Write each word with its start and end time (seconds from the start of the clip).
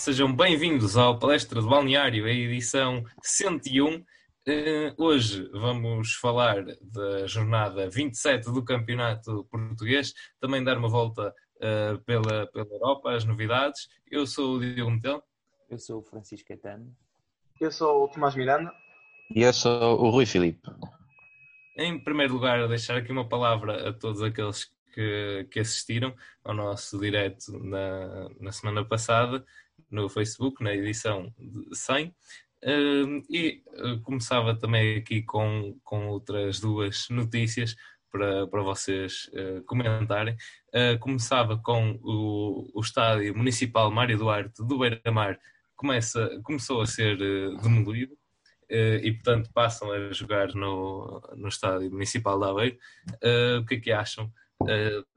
sejam 0.00 0.34
bem-vindos 0.34 0.96
ao 0.96 1.18
Palestra 1.18 1.60
do 1.60 1.68
Balneário, 1.68 2.24
a 2.24 2.30
edição 2.30 3.04
101. 3.22 3.96
Uh, 3.96 4.04
eh, 4.46 4.94
hoje 4.96 5.46
vamos 5.52 6.14
falar 6.14 6.64
da 6.80 7.26
jornada 7.26 7.86
27 7.90 8.50
do 8.50 8.64
Campeonato 8.64 9.46
Português, 9.50 10.14
também 10.40 10.64
dar 10.64 10.78
uma 10.78 10.88
volta 10.88 11.34
uh, 11.56 11.98
pela, 12.04 12.46
pela 12.46 12.66
Europa, 12.70 13.12
as 13.12 13.26
novidades. 13.26 13.90
Eu 14.10 14.26
sou 14.26 14.56
o 14.56 14.60
Diogo 14.60 14.90
Metel. 14.90 15.22
Eu 15.68 15.78
sou 15.78 15.98
o 15.98 16.02
Francisco 16.02 16.48
Caetano. 16.48 16.96
Eu 17.60 17.70
sou 17.70 18.04
o 18.04 18.08
Tomás 18.08 18.34
Miranda. 18.34 18.72
E 19.36 19.42
eu 19.42 19.52
sou 19.52 20.00
o 20.00 20.08
Rui 20.08 20.24
Filipe. 20.24 20.66
Em 21.76 22.02
primeiro 22.02 22.32
lugar, 22.32 22.66
deixar 22.68 22.96
aqui 22.96 23.12
uma 23.12 23.28
palavra 23.28 23.90
a 23.90 23.92
todos 23.92 24.22
aqueles 24.22 24.64
que, 24.94 25.46
que 25.50 25.60
assistiram 25.60 26.14
ao 26.42 26.54
nosso 26.54 26.98
direto 26.98 27.52
na, 27.62 28.30
na 28.40 28.50
semana 28.50 28.82
passada 28.82 29.44
no 29.90 30.08
Facebook, 30.08 30.62
na 30.62 30.74
edição 30.74 31.32
100. 31.72 32.14
Uh, 32.62 33.22
e 33.30 33.62
uh, 33.68 34.00
começava 34.02 34.54
também 34.54 34.98
aqui 34.98 35.22
com, 35.22 35.78
com 35.82 36.08
outras 36.08 36.60
duas 36.60 37.08
notícias 37.08 37.74
para, 38.12 38.46
para 38.46 38.62
vocês 38.62 39.30
uh, 39.32 39.62
comentarem. 39.64 40.36
Uh, 40.68 40.98
começava 40.98 41.56
com 41.56 41.98
o, 42.02 42.70
o 42.74 42.80
estádio 42.80 43.34
municipal 43.36 43.90
Mário 43.90 44.18
Duarte 44.18 44.62
do 44.62 44.78
Beira-Mar, 44.78 45.38
começa, 45.74 46.38
começou 46.42 46.82
a 46.82 46.86
ser 46.86 47.16
demolido 47.62 48.14
e, 49.02 49.10
portanto, 49.14 49.50
passam 49.52 49.90
a 49.90 50.12
jogar 50.12 50.54
no, 50.54 51.20
no 51.34 51.48
estádio 51.48 51.90
municipal 51.90 52.38
de 52.38 52.46
Aveiro. 52.46 52.78
o 53.58 53.64
que 53.64 53.74
é 53.74 53.80
que 53.80 53.90
acham 53.90 54.30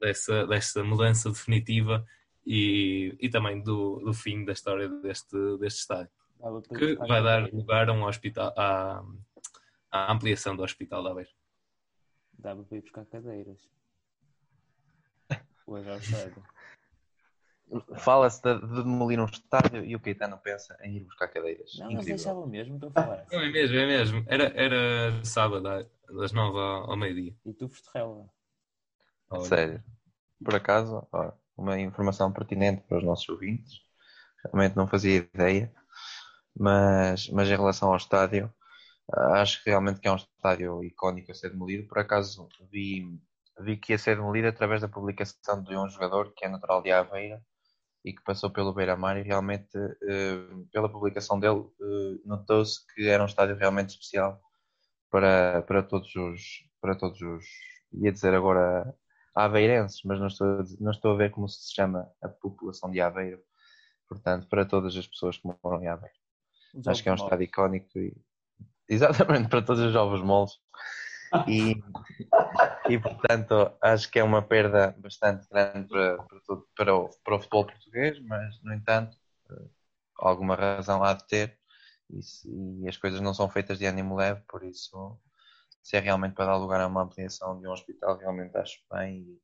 dessa, 0.02 0.48
dessa 0.48 0.84
mudança 0.84 1.30
definitiva 1.30 2.04
e, 2.46 3.16
e 3.20 3.30
também 3.30 3.62
do, 3.62 4.00
do 4.00 4.14
fim 4.14 4.44
da 4.44 4.54
história 4.54 4.90
deste, 4.90 5.58
deste 5.58 5.80
estádio, 5.80 6.12
que 6.78 6.96
vai 6.96 7.24
dar 7.24 7.52
lugar 7.54 7.90
a 7.90 7.94
um 7.94 8.04
hospital, 8.04 8.54
à, 8.58 9.04
à 9.92 10.12
ampliação 10.12 10.56
do 10.56 10.64
Hospital 10.64 11.04
de 11.04 11.10
Aveiro. 11.10 11.30
Dava 12.38 12.64
para 12.64 12.78
ir 12.78 12.82
buscar 12.82 13.06
cadeiras. 13.06 13.70
Hoje 15.66 15.90
ao 15.90 15.98
estádio. 15.98 16.44
Fala-se 17.96 18.42
de, 18.42 18.60
de, 18.60 18.84
demolir 18.84 19.20
um 19.20 19.26
estádio 19.26 19.84
e 19.86 19.96
o 19.96 20.00
Caetano 20.00 20.38
pensa 20.38 20.78
em 20.82 20.98
ir 20.98 21.04
buscar 21.06 21.30
cadeiras. 21.30 21.74
Não, 21.80 21.92
mas 21.92 22.06
deixavam 22.06 22.46
mesmo, 22.46 22.76
estou 22.76 22.90
a 22.90 22.92
falar. 22.92 23.26
Não, 23.32 23.40
é 23.40 23.50
mesmo, 23.50 23.78
é 23.78 23.86
mesmo. 23.86 24.26
Era, 24.28 24.44
era 24.56 25.24
sábado, 25.24 25.64
das 26.10 26.32
nove 26.34 26.60
ao, 26.60 26.92
ao 26.92 26.98
meio-dia. 26.98 27.34
E 27.46 27.54
tu 27.54 27.70
festejava. 27.70 28.30
Sério. 29.48 29.84
Por 30.44 30.56
acaso, 30.56 31.08
ó, 31.12 31.32
uma 31.58 31.80
informação 31.80 32.32
pertinente 32.32 32.84
para 32.88 32.98
os 32.98 33.04
nossos 33.04 33.28
ouvintes. 33.30 33.82
Realmente 34.46 34.76
não 34.76 34.88
fazia 34.88 35.18
ideia, 35.18 35.74
mas, 36.56 37.30
mas 37.30 37.48
em 37.50 37.56
relação 37.56 37.90
ao 37.90 37.98
estádio, 37.98 38.54
acho 39.12 39.62
realmente 39.66 40.00
que 40.00 40.08
é 40.08 40.12
um 40.12 40.16
estádio 40.16 40.84
icónico 40.84 41.32
a 41.32 41.36
ser 41.36 41.52
demolido. 41.52 41.88
Por 41.88 42.00
acaso 42.00 42.48
vi, 42.72 43.20
vi 43.62 43.78
que 43.78 43.94
ia 43.94 43.98
ser 43.98 44.18
demolido 44.18 44.48
através 44.48 44.82
da 44.82 44.88
publicação 44.88 45.64
de 45.64 45.76
um 45.76 45.90
jogador 45.90 46.34
que 46.36 46.46
é 46.46 46.50
natural 46.50 46.82
de 46.82 46.92
Aveira 46.92 47.42
e 48.06 48.14
que 48.14 48.24
passou 48.24 48.52
pelo 48.52 48.74
Beira-Mar 48.74 49.18
e 49.18 49.24
realmente 49.24 49.78
eh, 49.78 50.48
pela 50.72 50.90
publicação 50.92 51.40
dele 51.40 51.64
eh, 51.82 52.22
notou-se 52.26 52.86
que 52.94 53.08
era 53.08 53.24
um 53.24 53.28
estádio 53.28 53.56
realmente 53.56 53.92
especial 53.92 54.42
para, 55.10 55.62
para 55.64 55.84
todos 55.84 56.14
os 56.16 56.42
para 56.82 56.98
todos 56.98 57.22
os 57.22 57.46
ia 57.94 58.12
dizer 58.12 58.34
agora 58.34 58.94
aveirenses, 59.36 60.02
mas 60.04 60.20
não 60.20 60.28
estou, 60.28 60.48
a, 60.48 60.64
não 60.80 60.92
estou 60.92 61.12
a 61.14 61.18
ver 61.18 61.32
como 61.32 61.48
se 61.50 61.74
chama 61.74 62.10
a 62.22 62.30
população 62.30 62.92
de 62.92 63.02
Aveiro. 63.02 63.42
Portanto, 64.08 64.48
para 64.48 64.66
todas 64.66 64.96
as 64.96 65.08
pessoas 65.08 65.38
que 65.38 65.48
moram 65.48 65.82
em 65.82 65.88
Aveiro. 65.88 66.16
Acho 66.86 67.04
que 67.04 67.10
é 67.10 67.12
um 67.12 67.16
estado 67.16 67.42
icónico 67.44 68.00
e 68.00 68.16
exatamente 68.88 69.50
para 69.50 69.62
todos 69.62 69.82
os 69.82 69.94
jovens 69.94 70.22
moles. 70.24 70.60
E, 71.48 71.82
e 72.88 73.00
portanto 73.00 73.72
acho 73.82 74.12
que 74.12 74.20
é 74.20 74.24
uma 74.24 74.44
perda 74.44 74.96
bastante 75.00 75.48
grande 75.50 75.88
para, 75.88 76.22
para, 76.24 76.40
todo, 76.46 76.68
para, 76.76 76.96
o, 76.96 77.10
para 77.24 77.36
o 77.36 77.40
futebol 77.40 77.66
português, 77.66 78.20
mas 78.20 78.62
no 78.62 78.72
entanto 78.72 79.18
eh, 79.50 79.66
alguma 80.20 80.54
razão 80.54 81.04
há 81.04 81.14
de 81.14 81.28
ter 81.28 81.58
e, 82.08 82.22
se, 82.22 82.48
e 82.84 82.88
as 82.88 82.98
coisas 82.98 83.20
não 83.20 83.34
são 83.34 83.50
feitas 83.50 83.80
de 83.80 83.86
ânimo 83.88 84.16
leve, 84.16 84.42
por 84.48 84.64
isso 84.64 85.18
se 85.84 85.98
é 85.98 86.00
realmente 86.00 86.34
para 86.34 86.46
dar 86.46 86.56
lugar 86.56 86.80
a 86.80 86.88
uma 86.88 87.04
ampliação 87.04 87.60
de 87.60 87.68
um 87.68 87.72
hospital, 87.72 88.18
realmente 88.18 88.58
acho 88.58 88.80
bem 88.90 89.20
e, 89.20 89.42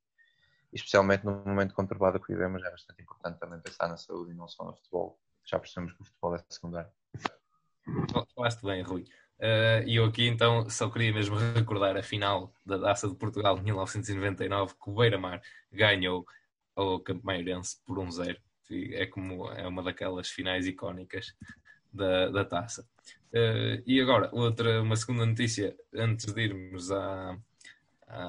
especialmente 0.72 1.24
no 1.24 1.44
momento 1.44 1.74
conturbado 1.74 2.18
que 2.18 2.32
vivemos 2.32 2.64
é 2.64 2.70
bastante 2.70 3.02
importante 3.02 3.38
também 3.38 3.60
pensar 3.60 3.88
na 3.88 3.98
saúde 3.98 4.32
e 4.32 4.34
não 4.34 4.48
só 4.48 4.64
no 4.64 4.74
futebol. 4.74 5.20
Já 5.44 5.58
percebemos 5.58 5.92
que 5.92 6.00
o 6.00 6.04
futebol 6.04 6.34
é 6.36 6.44
secundário. 6.48 6.90
Falaste 8.34 8.62
bem, 8.62 8.82
Rui. 8.82 9.04
Uh, 9.38 9.86
e 9.86 9.96
eu 9.96 10.04
aqui 10.04 10.26
então 10.26 10.68
só 10.70 10.88
queria 10.90 11.12
mesmo 11.12 11.36
recordar 11.36 11.96
a 11.96 12.02
final 12.02 12.52
da 12.64 12.78
Taça 12.78 13.08
de 13.08 13.14
Portugal 13.14 13.56
de 13.56 13.62
1999 13.62 14.74
que 14.74 14.90
o 14.90 14.94
Beira-Mar 14.94 15.42
ganhou 15.72 16.26
ao 16.74 17.00
Campo 17.00 17.24
Maiorense 17.24 17.78
por 17.84 17.98
1-0. 17.98 18.36
É 18.92 19.06
como 19.06 19.50
é 19.50 19.66
uma 19.66 19.82
daquelas 19.82 20.28
finais 20.28 20.66
icónicas 20.66 21.34
da, 21.92 22.28
da 22.28 22.44
taça. 22.44 22.88
Uh, 23.32 23.82
e 23.86 24.00
agora, 24.00 24.28
outra, 24.32 24.82
uma 24.82 24.96
segunda 24.96 25.24
notícia, 25.24 25.76
antes 25.94 26.32
de 26.32 26.42
irmos 26.42 26.90
à, 26.90 27.38
à, 28.06 28.22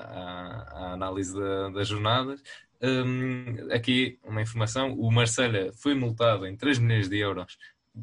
à 0.72 0.94
análise 0.94 1.34
da, 1.34 1.70
das 1.70 1.88
jornadas. 1.88 2.42
Um, 2.82 3.72
aqui 3.72 4.20
uma 4.24 4.42
informação: 4.42 4.94
o 4.94 5.12
Marselha 5.12 5.72
foi 5.74 5.94
multado 5.94 6.46
em 6.46 6.56
3 6.56 6.80
milhões 6.80 7.10
de 7.10 7.18
euros 7.18 7.58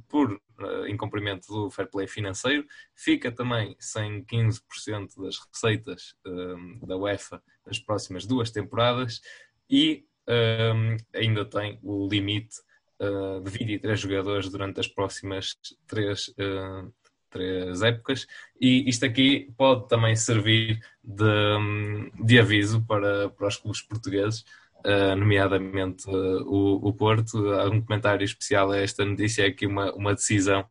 por 0.09 0.33
uh, 0.33 0.87
incumprimento 0.89 1.49
do 1.49 1.71
fair 1.71 1.89
play 1.89 2.07
financeiro, 2.07 2.67
fica 2.95 3.33
também 3.33 3.75
sem 3.79 4.23
15% 4.25 5.23
das 5.23 5.37
receitas 5.39 6.15
um, 6.27 6.79
da 6.87 6.97
UEFA 6.97 7.43
nas 7.65 7.79
próximas 7.79 8.27
duas 8.27 8.51
temporadas 8.51 9.21
e 9.69 10.05
um, 10.29 10.97
ainda 11.15 11.45
tem 11.45 11.79
o 11.83 12.07
limite 12.07 12.57
uh, 13.01 13.41
de 13.41 13.51
23 13.51 13.99
jogadores 13.99 14.49
durante 14.51 14.81
as 14.81 14.89
próximas 14.89 15.57
três, 15.87 16.29
uh, 16.29 16.93
três 17.31 17.83
épocas. 17.83 18.27
E 18.61 18.89
isto 18.89 19.05
aqui 19.05 19.53
pode 19.57 19.89
também 19.89 20.15
servir 20.17 20.81
de, 21.03 22.25
de 22.25 22.39
aviso 22.39 22.85
para, 22.85 23.31
para 23.31 23.49
os 23.49 23.57
clubes 23.57 23.83
portugueses, 23.83 24.45
uh, 24.85 25.17
nomeadamente 25.17 26.09
o, 26.09 26.89
o 26.89 26.93
Porto. 26.93 27.53
Há 27.53 27.69
um 27.69 27.81
comentário 27.81 28.25
especial 28.25 28.71
a 28.71 28.79
esta 28.79 29.05
notícia: 29.05 29.43
é 29.43 29.49
aqui 29.49 29.67
uma, 29.67 29.93
uma 29.95 30.15
decisão 30.15 30.69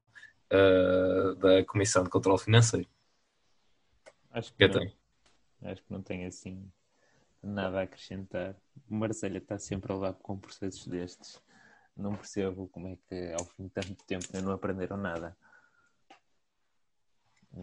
da 1.42 1.62
Comissão 1.66 2.06
de 2.06 2.10
Controlo 2.10 2.38
Financeiro. 2.38 2.88
Acho 4.32 4.54
que, 4.54 4.66
não, 4.66 4.92
acho 5.64 5.84
que 5.84 5.92
não 5.92 6.02
tem 6.02 6.26
assim 6.26 6.72
nada 7.44 7.80
a 7.80 7.84
acrescentar. 7.84 8.56
O 8.90 8.96
Marselha 8.96 9.40
está 9.40 9.60
sempre 9.60 9.92
a 9.92 9.96
levar 9.96 10.14
com 10.14 10.38
processos 10.38 10.88
destes 10.88 11.42
não 11.98 12.16
percebo 12.16 12.68
como 12.70 12.88
é 12.88 12.98
que 13.10 13.34
ao 13.34 13.46
fim 13.46 13.64
de 13.64 13.70
tanto 13.70 14.04
tempo 14.06 14.26
não 14.42 14.52
aprenderam 14.52 14.98
nada. 14.98 15.36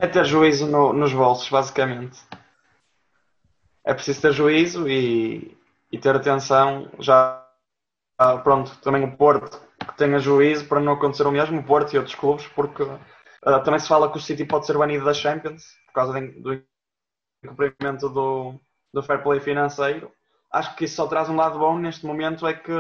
É 0.00 0.08
ter 0.08 0.24
juízo 0.24 0.66
no, 0.66 0.92
nos 0.92 1.12
bolsos, 1.12 1.48
basicamente. 1.48 2.20
É 3.84 3.94
preciso 3.94 4.22
ter 4.22 4.32
juízo 4.32 4.88
e, 4.88 5.56
e 5.92 5.98
ter 5.98 6.16
atenção. 6.16 6.90
Já, 6.98 7.46
pronto, 8.42 8.76
também 8.80 9.04
o 9.04 9.16
Porto 9.16 9.60
que 9.86 9.96
tenha 9.96 10.18
juízo 10.18 10.66
para 10.66 10.80
não 10.80 10.94
acontecer 10.94 11.26
o 11.26 11.30
mesmo, 11.30 11.60
o 11.60 11.64
Porto 11.64 11.92
e 11.92 11.98
outros 11.98 12.16
clubes, 12.16 12.46
porque 12.48 12.82
uh, 12.82 13.62
também 13.64 13.78
se 13.78 13.86
fala 13.86 14.10
que 14.10 14.16
o 14.16 14.20
City 14.20 14.44
pode 14.44 14.66
ser 14.66 14.76
banido 14.76 15.04
da 15.04 15.14
Champions 15.14 15.64
por 15.86 15.92
causa 15.92 16.20
de, 16.20 16.40
do 16.40 16.62
cumprimento 17.46 18.08
do, 18.08 18.58
do 18.92 19.02
fair 19.02 19.22
play 19.22 19.40
financeiro. 19.40 20.10
Acho 20.50 20.74
que 20.76 20.86
isso 20.86 20.96
só 20.96 21.06
traz 21.06 21.28
um 21.28 21.36
lado 21.36 21.58
bom 21.58 21.78
neste 21.78 22.06
momento, 22.06 22.46
é 22.46 22.54
que 22.54 22.72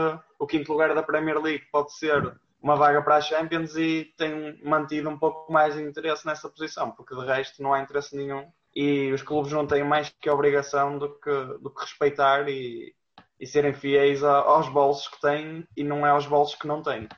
o 0.44 0.46
quinto 0.46 0.70
lugar 0.70 0.94
da 0.94 1.02
Premier 1.02 1.40
League 1.40 1.64
pode 1.72 1.96
ser 1.96 2.38
uma 2.62 2.76
vaga 2.76 3.02
para 3.02 3.16
a 3.16 3.20
Champions 3.20 3.74
e 3.76 4.14
tem 4.16 4.62
mantido 4.62 5.08
um 5.08 5.18
pouco 5.18 5.50
mais 5.50 5.74
de 5.74 5.82
interesse 5.82 6.26
nessa 6.26 6.48
posição, 6.48 6.90
porque 6.90 7.14
de 7.14 7.24
resto 7.24 7.62
não 7.62 7.72
há 7.72 7.80
interesse 7.80 8.14
nenhum 8.14 8.50
e 8.74 9.10
os 9.12 9.22
clubes 9.22 9.52
não 9.52 9.66
têm 9.66 9.82
mais 9.82 10.10
que 10.10 10.28
obrigação 10.28 10.98
do 10.98 11.18
que, 11.18 11.30
do 11.60 11.70
que 11.70 11.80
respeitar 11.80 12.48
e, 12.48 12.94
e 13.40 13.46
serem 13.46 13.72
fiéis 13.72 14.22
a, 14.22 14.36
aos 14.36 14.68
bolsos 14.68 15.08
que 15.08 15.20
têm 15.20 15.66
e 15.76 15.82
não 15.82 16.06
é 16.06 16.10
aos 16.10 16.26
bolsos 16.26 16.56
que 16.56 16.66
não 16.66 16.82
têm. 16.82 17.08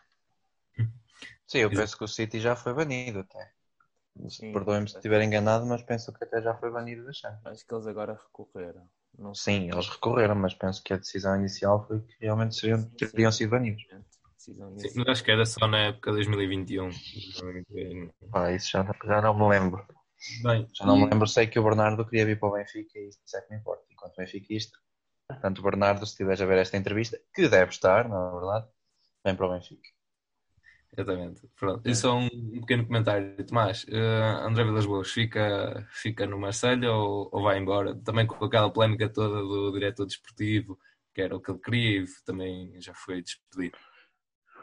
Sim, 1.46 1.58
eu 1.58 1.70
penso 1.70 1.96
que 1.96 2.04
o 2.04 2.08
City 2.08 2.40
já 2.40 2.54
foi 2.56 2.74
banido 2.74 3.20
até. 3.20 3.52
Perdoem-me 4.52 4.88
se 4.88 4.96
estiver 4.96 5.22
enganado, 5.22 5.66
mas 5.66 5.82
penso 5.82 6.12
que 6.12 6.24
até 6.24 6.40
já 6.40 6.54
foi 6.54 6.70
banido 6.70 7.04
da 7.04 7.12
Champions. 7.12 7.46
Acho 7.46 7.66
que 7.66 7.74
eles 7.74 7.86
agora 7.86 8.14
recorreram. 8.14 8.88
Não 9.18 9.34
Sim, 9.34 9.70
eles 9.70 9.88
recorreram, 9.88 10.34
mas 10.34 10.54
penso 10.54 10.82
que 10.82 10.92
a 10.92 10.96
decisão 10.96 11.36
inicial 11.36 11.86
foi 11.86 12.00
que 12.00 12.16
realmente 12.20 12.54
seriam, 12.54 12.82
teriam 12.90 13.32
sido 13.32 13.50
banidos. 13.50 13.82
Sim, 14.36 14.56
mas 14.94 15.08
acho 15.08 15.24
que 15.24 15.30
era 15.30 15.44
só 15.44 15.66
na 15.66 15.86
época 15.86 16.10
de 16.10 16.16
2021. 16.16 16.90
Pá, 18.30 18.52
isso 18.52 18.70
já, 18.70 18.84
já 19.04 19.22
não 19.22 19.36
me 19.36 19.48
lembro. 19.48 19.84
Bem, 20.42 20.68
já 20.72 20.84
não 20.84 20.96
e... 20.96 21.00
me 21.00 21.10
lembro, 21.10 21.26
sei 21.26 21.46
que 21.46 21.58
o 21.58 21.64
Bernardo 21.64 22.04
queria 22.04 22.26
vir 22.26 22.38
para 22.38 22.48
o 22.48 22.52
Benfica 22.52 22.98
e 22.98 23.08
isso 23.08 23.36
é 23.36 23.40
que 23.40 23.52
me 23.52 23.60
importa. 23.60 23.84
Enquanto 23.90 24.16
Benfica 24.16 24.54
Portanto, 25.28 25.62
Bernardo, 25.62 26.06
se 26.06 26.12
estiveres 26.12 26.40
a 26.40 26.46
ver 26.46 26.58
esta 26.58 26.76
entrevista, 26.76 27.18
que 27.34 27.48
deve 27.48 27.70
estar, 27.70 28.08
não 28.08 28.28
é 28.28 28.32
verdade, 28.32 28.68
vem 29.24 29.34
para 29.34 29.46
o 29.46 29.52
Benfica. 29.52 29.95
Exatamente. 30.96 31.42
Pronto. 31.58 31.86
E 31.86 31.94
só 31.94 32.16
um, 32.16 32.26
um 32.32 32.60
pequeno 32.60 32.86
comentário. 32.86 33.36
Tomás, 33.46 33.84
uh, 33.84 34.46
André 34.46 34.64
Vilas 34.64 34.86
Boas 34.86 35.10
fica, 35.10 35.86
fica 35.90 36.26
no 36.26 36.38
Marselha 36.38 36.90
ou, 36.90 37.28
ou 37.30 37.42
vai 37.42 37.58
embora? 37.58 37.94
Também 37.94 38.26
com 38.26 38.42
aquela 38.42 38.70
polémica 38.70 39.08
toda 39.08 39.42
do 39.42 39.72
diretor 39.72 40.06
desportivo, 40.06 40.78
que 41.14 41.20
era 41.20 41.36
o 41.36 41.40
que 41.40 41.50
ele 41.50 41.60
queria 41.60 42.00
e 42.02 42.06
também 42.24 42.80
já 42.80 42.94
foi 42.94 43.22
despedido. 43.22 43.76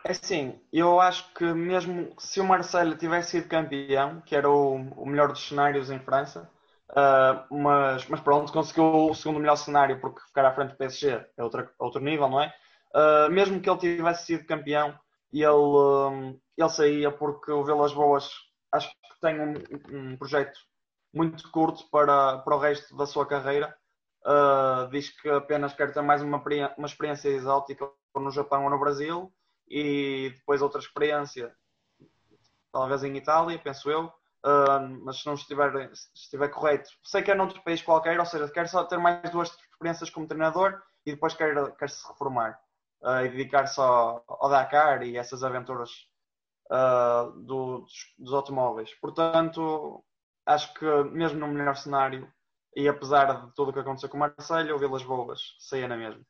É 0.06 0.12
assim, 0.12 0.60
eu 0.72 1.00
acho 1.00 1.34
que 1.34 1.46
mesmo 1.46 2.14
se 2.18 2.42
o 2.42 2.44
Marcelo 2.44 2.98
tivesse 2.98 3.32
sido 3.32 3.48
campeão, 3.48 4.22
que 4.22 4.36
era 4.36 4.50
o, 4.50 4.76
o 4.76 5.06
melhor 5.06 5.30
dos 5.30 5.48
cenários 5.48 5.90
em 5.90 6.00
França, 6.00 6.50
uh, 6.90 7.56
mas, 7.56 8.06
mas 8.10 8.20
pronto, 8.20 8.52
conseguiu 8.52 8.84
o 8.84 9.14
segundo 9.14 9.40
melhor 9.40 9.56
cenário 9.56 10.02
porque 10.02 10.20
ficar 10.28 10.46
à 10.46 10.54
frente 10.54 10.72
do 10.72 10.78
PSG 10.78 11.26
é 11.38 11.44
outro, 11.44 11.70
outro 11.80 12.02
nível, 12.02 12.28
não 12.28 12.42
é? 12.42 12.54
Uh, 12.94 13.32
mesmo 13.32 13.62
que 13.62 13.70
ele 13.70 13.80
tivesse 13.80 14.26
sido 14.26 14.46
campeão, 14.46 14.94
ele, 15.42 15.52
um, 15.52 16.40
ele 16.58 16.70
saía 16.70 17.12
porque 17.12 17.52
o 17.52 17.64
Vilas 17.64 17.94
Boas 17.94 18.30
acho 18.72 18.90
que 18.90 19.20
tem 19.22 19.40
um, 19.40 19.54
um, 20.12 20.18
projeto 20.18 20.58
muito 21.14 21.50
curto 21.52 21.90
para, 21.90 22.40
para 22.40 22.56
o 22.56 22.60
resto 22.60 22.96
da 22.96 23.06
sua 23.06 23.26
carreira. 23.26 23.76
Uh, 24.26 24.90
diz 24.90 25.10
que 25.10 25.30
apenas 25.30 25.74
quer 25.74 25.92
ter 25.92 26.02
mais 26.02 26.22
uma, 26.22 26.42
uma 26.78 26.88
experiência 26.88 27.30
exótica 27.30 27.90
no 28.16 28.32
Japão 28.32 28.64
ou 28.64 28.70
no 28.70 28.80
Brasil 28.80 29.34
e 29.68 30.32
depois 30.36 30.62
outra 30.62 30.80
experiência, 30.80 31.54
talvez 32.72 33.04
em 33.04 33.18
Itália, 33.18 33.60
penso 33.60 33.90
eu. 33.90 34.12
Uh, 34.46 35.04
mas 35.04 35.20
se 35.20 35.26
não 35.26 35.36
estiver, 35.36 35.72
se 35.96 36.10
estiver 36.14 36.50
correto, 36.50 36.90
sei 37.04 37.24
que 37.24 37.32
é 37.32 37.36
noutro 37.36 37.64
país 37.64 37.82
qualquer, 37.82 38.20
ou 38.20 38.26
seja, 38.26 38.50
quer 38.50 38.68
só 38.68 38.84
ter 38.84 38.98
mais 38.98 39.30
duas 39.32 39.50
experiências 39.72 40.10
como 40.10 40.28
treinador 40.28 40.82
e 41.06 41.12
depois 41.12 41.34
quer, 41.34 41.72
quer 41.76 41.90
se 41.90 42.06
reformar 42.08 42.60
e 43.04 43.30
dedicar-se 43.30 43.80
ao, 43.80 44.24
ao, 44.28 44.50
Dakar 44.50 45.04
e 45.04 45.18
essas 45.18 45.44
aventuras 45.44 45.90
uh, 46.72 47.32
do, 47.42 47.80
dos, 47.80 47.94
dos, 48.18 48.34
automóveis. 48.34 48.94
Portanto, 49.02 50.04
acho 50.46 50.74
que 50.74 50.86
mesmo 51.12 51.40
no 51.40 51.48
melhor 51.48 51.76
cenário, 51.76 52.32
e 52.76 52.88
apesar 52.88 53.46
de 53.46 53.54
tudo 53.54 53.70
o 53.70 53.74
que 53.74 53.80
aconteceu 53.80 54.10
com 54.10 54.18
o 54.18 54.20
Marcelo, 54.20 54.76
o 54.76 54.80
Vilas 54.80 55.04
Boas 55.04 55.56
saia 55.60 55.88
na 55.88 55.98
mesma. 55.98 56.24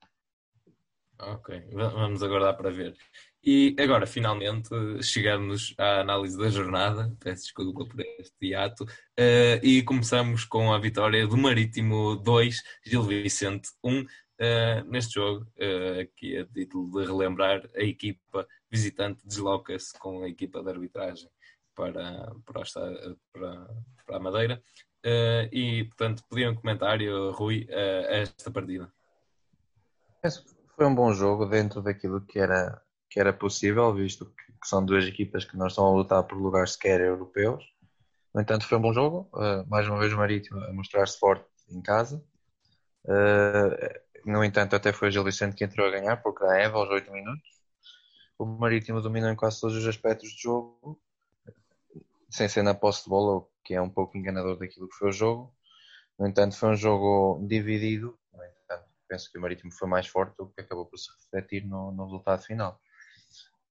Ok, 1.19 1.63
vamos 1.71 2.23
aguardar 2.23 2.57
para 2.57 2.71
ver. 2.71 2.95
E 3.45 3.75
agora, 3.77 4.07
finalmente, 4.07 4.69
chegamos 5.01 5.73
à 5.77 5.99
análise 5.99 6.37
da 6.37 6.49
jornada. 6.49 7.15
Peço 7.19 7.43
desculpa 7.43 7.85
por 7.85 7.99
este 8.19 8.55
ato. 8.55 8.83
Uh, 8.83 9.59
e 9.61 9.83
começamos 9.83 10.45
com 10.45 10.73
a 10.73 10.79
vitória 10.79 11.27
do 11.27 11.37
Marítimo 11.37 12.15
2, 12.15 12.63
Gil 12.85 13.03
Vicente 13.03 13.69
1. 13.83 14.05
Uh, 14.43 14.83
neste 14.89 15.13
jogo, 15.13 15.47
uh, 15.57 16.01
aqui 16.01 16.37
a 16.37 16.45
título 16.45 16.91
de 16.91 17.07
relembrar, 17.07 17.69
a 17.75 17.81
equipa 17.81 18.45
visitante 18.69 19.25
desloca-se 19.25 19.97
com 19.97 20.23
a 20.23 20.27
equipa 20.27 20.61
de 20.61 20.69
arbitragem 20.69 21.29
para, 21.73 22.29
para, 22.45 22.61
a, 22.61 23.15
para, 23.31 23.75
para 24.05 24.17
a 24.17 24.19
Madeira. 24.19 24.61
e, 25.51 25.85
portanto, 25.85 26.23
pedir 26.29 26.49
um 26.49 26.55
comentário, 26.55 27.31
Rui, 27.31 27.67
a 27.69 28.17
esta 28.17 28.51
partida. 28.51 28.91
Foi 30.75 30.85
um 30.85 30.95
bom 30.95 31.13
jogo 31.13 31.45
dentro 31.45 31.81
daquilo 31.81 32.21
que 32.21 32.39
era 32.39 32.81
que 33.13 33.19
era 33.19 33.31
possível, 33.31 33.93
visto 33.93 34.25
que 34.25 34.67
são 34.67 34.83
duas 34.83 35.05
equipas 35.05 35.45
que 35.45 35.55
não 35.55 35.67
estão 35.67 35.85
a 35.85 35.91
lutar 35.91 36.23
por 36.23 36.35
lugares 36.35 36.71
sequer 36.71 36.99
europeus. 36.99 37.63
No 38.33 38.41
entanto, 38.41 38.65
foi 38.67 38.79
um 38.79 38.81
bom 38.81 38.91
jogo. 38.91 39.29
Uh, 39.31 39.63
mais 39.69 39.87
uma 39.87 39.99
vez, 39.99 40.11
o 40.11 40.17
Marítimo 40.17 40.59
a 40.63 40.73
mostrar-se 40.73 41.19
forte 41.19 41.45
em 41.69 41.79
casa. 41.79 42.25
Uh, 43.05 44.02
no 44.25 44.43
entanto, 44.43 44.75
até 44.75 44.93
foi 44.93 45.09
o 45.09 45.11
Gil 45.11 45.23
Vicente 45.23 45.55
que 45.55 45.63
entrou 45.63 45.87
a 45.87 45.91
ganhar, 45.91 46.17
porque 46.17 46.43
a 46.45 46.57
Eva 46.57 46.77
aos 46.77 46.89
8 46.89 47.11
minutos. 47.11 47.49
O 48.37 48.45
Marítimo 48.45 49.01
dominou 49.01 49.29
em 49.29 49.35
quase 49.35 49.59
todos 49.61 49.75
os 49.75 49.87
aspectos 49.87 50.33
do 50.33 50.39
jogo, 50.39 51.01
sem 52.29 52.49
ser 52.49 52.63
na 52.63 52.73
posse 52.73 53.03
de 53.03 53.09
bola, 53.09 53.45
que 53.63 53.73
é 53.73 53.81
um 53.81 53.89
pouco 53.89 54.17
enganador 54.17 54.57
daquilo 54.57 54.89
que 54.89 54.95
foi 54.95 55.09
o 55.09 55.13
jogo. 55.13 55.53
No 56.17 56.27
entanto, 56.27 56.55
foi 56.55 56.69
um 56.69 56.75
jogo 56.75 57.45
dividido. 57.47 58.17
No 58.33 58.43
entanto, 58.43 58.85
penso 59.07 59.31
que 59.31 59.37
o 59.37 59.41
Marítimo 59.41 59.71
foi 59.71 59.87
mais 59.87 60.07
forte, 60.07 60.35
o 60.39 60.47
que 60.47 60.61
acabou 60.61 60.85
por 60.85 60.97
se 60.97 61.09
refletir 61.11 61.65
no, 61.65 61.91
no 61.91 62.05
resultado 62.05 62.43
final. 62.43 62.81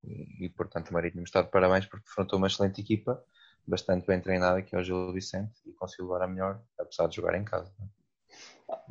E, 0.05 0.49
portanto, 0.57 0.91
o 0.91 0.95
Marítimo 0.95 1.25
está 1.25 1.43
de 1.43 1.51
parabéns 1.51 1.87
porque 1.87 2.05
defrontou 2.05 2.39
uma 2.39 2.49
excelente 2.49 2.81
equipa, 2.81 3.23
bastante 3.67 4.07
bem 4.07 4.21
treinada, 4.21 4.63
que 4.63 4.75
é 4.75 4.79
o 4.79 4.83
Gil 4.83 5.13
Vicente, 5.13 5.53
e 5.65 5.73
conseguiu 5.73 6.07
levar 6.07 6.25
a 6.25 6.29
melhor, 6.29 6.61
apesar 6.79 7.07
de 7.07 7.17
jogar 7.17 7.35
em 7.35 7.45
casa. 7.45 7.73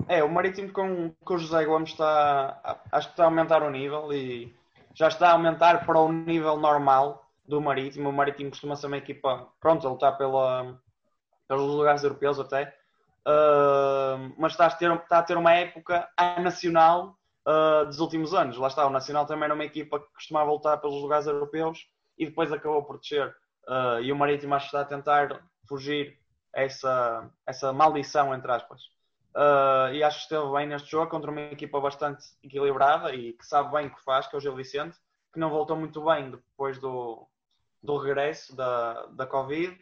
É, 0.08 0.24
o 0.24 0.30
Marítimo 0.30 0.72
com, 0.72 1.14
com 1.24 1.34
o 1.36 1.38
José 1.38 1.66
Gomes 1.66 1.92
está, 1.92 2.80
acho 2.92 3.08
que 3.08 3.14
está 3.14 3.24
a 3.24 3.28
aumentar 3.28 3.64
o 3.64 3.70
nível 3.70 4.12
e 4.14 4.56
já 4.94 5.08
está 5.08 5.30
a 5.30 5.34
aumentar 5.34 5.86
para 5.86 6.00
o 6.00 6.12
nível 6.12 6.58
normal 6.58 7.26
do 7.48 7.62
Marítimo. 7.62 8.10
O 8.10 8.14
Marítimo 8.14 8.50
costuma 8.50 8.76
ser 8.76 8.88
uma 8.88 8.98
equipa, 8.98 9.48
pronto, 9.60 9.86
ele 9.88 9.94
está 9.94 10.12
pela, 10.12 10.80
pelos 11.48 11.74
lugares 11.76 12.04
europeus 12.04 12.40
até, 12.40 12.74
uh, 13.28 14.34
mas 14.38 14.54
está 14.54 14.66
a, 14.68 14.72
ter, 14.72 14.92
está 14.92 15.20
a 15.20 15.24
ter 15.24 15.38
uma 15.38 15.54
época 15.54 16.10
a 16.18 16.40
nacional 16.40 17.18
uh, 17.48 17.86
dos 17.86 18.00
últimos 18.00 18.34
anos. 18.34 18.58
Lá 18.58 18.68
está, 18.68 18.86
o 18.86 18.90
Nacional 18.90 19.26
também 19.26 19.46
era 19.46 19.54
uma 19.54 19.66
equipa 19.66 20.00
que 20.00 20.14
costumava 20.14 20.48
voltar 20.48 20.78
pelos 20.78 21.02
lugares 21.02 21.28
europeus 21.28 21.88
e 22.18 22.26
depois 22.26 22.52
acabou 22.52 22.84
por 22.84 23.00
descer. 23.00 23.28
Uh, 23.68 24.02
e 24.02 24.12
o 24.12 24.16
Marítimo 24.16 24.56
acho 24.56 24.70
que 24.70 24.76
está 24.76 24.82
a 24.82 24.98
tentar 24.98 25.42
fugir 25.68 26.20
essa, 26.54 27.30
essa 27.46 27.72
maldição, 27.72 28.34
entre 28.34 28.52
aspas. 28.52 28.82
Uh, 29.36 29.94
e 29.94 30.04
acho 30.04 30.18
que 30.18 30.24
esteve 30.24 30.52
bem 30.52 30.68
neste 30.68 30.92
jogo 30.92 31.10
contra 31.10 31.32
uma 31.32 31.42
equipa 31.42 31.80
bastante 31.80 32.26
equilibrada 32.44 33.16
e 33.16 33.34
que 33.34 33.46
sabe 33.46 33.72
bem 33.72 33.88
o 33.88 33.96
que 33.96 34.04
faz, 34.04 34.28
que 34.28 34.36
é 34.36 34.38
o 34.38 34.42
Gil 34.42 34.56
Vicente, 34.56 34.98
que 35.34 35.40
não 35.40 35.50
voltou 35.50 35.78
muito 35.78 36.04
bem 36.04 36.32
depois 36.32 36.78
do, 36.80 37.28
do 37.82 37.98
regresso 37.98 38.56
da, 38.56 39.06
da 39.08 39.26
Covid, 39.26 39.78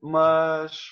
mas 0.00 0.90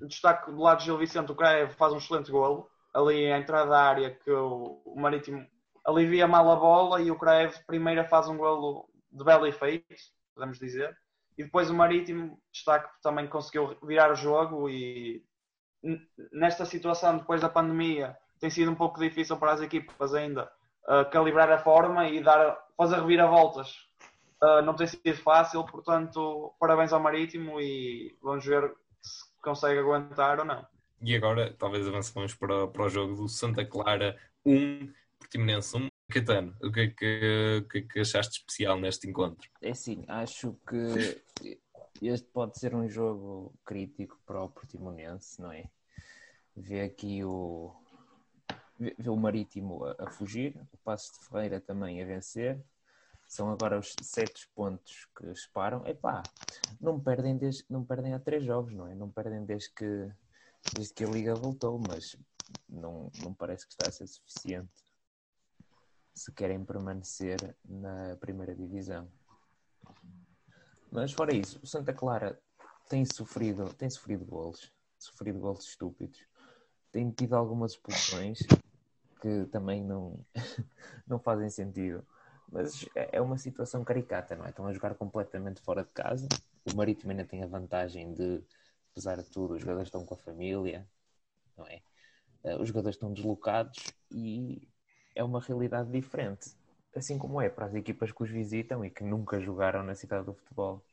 destaque 0.00 0.50
do 0.50 0.60
lado 0.62 0.78
de 0.78 0.84
Gil 0.84 0.98
Vicente, 0.98 1.32
o 1.32 1.34
Craev 1.34 1.72
faz 1.72 1.92
um 1.92 1.98
excelente 1.98 2.30
golo, 2.30 2.70
ali 2.94 3.30
a 3.32 3.38
entrada 3.38 3.70
da 3.70 3.82
área 3.82 4.14
que 4.14 4.30
o, 4.30 4.80
o 4.84 5.00
Marítimo 5.00 5.44
alivia 5.84 6.28
mal 6.28 6.48
a 6.50 6.56
bola 6.56 7.00
e 7.02 7.10
o 7.10 7.18
Kraev 7.18 7.54
primeiro 7.66 8.04
faz 8.04 8.28
um 8.28 8.36
golo 8.36 8.88
de 9.10 9.24
belo 9.24 9.46
efeito, 9.46 9.86
podemos 10.34 10.58
dizer. 10.58 10.96
E 11.36 11.44
depois 11.44 11.70
o 11.70 11.74
Marítimo, 11.74 12.40
destaque, 12.52 12.90
também 13.02 13.26
conseguiu 13.26 13.76
virar 13.82 14.12
o 14.12 14.16
jogo 14.16 14.68
e 14.68 15.24
nesta 16.32 16.64
situação, 16.64 17.18
depois 17.18 17.40
da 17.40 17.48
pandemia, 17.48 18.16
tem 18.38 18.50
sido 18.50 18.70
um 18.70 18.74
pouco 18.74 19.00
difícil 19.00 19.36
para 19.36 19.52
as 19.52 19.60
equipas 19.60 20.14
ainda 20.14 20.50
uh, 20.84 21.08
calibrar 21.10 21.50
a 21.50 21.58
forma 21.58 22.08
e 22.08 22.22
dar, 22.22 22.58
fazer 22.76 22.96
reviravoltas. 22.96 23.88
Uh, 24.42 24.62
não 24.62 24.74
tem 24.74 24.86
sido 24.86 25.14
fácil, 25.16 25.64
portanto, 25.64 26.54
parabéns 26.58 26.92
ao 26.92 27.00
Marítimo 27.00 27.60
e 27.60 28.16
vamos 28.22 28.44
ver 28.44 28.72
se 29.02 29.24
consegue 29.42 29.78
aguentar 29.78 30.38
ou 30.38 30.44
não. 30.44 30.66
E 31.02 31.14
agora, 31.14 31.54
talvez 31.58 31.86
avancemos 31.86 32.34
para, 32.34 32.66
para 32.68 32.84
o 32.84 32.88
jogo 32.88 33.14
do 33.14 33.28
Santa 33.28 33.64
Clara 33.64 34.16
1, 34.44 34.92
Portimonense 35.18 35.76
1. 35.76 35.88
Catano, 36.10 36.56
o 36.60 36.72
que, 36.72 36.80
é 36.80 36.86
que, 36.88 37.62
o 37.62 37.68
que 37.68 37.78
é 37.78 37.82
que 37.82 38.00
achaste 38.00 38.40
especial 38.40 38.80
neste 38.80 39.08
encontro? 39.08 39.48
É 39.62 39.72
sim, 39.72 40.04
acho 40.08 40.56
que 40.68 41.22
este 42.02 42.26
pode 42.28 42.58
ser 42.58 42.74
um 42.74 42.88
jogo 42.88 43.54
crítico 43.64 44.18
para 44.26 44.42
o 44.42 44.48
Portimonense, 44.48 45.40
não 45.40 45.52
é? 45.52 45.70
Vê 46.56 46.82
aqui 46.82 47.24
o, 47.24 47.74
vê 48.78 49.08
o 49.08 49.16
Marítimo 49.16 49.84
a, 49.84 49.96
a 49.98 50.10
fugir, 50.10 50.56
o 50.72 50.76
Passo 50.78 51.12
de 51.12 51.26
Ferreira 51.26 51.60
também 51.60 52.02
a 52.02 52.06
vencer. 52.06 52.62
São 53.28 53.50
agora 53.50 53.78
os 53.78 53.94
sete 54.02 54.48
pontos 54.54 55.06
que 55.16 55.34
separam. 55.36 55.86
Epá, 55.86 56.22
não 56.80 56.98
perdem, 56.98 57.36
desde, 57.36 57.64
não 57.70 57.84
perdem 57.84 58.12
há 58.12 58.18
três 58.18 58.44
jogos, 58.44 58.74
não 58.74 58.88
é? 58.88 58.94
Não 58.94 59.08
perdem 59.10 59.44
desde 59.44 59.70
que 59.70 60.10
desde 60.74 60.92
que 60.92 61.04
a 61.04 61.08
Liga 61.08 61.34
voltou, 61.34 61.78
mas 61.78 62.16
não, 62.68 63.10
não 63.22 63.32
parece 63.32 63.66
que 63.66 63.72
está 63.72 63.88
a 63.88 63.92
ser 63.92 64.06
suficiente 64.06 64.70
se 66.14 66.32
querem 66.32 66.64
permanecer 66.64 67.56
na 67.64 68.16
primeira 68.16 68.54
divisão. 68.54 69.10
Mas 70.90 71.12
fora 71.12 71.34
isso, 71.34 71.60
o 71.62 71.66
Santa 71.66 71.92
Clara 71.92 72.38
tem 72.88 73.04
sofrido, 73.04 73.72
tem 73.74 73.88
sofrido 73.88 74.24
golos, 74.24 74.72
sofrido 74.98 75.38
golos 75.38 75.66
estúpidos, 75.66 76.24
tem 76.90 77.10
tido 77.10 77.34
algumas 77.34 77.72
expulsões 77.72 78.40
que 79.20 79.44
também 79.52 79.84
não, 79.84 80.18
não 81.06 81.18
fazem 81.18 81.48
sentido. 81.48 82.04
Mas 82.50 82.84
é, 82.96 83.18
é 83.18 83.20
uma 83.20 83.38
situação 83.38 83.84
caricata, 83.84 84.34
não 84.34 84.44
é? 84.44 84.50
Estão 84.50 84.66
a 84.66 84.72
jogar 84.72 84.94
completamente 84.96 85.60
fora 85.60 85.84
de 85.84 85.90
casa. 85.90 86.26
O 86.64 86.74
Marítimo 86.74 87.12
ainda 87.12 87.24
tem 87.24 87.44
a 87.44 87.46
vantagem 87.46 88.12
de 88.12 88.42
apesar 88.90 89.22
de 89.22 89.30
tudo, 89.30 89.54
os 89.54 89.60
jogadores 89.60 89.86
estão 89.88 90.04
com 90.04 90.14
a 90.14 90.18
família, 90.18 90.86
não 91.56 91.66
é? 91.66 91.80
Eh, 92.44 92.56
os 92.56 92.68
jogadores 92.68 92.96
estão 92.96 93.12
deslocados 93.12 93.78
e 94.10 94.68
é 95.14 95.22
uma 95.22 95.40
realidade 95.40 95.90
diferente. 95.90 96.50
Assim 96.94 97.18
como 97.18 97.40
é 97.40 97.48
para 97.48 97.66
as 97.66 97.74
equipas 97.74 98.10
que 98.10 98.22
os 98.22 98.30
visitam 98.30 98.84
e 98.84 98.90
que 98.90 99.04
nunca 99.04 99.40
jogaram 99.40 99.82
na 99.82 99.94
cidade 99.94 100.26
do 100.26 100.34
futebol. 100.34 100.84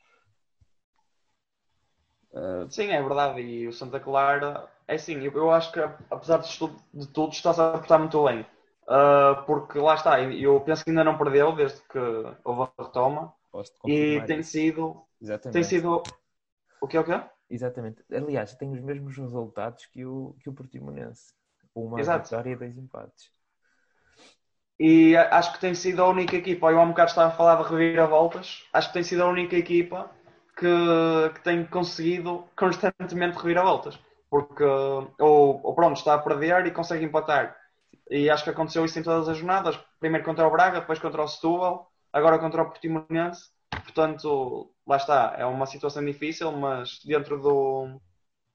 Uh... 2.32 2.70
Sim, 2.70 2.90
é 2.90 3.02
verdade. 3.02 3.42
E 3.42 3.68
o 3.68 3.74
Santa 3.74 4.00
Clara, 4.00 4.70
é 4.88 4.96
assim, 4.96 5.20
eu, 5.24 5.52
acho 5.52 5.72
que 5.72 5.80
apesar 5.80 6.38
de 6.38 6.58
tudo, 6.58 6.76
de 6.94 7.08
tudo 7.08 7.34
está-se 7.34 7.60
a 7.60 7.72
portar 7.72 8.00
muito 8.00 8.24
bem. 8.24 8.46
Uh, 8.84 9.44
porque 9.46 9.80
lá 9.80 9.96
está, 9.96 10.22
eu 10.22 10.62
penso 10.62 10.84
que 10.84 10.92
ainda 10.92 11.04
não 11.04 11.18
perdeu 11.18 11.54
desde 11.54 11.82
que 11.90 12.00
houve 12.44 12.72
a 12.78 12.84
retoma. 12.84 13.34
e 13.86 14.22
tem 14.26 14.42
sido. 14.44 15.04
Exatamente. 15.22 15.54
Tem 15.54 15.64
sido. 15.64 16.04
O 16.80 16.88
que 16.88 16.96
é 16.96 17.00
o 17.00 17.04
quê? 17.04 17.22
Exatamente. 17.50 18.04
Aliás, 18.12 18.56
tem 18.56 18.72
os 18.72 18.82
mesmos 18.82 19.18
resultados 19.18 19.86
que 19.88 20.06
o, 20.06 20.36
que 20.42 20.50
o 20.50 20.54
Portimonense. 20.54 21.34
Uma 21.74 22.00
Exato. 22.00 22.24
vitória 22.24 22.52
e 22.52 22.56
dois 22.56 22.78
empates. 22.78 23.32
E 24.80 25.16
acho 25.16 25.54
que 25.54 25.60
tem 25.60 25.74
sido 25.74 26.04
a 26.04 26.08
única 26.08 26.36
equipa, 26.36 26.70
eu 26.70 26.80
há 26.80 26.84
um 26.84 26.90
bocado 26.90 27.10
estava 27.10 27.30
a 27.30 27.36
falar 27.36 27.56
de 27.56 27.70
reviravoltas, 27.70 28.64
acho 28.72 28.90
que 28.90 28.94
tem 28.94 29.04
sido 29.04 29.24
a 29.24 29.28
única 29.28 29.56
equipa 29.56 30.12
que, 30.56 31.34
que 31.34 31.44
tem 31.44 31.66
conseguido 31.66 32.46
constantemente 32.56 33.38
reviravoltas. 33.38 34.00
Porque 34.30 34.64
ou, 34.64 35.62
ou 35.64 35.76
pronto, 35.76 35.98
está 35.98 36.14
a 36.14 36.20
perder 36.20 36.66
e 36.66 36.72
consegue 36.72 37.06
empatar. 37.06 37.56
E 38.10 38.30
acho 38.30 38.44
que 38.44 38.50
aconteceu 38.50 38.86
isso 38.86 39.00
em 39.00 39.04
todas 39.04 39.28
as 39.30 39.38
jornadas. 39.38 39.80
Primeiro 40.00 40.26
contra 40.26 40.48
o 40.48 40.52
Braga, 40.52 40.82
depois 40.82 41.00
contra 41.00 41.24
o 41.24 41.28
Setúbal, 41.28 41.92
agora 42.12 42.40
contra 42.40 42.62
o 42.62 42.66
Portimonense. 42.66 43.50
Portanto, 43.70 44.72
lá 44.86 44.98
está. 44.98 45.36
É 45.38 45.46
uma 45.46 45.66
situação 45.66 46.04
difícil, 46.04 46.52
mas 46.52 47.00
dentro 47.06 47.40
do, 47.40 48.00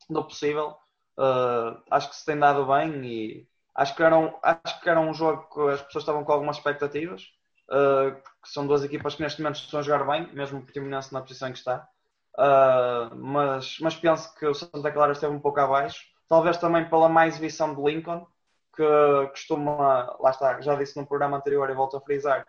do 0.09 0.25
possível, 0.25 0.77
uh, 1.19 1.83
acho 1.91 2.11
que 2.11 2.17
se 2.17 2.25
tem 2.25 2.39
dado 2.39 2.67
bem 2.67 3.05
e 3.05 3.49
acho 3.75 3.95
que, 3.95 4.03
era 4.03 4.19
um, 4.19 4.33
acho 4.43 4.81
que 4.81 4.89
era 4.89 5.01
um 5.01 5.15
jogo 5.15 5.49
que 5.53 5.61
as 5.73 5.83
pessoas 5.83 6.03
estavam 6.03 6.25
com 6.25 6.33
algumas 6.33 6.57
expectativas. 6.57 7.33
Uh, 7.69 8.13
que 8.43 8.51
são 8.51 8.67
duas 8.67 8.85
equipas 8.85 9.15
que 9.15 9.23
neste 9.23 9.41
momento 9.41 9.57
estão 9.57 9.81
a 9.81 9.83
jogar 9.83 10.05
bem, 10.05 10.31
mesmo 10.35 10.59
o 10.59 10.63
Portimonense 10.63 11.13
na 11.13 11.23
posição 11.23 11.49
em 11.49 11.53
que 11.53 11.59
está. 11.59 11.89
Uh, 12.37 13.15
mas, 13.17 13.79
mas 13.81 13.97
penso 13.97 14.35
que 14.35 14.47
o 14.47 14.53
Santa 14.53 14.91
Clara 14.91 15.13
esteve 15.13 15.35
um 15.35 15.41
pouco 15.41 15.61
abaixo. 15.61 16.05
Talvez 16.29 16.59
também 16.59 16.89
pela 16.89 17.09
má 17.09 17.27
exibição 17.27 17.75
de 17.75 17.81
Lincoln, 17.81 18.27
que 18.75 19.29
costuma, 19.31 20.17
lá 20.19 20.31
está, 20.31 20.61
já 20.61 20.75
disse 20.75 20.99
no 20.99 21.07
programa 21.07 21.37
anterior 21.37 21.69
e 21.71 21.75
volto 21.75 21.97
a 21.97 22.01
frisar, 22.01 22.47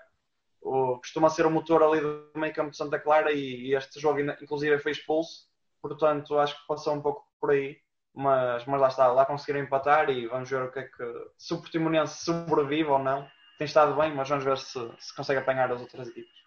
o, 0.61 0.97
costuma 0.97 1.29
ser 1.29 1.45
o 1.45 1.51
motor 1.51 1.83
ali 1.83 1.99
do 1.99 2.29
meio 2.35 2.53
campo 2.53 2.71
de 2.71 2.77
Santa 2.77 2.97
Clara 2.97 3.31
e, 3.31 3.67
e, 3.67 3.75
este 3.75 3.99
jogo 3.99 4.21
inclusive 4.21 4.79
foi 4.79 4.93
expulso, 4.93 5.47
portanto 5.81 6.37
acho 6.39 6.59
que 6.59 6.67
passou 6.67 6.93
um 6.93 7.01
pouco 7.01 7.27
por 7.39 7.51
aí, 7.51 7.77
mas, 8.13 8.65
mas 8.65 8.81
lá 8.81 8.87
está, 8.87 9.07
lá 9.07 9.25
conseguiram 9.25 9.63
empatar 9.63 10.09
e 10.09 10.27
vamos 10.27 10.49
ver 10.49 10.61
o 10.61 10.71
que 10.71 10.79
é 10.79 10.83
que, 10.83 11.27
se 11.37 11.53
o 11.53 11.57
Portimonense 11.57 12.23
sobrevive 12.23 12.89
ou 12.89 12.99
não, 12.99 13.27
tem 13.57 13.65
estado 13.65 13.95
bem, 13.95 14.13
mas 14.13 14.29
vamos 14.29 14.43
ver 14.43 14.57
se, 14.57 14.79
se 14.99 15.15
consegue 15.15 15.39
apanhar 15.39 15.71
as 15.71 15.81
outras 15.81 16.07
equipes. 16.09 16.43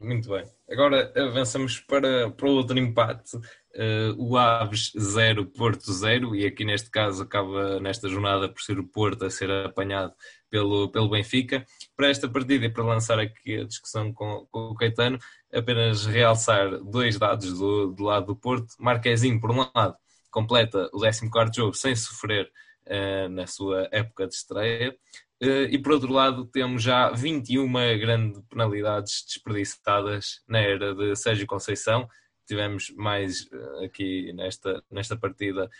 Muito 0.00 0.28
bem. 0.28 0.44
Agora 0.70 1.12
avançamos 1.16 1.80
para, 1.80 2.30
para 2.30 2.48
outro 2.48 2.78
empate. 2.78 3.36
Uh, 3.74 4.14
o 4.16 4.36
Aves 4.36 4.92
0, 4.96 5.46
Porto 5.46 5.92
0, 5.92 6.36
e 6.36 6.46
aqui 6.46 6.64
neste 6.64 6.88
caso 6.88 7.22
acaba 7.22 7.80
nesta 7.80 8.08
jornada 8.08 8.48
por 8.48 8.60
ser 8.60 8.78
o 8.78 8.86
Porto 8.86 9.24
a 9.24 9.30
ser 9.30 9.50
apanhado 9.50 10.12
pelo, 10.48 10.88
pelo 10.90 11.10
Benfica. 11.10 11.66
Para 11.96 12.10
esta 12.10 12.28
partida 12.28 12.66
e 12.66 12.68
para 12.68 12.84
lançar 12.84 13.18
aqui 13.18 13.56
a 13.56 13.64
discussão 13.64 14.12
com, 14.12 14.46
com 14.50 14.70
o 14.70 14.74
Caetano, 14.74 15.18
apenas 15.52 16.06
realçar 16.06 16.78
dois 16.78 17.18
dados 17.18 17.58
do, 17.58 17.92
do 17.92 18.04
lado 18.04 18.26
do 18.26 18.36
Porto. 18.36 18.68
Marquezinho, 18.78 19.40
por 19.40 19.50
um 19.50 19.68
lado, 19.74 19.96
completa 20.30 20.88
o 20.92 21.00
14 21.00 21.50
jogo 21.54 21.74
sem 21.74 21.94
sofrer 21.94 22.50
uh, 22.86 23.28
na 23.28 23.46
sua 23.46 23.88
época 23.92 24.26
de 24.26 24.34
estreia. 24.34 24.96
Uh, 25.42 25.68
e 25.70 25.78
por 25.78 25.92
outro 25.92 26.12
lado, 26.12 26.46
temos 26.46 26.82
já 26.82 27.10
21 27.10 27.70
grandes 27.98 28.42
penalidades 28.48 29.24
desperdiçadas 29.26 30.42
na 30.48 30.58
era 30.58 30.94
de 30.94 31.14
Sérgio 31.16 31.46
Conceição. 31.46 32.08
Tivemos 32.46 32.90
mais 32.96 33.42
uh, 33.46 33.84
aqui 33.84 34.32
nesta, 34.32 34.82
nesta 34.90 35.16
partida 35.16 35.70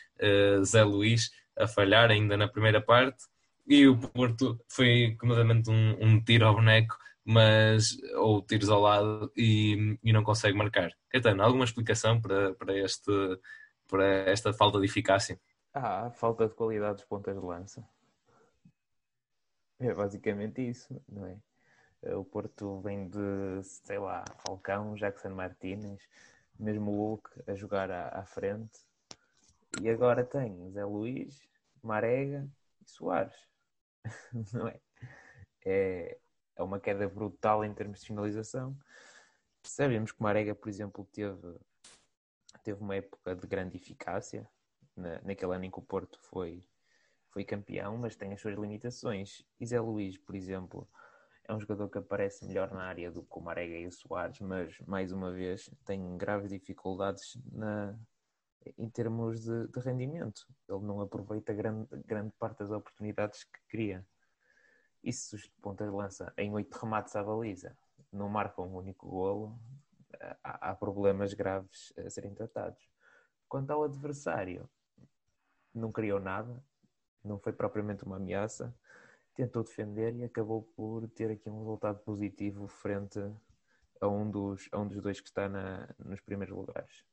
Zé 0.64 0.84
Luís 0.84 1.30
a 1.56 1.66
falhar 1.66 2.10
ainda 2.10 2.36
na 2.36 2.48
primeira 2.48 2.80
parte. 2.80 3.24
E 3.66 3.86
o 3.86 3.98
Porto 3.98 4.58
foi 4.68 5.14
completamente 5.20 5.68
um, 5.68 5.96
um 6.00 6.24
tiro 6.24 6.46
ao 6.46 6.54
boneco, 6.54 6.96
mas 7.24 7.98
ou 8.16 8.40
tiros 8.40 8.70
ao 8.70 8.80
lado 8.80 9.30
e, 9.36 9.98
e 10.02 10.10
não 10.10 10.22
consegue 10.22 10.56
marcar. 10.56 10.90
Caetano, 11.10 11.42
alguma 11.42 11.66
explicação 11.66 12.18
para, 12.18 12.54
para, 12.54 12.74
este, 12.78 13.12
para 13.88 14.30
esta 14.30 14.52
falta 14.52 14.78
de 14.78 14.86
eficácia? 14.86 15.40
Ah, 15.74 16.10
falta 16.10 16.46
de 16.46 16.54
qualidade 16.54 16.96
dos 16.96 17.04
pontas 17.04 17.34
de 17.34 17.44
lança 17.44 17.84
é 19.78 19.94
basicamente 19.94 20.66
isso, 20.66 21.00
não 21.08 21.26
é? 21.26 21.38
O 22.14 22.24
Porto 22.24 22.80
vem 22.80 23.08
de, 23.08 23.62
sei 23.62 23.98
lá, 23.98 24.24
Falcão, 24.46 24.94
Jackson 24.94 25.30
Martínez, 25.30 26.00
mesmo 26.58 26.92
o 26.92 26.96
Hulk 26.96 27.42
a 27.46 27.54
jogar 27.54 27.90
à, 27.90 28.20
à 28.20 28.24
frente. 28.24 28.78
E 29.80 29.88
agora 29.88 30.24
tem 30.24 30.70
Zé 30.70 30.84
Luís, 30.84 31.40
Marega 31.82 32.48
e 32.80 32.90
Soares. 32.90 33.48
não 34.52 34.68
é? 34.68 34.80
é? 35.64 36.18
É 36.56 36.62
uma 36.62 36.80
queda 36.80 37.08
brutal 37.08 37.64
em 37.64 37.72
termos 37.72 38.00
de 38.00 38.06
finalização. 38.06 38.76
Sabemos 39.62 40.12
que 40.12 40.22
Marega, 40.22 40.54
por 40.54 40.68
exemplo, 40.68 41.04
teve, 41.12 41.56
teve 42.62 42.80
uma 42.80 42.96
época 42.96 43.34
de 43.34 43.46
grande 43.46 43.76
eficácia, 43.76 44.48
na, 44.96 45.20
naquele 45.22 45.54
ano 45.54 45.64
em 45.64 45.70
que 45.70 45.78
o 45.78 45.82
Porto 45.82 46.18
foi 46.22 46.64
foi 47.30 47.44
campeão, 47.44 47.96
mas 47.98 48.16
tem 48.16 48.32
as 48.32 48.40
suas 48.40 48.56
limitações. 48.56 49.44
Zé 49.64 49.78
Luís, 49.78 50.16
por 50.16 50.34
exemplo, 50.34 50.88
é 51.46 51.54
um 51.54 51.60
jogador 51.60 51.88
que 51.88 51.98
aparece 51.98 52.44
melhor 52.44 52.72
na 52.72 52.82
área 52.82 53.10
do 53.10 53.22
que 53.22 53.38
o 53.38 53.40
Marega 53.40 53.76
e 53.76 53.86
o 53.86 53.92
Soares, 53.92 54.40
mas 54.40 54.78
mais 54.80 55.12
uma 55.12 55.30
vez 55.30 55.70
tem 55.84 56.16
graves 56.16 56.50
dificuldades 56.50 57.38
na, 57.52 57.98
em 58.76 58.88
termos 58.88 59.40
de, 59.40 59.68
de, 59.68 59.80
rendimento. 59.80 60.46
Ele 60.68 60.84
não 60.84 61.00
aproveita 61.00 61.52
grande, 61.52 61.88
grande 62.04 62.32
parte 62.38 62.58
das 62.58 62.70
oportunidades 62.70 63.44
que 63.44 63.60
cria. 63.68 64.06
E 65.02 65.12
se 65.12 65.34
os 65.34 65.46
pontas 65.62 65.90
lança 65.92 66.32
em 66.36 66.52
oito 66.52 66.74
remates 66.76 67.14
à 67.14 67.22
baliza 67.22 67.76
não 68.12 68.28
marcam 68.28 68.66
um 68.66 68.76
único 68.76 69.08
golo, 69.08 69.58
há, 70.42 70.70
há 70.70 70.74
problemas 70.74 71.34
graves 71.34 71.92
a 71.96 72.08
serem 72.10 72.34
tratados. 72.34 72.82
Quanto 73.48 73.70
ao 73.70 73.84
adversário, 73.84 74.68
não 75.74 75.92
criou 75.92 76.20
nada, 76.20 76.62
não 77.24 77.38
foi 77.38 77.52
propriamente 77.52 78.04
uma 78.04 78.16
ameaça, 78.16 78.74
tentou 79.34 79.62
defender 79.62 80.14
e 80.16 80.24
acabou 80.24 80.62
por 80.76 81.08
ter 81.10 81.30
aqui 81.30 81.48
um 81.48 81.58
resultado 81.58 82.00
positivo 82.00 82.66
frente 82.66 83.20
a 84.00 84.08
um 84.08 84.30
dos, 84.30 84.68
a 84.72 84.78
um 84.78 84.88
dos 84.88 85.00
dois 85.00 85.20
que 85.20 85.28
está 85.28 85.48
na, 85.48 85.88
nos 85.98 86.20
primeiros 86.20 86.56
lugares. 86.56 87.04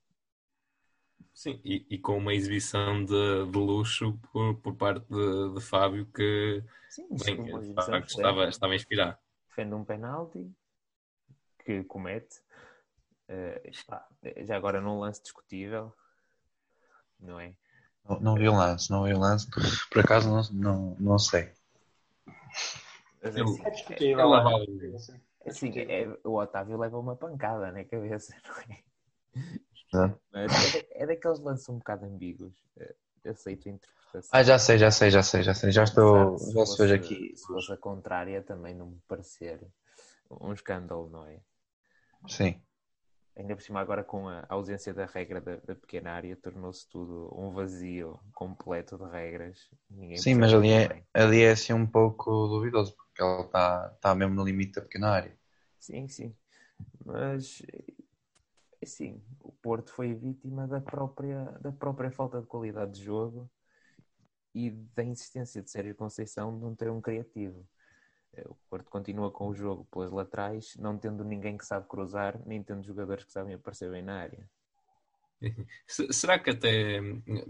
Sim, 1.33 1.59
e, 1.63 1.85
e, 1.89 1.97
com 1.97 2.17
uma 2.17 2.33
exibição 2.33 3.03
de, 3.03 3.45
de 3.51 3.57
luxo 3.57 4.17
por, 4.31 4.55
por 4.55 4.75
parte 4.75 5.05
de, 5.09 5.53
de 5.53 5.61
Fábio 5.61 6.05
que 6.07 6.63
Sim, 6.89 7.07
bem, 7.09 7.69
estava, 8.09 8.47
estava 8.47 8.75
inspirado. 8.75 9.17
Defende 9.49 9.73
um 9.73 9.83
penalti 9.83 10.49
que 11.65 11.83
comete, 11.83 12.41
uh, 13.29 14.45
já 14.45 14.55
agora 14.55 14.81
num 14.81 14.99
lance 14.99 15.21
discutível, 15.21 15.93
não 17.19 17.39
é? 17.39 17.53
Não, 18.07 18.19
não 18.19 18.35
vi 18.35 18.47
o 18.47 18.55
lance, 18.55 18.91
não 18.91 19.03
vi 19.03 19.13
o 19.13 19.19
lance. 19.19 19.47
Por 19.89 19.99
acaso 19.99 20.29
não, 20.29 20.43
não, 20.51 20.95
não 20.99 21.19
sei. 21.19 21.51
Mas, 23.21 23.35
assim, 23.35 23.65
é 23.65 23.69
discutível. 23.71 24.35
É, 24.35 24.65
é, 25.45 25.49
assim, 25.49 25.79
é, 25.79 26.17
o 26.23 26.35
Otávio 26.39 26.77
leva 26.77 26.99
uma 26.99 27.15
pancada 27.15 27.71
na 27.71 27.83
cabeça, 27.83 28.35
não 29.91 30.05
é? 30.05 30.15
Mas 30.31 30.75
é, 30.75 30.87
é 30.91 31.07
daqueles 31.07 31.39
lances 31.39 31.67
um 31.69 31.77
bocado 31.77 32.05
ambíguos. 32.05 32.53
Aceito 33.25 33.67
a 33.67 33.71
interpretação. 33.71 34.29
Ah, 34.31 34.43
já 34.43 34.59
sei, 34.59 34.77
já 34.77 34.91
sei, 34.91 35.09
já 35.09 35.23
sei, 35.23 35.41
já 35.41 35.53
sei. 35.55 35.71
Já 35.71 35.83
estou. 35.83 36.37
Se 36.37 36.53
já 36.53 36.59
fosse, 36.59 36.93
aqui. 36.93 37.35
Se 37.35 37.47
fosse 37.47 37.73
a 37.73 37.77
contrária, 37.77 38.43
também 38.43 38.75
não 38.75 38.85
me 38.91 39.01
parecer 39.07 39.65
um 40.29 40.53
escândalo, 40.53 41.09
não 41.09 41.25
é? 41.25 41.39
Sim 42.27 42.61
ainda 43.35 43.55
por 43.55 43.61
cima 43.61 43.79
agora 43.79 44.03
com 44.03 44.27
a 44.27 44.45
ausência 44.49 44.93
da 44.93 45.05
regra 45.05 45.41
da, 45.41 45.57
da 45.57 45.75
pequena 45.75 46.11
área, 46.11 46.35
tornou-se 46.35 46.87
tudo 46.87 47.33
um 47.37 47.51
vazio 47.51 48.19
completo 48.33 48.97
de 48.97 49.05
regras. 49.09 49.69
Ninguém 49.89 50.17
Sim, 50.17 50.35
mas 50.35 50.53
ali 50.53 50.71
é, 50.71 51.03
ali 51.13 51.41
é 51.41 51.51
assim 51.51 51.73
um 51.73 51.85
pouco 51.85 52.47
duvidoso, 52.47 52.95
porque 52.95 53.21
ela 53.21 53.41
está 53.41 53.89
tá 54.01 54.15
mesmo 54.15 54.35
no 54.35 54.43
limite 54.43 54.73
da 54.73 54.81
pequena 54.81 55.09
área. 55.09 55.37
Sim, 55.79 56.07
sim. 56.07 56.35
Mas 57.05 57.61
assim, 58.81 59.21
o 59.41 59.51
Porto 59.51 59.91
foi 59.91 60.13
vítima 60.13 60.67
da 60.67 60.79
própria, 60.79 61.43
da 61.59 61.71
própria 61.71 62.11
falta 62.11 62.39
de 62.39 62.47
qualidade 62.47 62.93
de 62.93 63.03
jogo 63.03 63.49
e 64.53 64.69
da 64.69 65.03
insistência 65.03 65.61
de 65.61 65.69
Sérgio 65.69 65.95
Conceição 65.95 66.55
de 66.55 66.63
não 66.63 66.75
ter 66.75 66.89
um 66.89 67.01
criativo. 67.01 67.67
O 68.47 68.55
Porto 68.69 68.89
continua 68.89 69.31
com 69.31 69.47
o 69.47 69.55
jogo 69.55 69.85
pelas 69.91 70.11
laterais, 70.11 70.75
não 70.77 70.97
tendo 70.97 71.23
ninguém 71.23 71.57
que 71.57 71.65
sabe 71.65 71.87
cruzar, 71.87 72.39
nem 72.45 72.61
tendo 72.63 72.83
jogadores 72.83 73.23
que 73.23 73.31
sabem 73.31 73.55
aparecer 73.55 73.89
bem 73.89 74.03
na 74.03 74.19
área. 74.19 74.49
Será 75.87 76.39
que 76.39 76.49
até, 76.49 76.99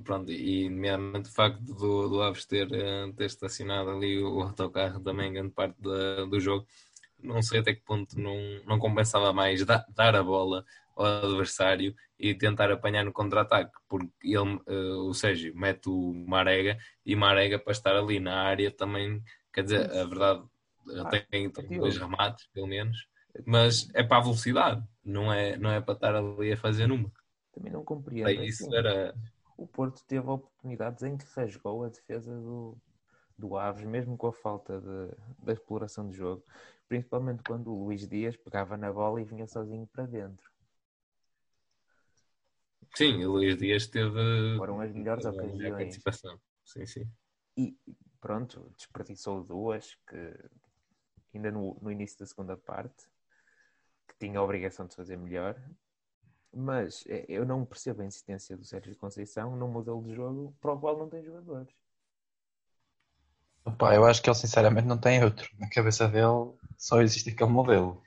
pronto, 0.03 0.31
e 0.31 0.69
nomeadamente 0.69 1.29
o 1.29 1.33
facto 1.33 1.61
do, 1.61 2.09
do 2.09 2.21
Aves 2.21 2.45
ter, 2.45 2.71
eh, 2.71 3.11
ter 3.15 3.25
estacionado 3.25 3.89
ali 3.89 4.21
o 4.21 4.41
autocarro 4.41 4.99
também 4.99 5.33
grande 5.33 5.51
parte 5.51 5.79
da, 5.81 6.25
do 6.25 6.39
jogo, 6.39 6.65
não 7.19 7.41
sei 7.41 7.59
até 7.59 7.73
que 7.73 7.81
ponto 7.81 8.19
não, 8.19 8.35
não 8.65 8.79
compensava 8.79 9.31
mais 9.33 9.65
dar, 9.65 9.85
dar 9.89 10.15
a 10.15 10.23
bola 10.23 10.65
ao 10.95 11.05
adversário 11.05 11.95
e 12.17 12.33
tentar 12.33 12.71
apanhar 12.71 13.03
no 13.03 13.11
contra-ataque, 13.11 13.71
porque 13.87 14.09
ele, 14.23 14.55
uh, 14.67 15.07
o 15.07 15.13
Sérgio 15.13 15.55
mete 15.55 15.89
o 15.89 16.13
Marega 16.27 16.77
e 17.05 17.15
Marega 17.15 17.59
para 17.59 17.73
estar 17.73 17.95
ali 17.95 18.19
na 18.19 18.41
área 18.41 18.71
também, 18.71 19.21
quer 19.53 19.63
dizer, 19.63 19.91
a 19.91 20.05
verdade 20.05 20.43
ah, 20.97 21.09
tem, 21.29 21.49
tem 21.49 21.79
dois 21.79 21.97
remates, 21.97 22.47
pelo 22.53 22.67
menos. 22.67 23.07
mas 23.45 23.89
é 23.93 24.03
para 24.03 24.17
a 24.17 24.21
velocidade, 24.21 24.83
não 25.03 25.31
é, 25.31 25.57
não 25.57 25.69
é 25.69 25.81
para 25.81 25.93
estar 25.93 26.15
ali 26.15 26.51
a 26.51 26.57
fazer 26.57 26.87
número. 26.87 27.11
Também 27.53 27.71
não 27.71 27.83
compreendo. 27.83 28.25
Daí 28.25 28.47
isso 28.47 28.65
assim. 28.65 28.75
era. 28.75 29.15
O 29.57 29.65
Porto 29.65 30.03
teve 30.05 30.27
oportunidades 30.27 31.03
em 31.03 31.15
que 31.15 31.25
rasgou 31.33 31.85
a 31.85 31.89
defesa 31.89 32.35
do, 32.35 32.77
do 33.37 33.57
Aves, 33.57 33.85
mesmo 33.85 34.17
com 34.17 34.27
a 34.27 34.33
falta 34.33 34.81
de, 34.81 35.15
da 35.45 35.53
exploração 35.53 36.09
de 36.09 36.17
jogo. 36.17 36.43
Principalmente 36.89 37.41
quando 37.43 37.71
o 37.71 37.85
Luís 37.85 38.07
Dias 38.07 38.35
pegava 38.35 38.75
na 38.75 38.91
bola 38.91 39.21
e 39.21 39.23
vinha 39.23 39.47
sozinho 39.47 39.87
para 39.87 40.05
dentro. 40.05 40.51
Sim, 42.93 43.23
o 43.25 43.31
Luís 43.31 43.57
Dias 43.57 43.87
teve. 43.87 44.57
Foram 44.57 44.81
as 44.81 44.91
melhores 44.91 45.25
ocasiões. 45.25 45.97
Sim, 46.65 46.85
sim. 46.85 47.09
E 47.57 47.77
pronto, 48.19 48.71
desperdiçou 48.77 49.43
duas 49.43 49.95
que 50.07 50.49
ainda 51.35 51.51
no, 51.51 51.77
no 51.81 51.91
início 51.91 52.19
da 52.19 52.25
segunda 52.25 52.57
parte, 52.57 53.07
que 54.07 54.15
tinha 54.19 54.39
a 54.39 54.43
obrigação 54.43 54.87
de 54.87 54.95
fazer 54.95 55.17
melhor. 55.17 55.55
Mas 56.53 57.03
eh, 57.07 57.25
eu 57.27 57.45
não 57.45 57.65
percebo 57.65 58.01
a 58.01 58.05
insistência 58.05 58.55
do 58.57 58.63
Sérgio 58.63 58.95
Conceição 58.97 59.55
num 59.55 59.67
modelo 59.67 60.01
de 60.03 60.15
jogo 60.15 60.55
para 60.61 60.73
o 60.73 60.79
qual 60.79 60.97
não 60.97 61.09
tem 61.09 61.23
jogadores. 61.23 61.73
Pá, 63.77 63.95
eu 63.95 64.05
acho 64.05 64.21
que 64.21 64.29
ele 64.29 64.35
sinceramente 64.37 64.87
não 64.87 64.97
tem 64.97 65.23
outro. 65.23 65.49
Na 65.59 65.69
cabeça 65.69 66.07
dele 66.07 66.53
só 66.77 67.01
existe 67.01 67.31
aquele 67.31 67.49
modelo. 67.49 68.01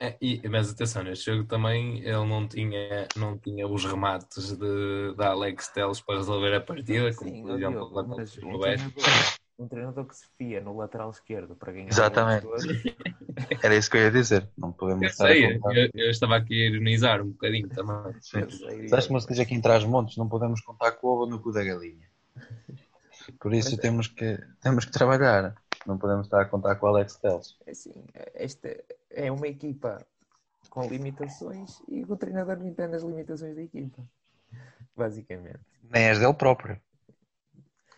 É, 0.00 0.16
e, 0.20 0.48
mas 0.48 0.68
atenção, 0.68 1.04
neste 1.04 1.26
jogo 1.26 1.44
também 1.46 1.98
ele 2.00 2.24
não 2.26 2.48
tinha, 2.48 3.06
não 3.16 3.38
tinha 3.38 3.68
os 3.68 3.84
remates 3.84 4.56
de, 4.56 5.14
de 5.14 5.24
Alex 5.24 5.68
Teles 5.68 6.00
para 6.00 6.16
resolver 6.16 6.52
a 6.54 6.60
partida, 6.60 7.14
como 7.14 7.30
Sim, 7.30 7.42
por 7.42 7.52
ó, 7.52 7.54
exemplo 7.54 7.88
lá 7.92 8.02
mas 8.02 8.36
contra 8.36 9.41
um 9.58 9.68
treinador, 9.68 10.06
que 10.06 10.16
se 10.16 10.26
fia 10.36 10.60
no 10.60 10.76
lateral 10.76 11.10
esquerdo 11.10 11.54
para 11.54 11.72
ganhar 11.72 11.88
Exatamente. 11.88 12.46
Era 13.62 13.76
isso 13.76 13.90
que 13.90 13.96
eu 13.96 14.02
ia 14.02 14.10
dizer. 14.10 14.48
Não 14.56 14.72
podemos 14.72 15.02
Eu 15.02 15.08
estar 15.08 15.26
sei, 15.28 15.44
eu, 15.46 15.90
eu 15.94 16.10
estava 16.10 16.36
aqui 16.36 16.54
a 16.54 16.70
ironizar 16.70 17.22
um 17.22 17.30
bocadinho 17.30 17.68
também. 17.68 18.14
Sabes 18.88 19.06
se 19.06 19.28
diz 19.28 19.38
aqui 19.38 19.54
em 19.54 19.60
Trás-Montes? 19.60 20.16
Não 20.16 20.28
podemos 20.28 20.60
contar 20.60 20.92
com 20.92 21.06
o 21.06 21.10
ovo 21.10 21.26
no 21.26 21.40
cu 21.40 21.52
da 21.52 21.62
galinha. 21.62 22.10
Por 23.38 23.54
isso 23.54 23.70
Mas 23.70 23.78
é. 23.78 23.82
temos 23.82 24.08
que, 24.08 24.38
temos 24.60 24.84
que 24.84 24.92
trabalhar. 24.92 25.54
Não 25.86 25.98
podemos 25.98 26.26
estar 26.26 26.40
a 26.40 26.44
contar 26.44 26.76
com 26.76 26.86
o 26.86 26.88
Alex 26.90 27.16
Telles. 27.16 27.56
É 27.66 27.70
assim, 27.70 28.04
esta 28.34 28.84
é 29.10 29.30
uma 29.30 29.48
equipa 29.48 30.04
com 30.70 30.86
limitações 30.86 31.82
e 31.88 32.02
o 32.04 32.16
treinador 32.16 32.58
não 32.58 32.66
entende 32.66 32.96
as 32.96 33.02
limitações 33.02 33.54
da 33.56 33.62
equipa. 33.62 34.02
Basicamente. 34.96 35.60
Nem 35.82 36.04
és 36.04 36.18
dele 36.18 36.34
próprio. 36.34 36.80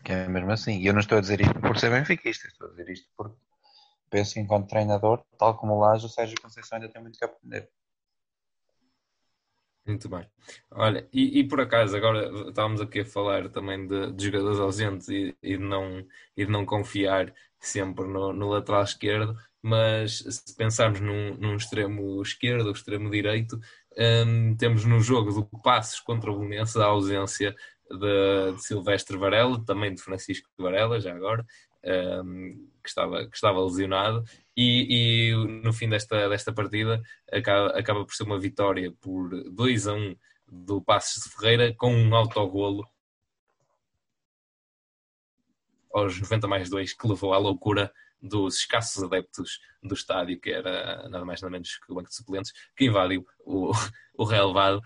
Que 0.05 0.11
é 0.11 0.27
mesmo 0.27 0.51
assim. 0.51 0.77
E 0.77 0.85
eu 0.85 0.93
não 0.93 0.99
estou 0.99 1.17
a 1.17 1.21
dizer 1.21 1.41
isto 1.41 1.59
por 1.59 1.77
ser 1.79 1.89
benfiquista. 1.89 2.47
Estou 2.47 2.67
a 2.67 2.69
dizer 2.69 2.89
isto 2.89 3.09
porque 3.17 3.35
penso 4.09 4.35
que 4.35 4.39
enquanto 4.39 4.69
treinador, 4.69 5.25
tal 5.37 5.57
como 5.57 5.73
o 5.73 5.79
Laje, 5.79 6.05
o 6.05 6.09
Sérgio 6.09 6.39
Conceição 6.39 6.77
ainda 6.77 6.89
tem 6.89 7.01
muito 7.01 7.17
que 7.17 7.25
aprender. 7.25 7.67
Muito 9.85 10.07
bem. 10.07 10.27
Olha, 10.71 11.07
e, 11.11 11.39
e 11.39 11.47
por 11.47 11.59
acaso, 11.59 11.97
agora 11.97 12.49
estávamos 12.49 12.81
aqui 12.81 13.01
a 13.01 13.05
falar 13.05 13.49
também 13.49 13.87
de, 13.87 14.11
de 14.13 14.25
jogadores 14.25 14.59
ausentes 14.59 15.09
e, 15.09 15.35
e 15.41 15.57
de 15.57 15.63
não, 15.63 16.05
e 16.37 16.45
de 16.45 16.51
não 16.51 16.65
confiar 16.65 17.33
sempre 17.59 18.05
no, 18.05 18.31
no 18.31 18.49
lateral 18.49 18.83
esquerdo, 18.83 19.35
mas 19.61 20.19
se 20.19 20.55
pensarmos 20.55 20.99
num, 20.99 21.35
num 21.37 21.55
extremo 21.55 22.21
esquerdo 22.21 22.71
extremo 22.71 23.09
direito, 23.09 23.59
hum, 23.97 24.55
temos 24.55 24.85
no 24.85 24.99
jogo 25.01 25.31
do 25.31 25.45
Passos 25.61 25.99
contra 25.99 26.31
o 26.31 26.37
Belenenses 26.37 26.77
a 26.77 26.85
ausência 26.85 27.55
de, 27.89 28.53
de 28.53 28.63
Silvestre 28.63 29.17
Varela, 29.17 29.63
também 29.65 29.93
de 29.93 30.01
Francisco 30.01 30.49
Varela, 30.57 30.99
já 30.99 31.15
agora, 31.15 31.45
hum, 32.23 32.69
que, 32.83 32.89
estava, 32.89 33.27
que 33.27 33.35
estava 33.35 33.63
lesionado, 33.63 34.23
e, 34.55 35.31
e 35.31 35.61
no 35.63 35.73
fim 35.73 35.89
desta, 35.89 36.29
desta 36.29 36.53
partida 36.53 37.01
acaba, 37.31 37.67
acaba 37.77 38.05
por 38.05 38.13
ser 38.13 38.23
uma 38.23 38.39
vitória 38.39 38.93
por 39.01 39.29
2 39.51 39.87
a 39.87 39.93
1 39.93 40.15
do 40.47 40.81
Passos 40.81 41.23
de 41.23 41.29
Ferreira 41.29 41.73
com 41.75 41.93
um 41.93 42.15
autogolo 42.15 42.87
aos 45.93 46.19
90 46.19 46.47
mais 46.47 46.69
2 46.69 46.93
que 46.93 47.07
levou 47.07 47.33
à 47.33 47.37
loucura 47.37 47.91
dos 48.27 48.57
escassos 48.57 49.03
adeptos 49.03 49.59
do 49.83 49.93
estádio, 49.93 50.39
que 50.39 50.51
era 50.51 51.07
nada 51.09 51.25
mais 51.25 51.41
nada 51.41 51.51
menos 51.51 51.77
que 51.77 51.91
o 51.91 51.95
banco 51.95 52.09
de 52.09 52.15
suplentes, 52.15 52.51
que 52.75 52.85
invadiu 52.85 53.25
o, 53.45 53.71
o 54.17 54.23
relevado, 54.23 54.81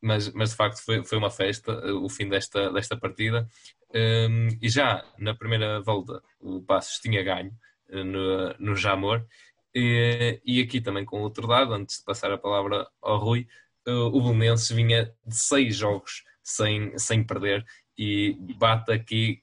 mas, 0.00 0.32
mas 0.32 0.50
de 0.50 0.56
facto 0.56 0.84
foi, 0.84 1.02
foi 1.04 1.18
uma 1.18 1.30
festa 1.30 1.72
o 1.94 2.08
fim 2.08 2.28
desta, 2.28 2.70
desta 2.72 2.96
partida. 2.96 3.48
Um, 3.94 4.48
e 4.62 4.70
já 4.70 5.04
na 5.18 5.34
primeira 5.34 5.80
volta 5.82 6.22
o 6.40 6.62
Passos 6.62 6.98
tinha 6.98 7.22
ganho 7.22 7.52
uh, 7.90 8.04
no, 8.04 8.54
no 8.58 8.76
Jamor, 8.76 9.26
e, 9.74 10.40
e 10.44 10.62
aqui 10.62 10.80
também 10.80 11.04
com 11.04 11.20
outro 11.20 11.46
lado, 11.46 11.72
antes 11.74 11.98
de 11.98 12.04
passar 12.04 12.30
a 12.30 12.38
palavra 12.38 12.86
ao 13.00 13.18
Rui, 13.18 13.46
uh, 13.86 14.06
o 14.06 14.20
Belenenses 14.20 14.70
vinha 14.70 15.14
de 15.26 15.36
seis 15.36 15.76
jogos 15.76 16.24
sem, 16.42 16.96
sem 16.98 17.24
perder 17.24 17.64
e 17.96 18.36
bate 18.58 18.92
aqui 18.92 19.42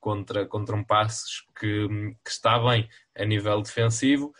contra, 0.00 0.46
contra 0.46 0.76
um 0.76 0.84
Passos 0.84 1.46
que, 1.58 1.88
que 2.24 2.30
está 2.30 2.58
bem 2.58 2.88
a 3.16 3.24
nível 3.24 3.60
defensivo, 3.62 4.32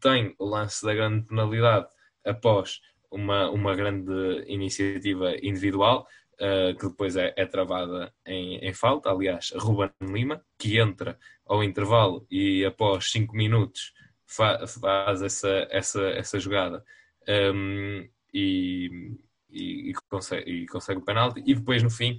tem 0.00 0.34
o 0.38 0.44
lance 0.44 0.84
da 0.84 0.94
grande 0.94 1.26
penalidade 1.26 1.88
após 2.24 2.80
uma, 3.10 3.50
uma 3.50 3.74
grande 3.74 4.44
iniciativa 4.46 5.34
individual, 5.42 6.06
uh, 6.34 6.76
que 6.76 6.88
depois 6.88 7.16
é, 7.16 7.32
é 7.36 7.46
travada 7.46 8.12
em, 8.26 8.58
em, 8.58 8.74
falta. 8.74 9.10
Aliás, 9.10 9.52
Ruben 9.56 9.90
Lima, 10.02 10.44
que 10.58 10.78
entra 10.78 11.18
ao 11.46 11.62
intervalo 11.64 12.26
e 12.30 12.64
após 12.64 13.10
5 13.10 13.34
minutos 13.34 13.92
fa 14.26 14.66
faz 14.66 15.22
essa, 15.22 15.66
essa, 15.70 16.02
essa 16.10 16.38
jogada 16.38 16.84
um, 17.26 18.06
e, 18.32 19.16
e, 19.50 19.90
e, 19.90 19.94
consegue, 20.10 20.50
e 20.50 20.66
consegue 20.66 21.00
o 21.00 21.04
penalti. 21.04 21.42
E 21.46 21.54
depois, 21.54 21.82
no 21.82 21.90
fim, 21.90 22.18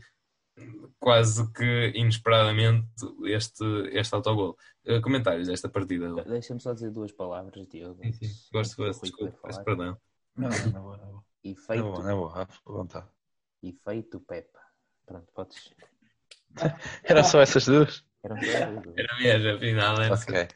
quase 0.99 1.51
que 1.53 1.91
inesperadamente 1.95 2.87
este, 3.25 3.63
este 3.91 4.13
autogol. 4.15 4.57
Uh, 4.85 5.01
comentários 5.01 5.47
desta 5.47 5.69
partida? 5.69 6.13
Deixa-me 6.23 6.59
só 6.59 6.73
dizer 6.73 6.91
duas 6.91 7.11
palavras, 7.11 7.67
Diogo. 7.67 8.01
Sim, 8.03 8.13
sim. 8.13 8.27
Gosto 8.51 8.83
de 8.83 8.99
desculpa, 9.01 9.37
peço 9.43 9.63
perdão. 9.63 9.97
Não, 10.35 10.49
não, 10.49 10.71
não, 10.71 10.97
não. 10.97 11.23
Efeito, 11.43 11.83
Não, 11.83 12.03
não, 12.03 12.35
não, 12.35 12.47
vontade. 12.65 13.07
efeito 13.63 14.19
Pepa. 14.19 14.59
Pronto, 15.05 15.27
podes. 15.33 15.73
Eram 17.03 17.23
só 17.23 17.39
essas 17.39 17.65
duas? 17.65 18.03
Eram 18.23 18.37
só 18.37 18.81
duas. 18.81 18.97
Era 18.97 19.17
mesmo, 19.19 19.57
afinal, 19.57 20.01
é 20.01 20.11
Ok. 20.11 20.47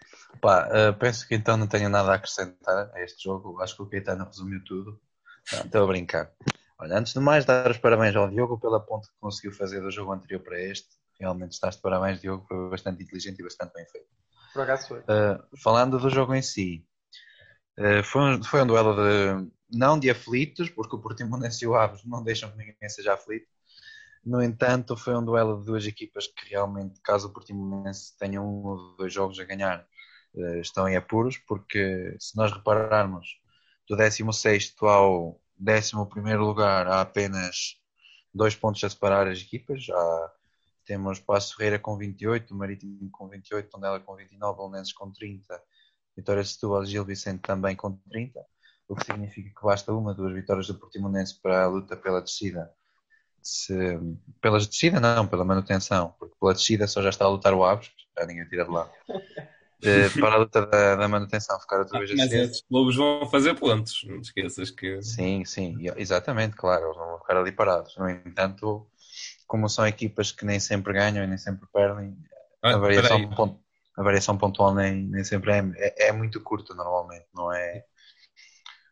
Pá, 0.41 0.67
uh, 0.67 0.93
penso 0.97 1.27
que 1.27 1.35
então 1.35 1.55
não 1.55 1.67
tenho 1.67 1.89
nada 1.89 2.11
a 2.11 2.15
acrescentar 2.15 2.91
a 2.93 3.01
este 3.01 3.23
jogo. 3.23 3.61
Acho 3.61 3.75
que 3.75 3.83
o 3.83 3.85
Caetano 3.85 4.25
resumiu 4.25 4.61
tudo. 4.65 4.99
Não, 5.53 5.61
estou 5.61 5.83
a 5.83 5.87
brincar. 5.87 6.31
Olha, 6.83 6.97
antes 6.99 7.13
de 7.13 7.19
mais, 7.21 7.45
dar 7.45 7.71
os 7.71 7.77
parabéns 7.77 8.13
ao 8.13 8.29
Diogo 8.29 8.59
pela 8.59 8.77
ponte 8.77 9.07
que 9.07 9.13
conseguiu 9.17 9.53
fazer 9.53 9.79
do 9.79 9.89
jogo 9.89 10.11
anterior 10.11 10.41
para 10.41 10.59
este. 10.59 10.89
Realmente 11.17 11.53
estás 11.53 11.77
de 11.77 11.81
parabéns, 11.81 12.19
Diogo. 12.19 12.45
Foi 12.45 12.69
bastante 12.69 13.01
inteligente 13.01 13.39
e 13.39 13.43
bastante 13.43 13.71
bem 13.73 13.85
feito. 13.85 14.09
Por 14.51 14.63
acaso 14.63 14.89
foi. 14.89 14.99
Uh, 14.99 15.57
falando 15.63 15.97
do 15.97 16.09
jogo 16.09 16.35
em 16.35 16.41
si, 16.41 16.85
uh, 17.79 18.03
foi, 18.03 18.21
um, 18.21 18.43
foi 18.43 18.63
um 18.63 18.67
duelo 18.67 18.95
de 18.97 19.49
não 19.71 19.97
de 19.97 20.09
aflitos, 20.09 20.69
porque 20.69 20.97
o 20.97 20.99
Portimonense 20.99 21.63
e 21.63 21.67
o 21.69 21.73
Aves 21.73 22.03
não 22.03 22.21
deixam 22.21 22.51
que 22.51 22.57
ninguém 22.57 22.89
seja 22.89 23.13
aflito. 23.13 23.47
No 24.21 24.43
entanto, 24.43 24.97
foi 24.97 25.15
um 25.15 25.23
duelo 25.23 25.59
de 25.61 25.65
duas 25.65 25.85
equipas 25.85 26.27
que 26.27 26.49
realmente, 26.49 26.99
caso 27.01 27.29
o 27.29 27.31
Portimonense 27.31 28.17
tenha 28.17 28.41
um 28.41 28.61
ou 28.61 28.97
dois 28.97 29.13
jogos 29.13 29.39
a 29.39 29.45
ganhar, 29.45 29.87
uh, 30.35 30.59
estão 30.59 30.89
em 30.89 30.97
apuros, 30.97 31.37
porque 31.37 32.13
se 32.19 32.35
nós 32.35 32.51
repararmos 32.51 33.41
do 33.87 33.95
16 33.95 34.75
ao 34.81 35.41
11 35.67 36.35
lugar 36.37 36.87
há 36.87 37.01
apenas 37.01 37.77
dois 38.33 38.55
pontos 38.55 38.83
a 38.83 38.89
separar 38.89 39.27
as 39.27 39.39
equipas. 39.39 39.83
Já 39.83 40.31
temos 40.85 41.19
Passo 41.19 41.55
Ferreira 41.55 41.79
com 41.79 41.97
28, 41.97 42.53
Marítimo 42.55 43.09
com 43.11 43.27
28, 43.27 43.69
Tondela 43.69 43.99
com 43.99 44.15
29, 44.15 44.57
Belenenses 44.57 44.93
com 44.93 45.11
30, 45.11 45.61
Vitória 46.15 46.43
Setúbal 46.43 46.85
Gil 46.85 47.05
Vicente 47.05 47.41
também 47.41 47.75
com 47.75 47.95
30, 48.09 48.45
o 48.87 48.95
que 48.95 49.05
significa 49.05 49.49
que 49.49 49.65
basta 49.65 49.93
uma, 49.93 50.13
duas 50.13 50.33
vitórias 50.33 50.67
do 50.67 50.75
Portimonense 50.75 51.39
para 51.41 51.63
a 51.63 51.67
luta 51.67 51.95
pela 51.95 52.21
descida. 52.21 52.71
Se, 53.41 53.99
pela 54.39 54.57
descida 54.57 55.01
não, 55.01 55.27
pela 55.27 55.43
manutenção, 55.43 56.15
porque 56.17 56.35
pela 56.39 56.53
descida 56.53 56.87
só 56.87 57.01
já 57.01 57.09
está 57.09 57.25
a 57.25 57.29
lutar 57.29 57.53
o 57.53 57.63
Aves, 57.63 57.91
já 58.17 58.25
ninguém 58.25 58.47
tira 58.47 58.63
de 58.63 58.71
lá. 58.71 58.89
Uh, 59.83 60.09
para 60.19 60.35
a 60.35 60.37
luta 60.37 60.65
da, 60.65 60.95
da, 60.95 61.07
manutenção 61.07 61.59
ficar 61.59 61.79
outra 61.79 61.99
vez 61.99 62.11
ah, 62.11 62.15
Mas 62.17 62.31
esses 62.31 62.61
clubes 62.61 62.95
vão 62.95 63.29
fazer 63.29 63.53
pontos, 63.55 64.01
não 64.05 64.21
te 64.21 64.25
esqueças 64.25 64.71
que. 64.71 65.01
Sim, 65.01 65.43
sim, 65.45 65.75
exatamente, 65.97 66.55
claro, 66.55 66.85
eles 66.85 66.97
não 66.97 67.07
vão 67.07 67.19
ficar 67.19 67.37
ali 67.37 67.51
parados. 67.51 67.95
No 67.97 68.09
entanto, 68.09 68.87
como 69.45 69.67
são 69.67 69.85
equipas 69.85 70.31
que 70.31 70.45
nem 70.45 70.59
sempre 70.59 70.93
ganham 70.93 71.23
e 71.23 71.27
nem 71.27 71.37
sempre 71.37 71.67
perdem, 71.73 72.15
ah, 72.61 72.75
a, 72.75 72.77
variação 72.77 73.59
a 73.95 74.03
variação 74.03 74.37
pontual 74.37 74.73
nem, 74.73 75.03
nem 75.03 75.23
sempre 75.23 75.51
é, 75.51 75.71
é, 75.75 76.07
é, 76.07 76.11
muito 76.11 76.41
curta 76.41 76.73
normalmente, 76.73 77.25
não 77.33 77.53
é, 77.53 77.83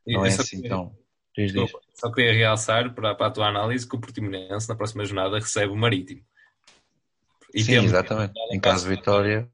não 0.06 0.26
é 0.26 0.30
assim 0.30 0.58
queria, 0.58 0.70
tão. 0.70 0.96
Diz, 1.36 1.54
diz. 1.54 1.72
Só 1.94 2.12
queria 2.12 2.34
realçar 2.34 2.94
para, 2.94 3.16
para 3.16 3.28
a 3.28 3.32
tua 3.32 3.48
análise 3.48 3.88
que 3.88 3.96
o 3.96 4.00
Portimonense 4.00 4.68
na 4.68 4.76
próxima 4.76 5.06
jornada 5.06 5.40
recebe 5.40 5.72
o 5.72 5.78
Marítimo. 5.78 6.22
E 7.54 7.64
sim, 7.64 7.84
exatamente. 7.84 8.34
Em 8.52 8.60
caso 8.60 8.88
de 8.88 8.96
vitória 8.96 9.50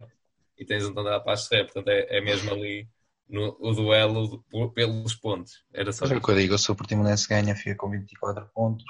e 0.58 0.66
tens 0.66 0.86
um 0.86 0.94
Tondela 0.94 1.20
para 1.20 1.34
a 1.34 1.64
portanto 1.66 1.88
é, 1.90 2.18
é 2.18 2.22
mesmo 2.22 2.52
ali 2.52 2.90
no 3.30 3.58
o 3.60 3.74
duelo 3.74 4.44
pelos 4.74 5.16
pontos. 5.16 5.66
Era 5.74 5.92
só 5.92 6.06
é 6.06 6.16
o 6.16 6.22
que 6.22 6.32
eu 6.32 6.36
digo, 6.36 6.58
se 6.58 6.72
o 6.72 6.76
Portimonense 6.76 7.28
ganha, 7.28 7.56
fica 7.56 7.76
com 7.76 7.90
24 7.90 8.50
pontos, 8.54 8.86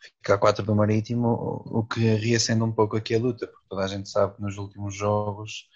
fica 0.00 0.34
a 0.34 0.38
4 0.38 0.64
do 0.64 0.74
Marítimo, 0.74 1.62
o 1.66 1.84
que 1.84 2.00
reacende 2.00 2.62
um 2.62 2.72
pouco 2.72 2.96
aqui 2.96 3.14
a 3.14 3.18
luta, 3.18 3.46
porque 3.46 3.66
toda 3.68 3.84
a 3.84 3.88
gente 3.88 4.08
sabe 4.08 4.36
que 4.36 4.42
nos 4.42 4.56
últimos 4.56 4.94
jogos 4.94 5.68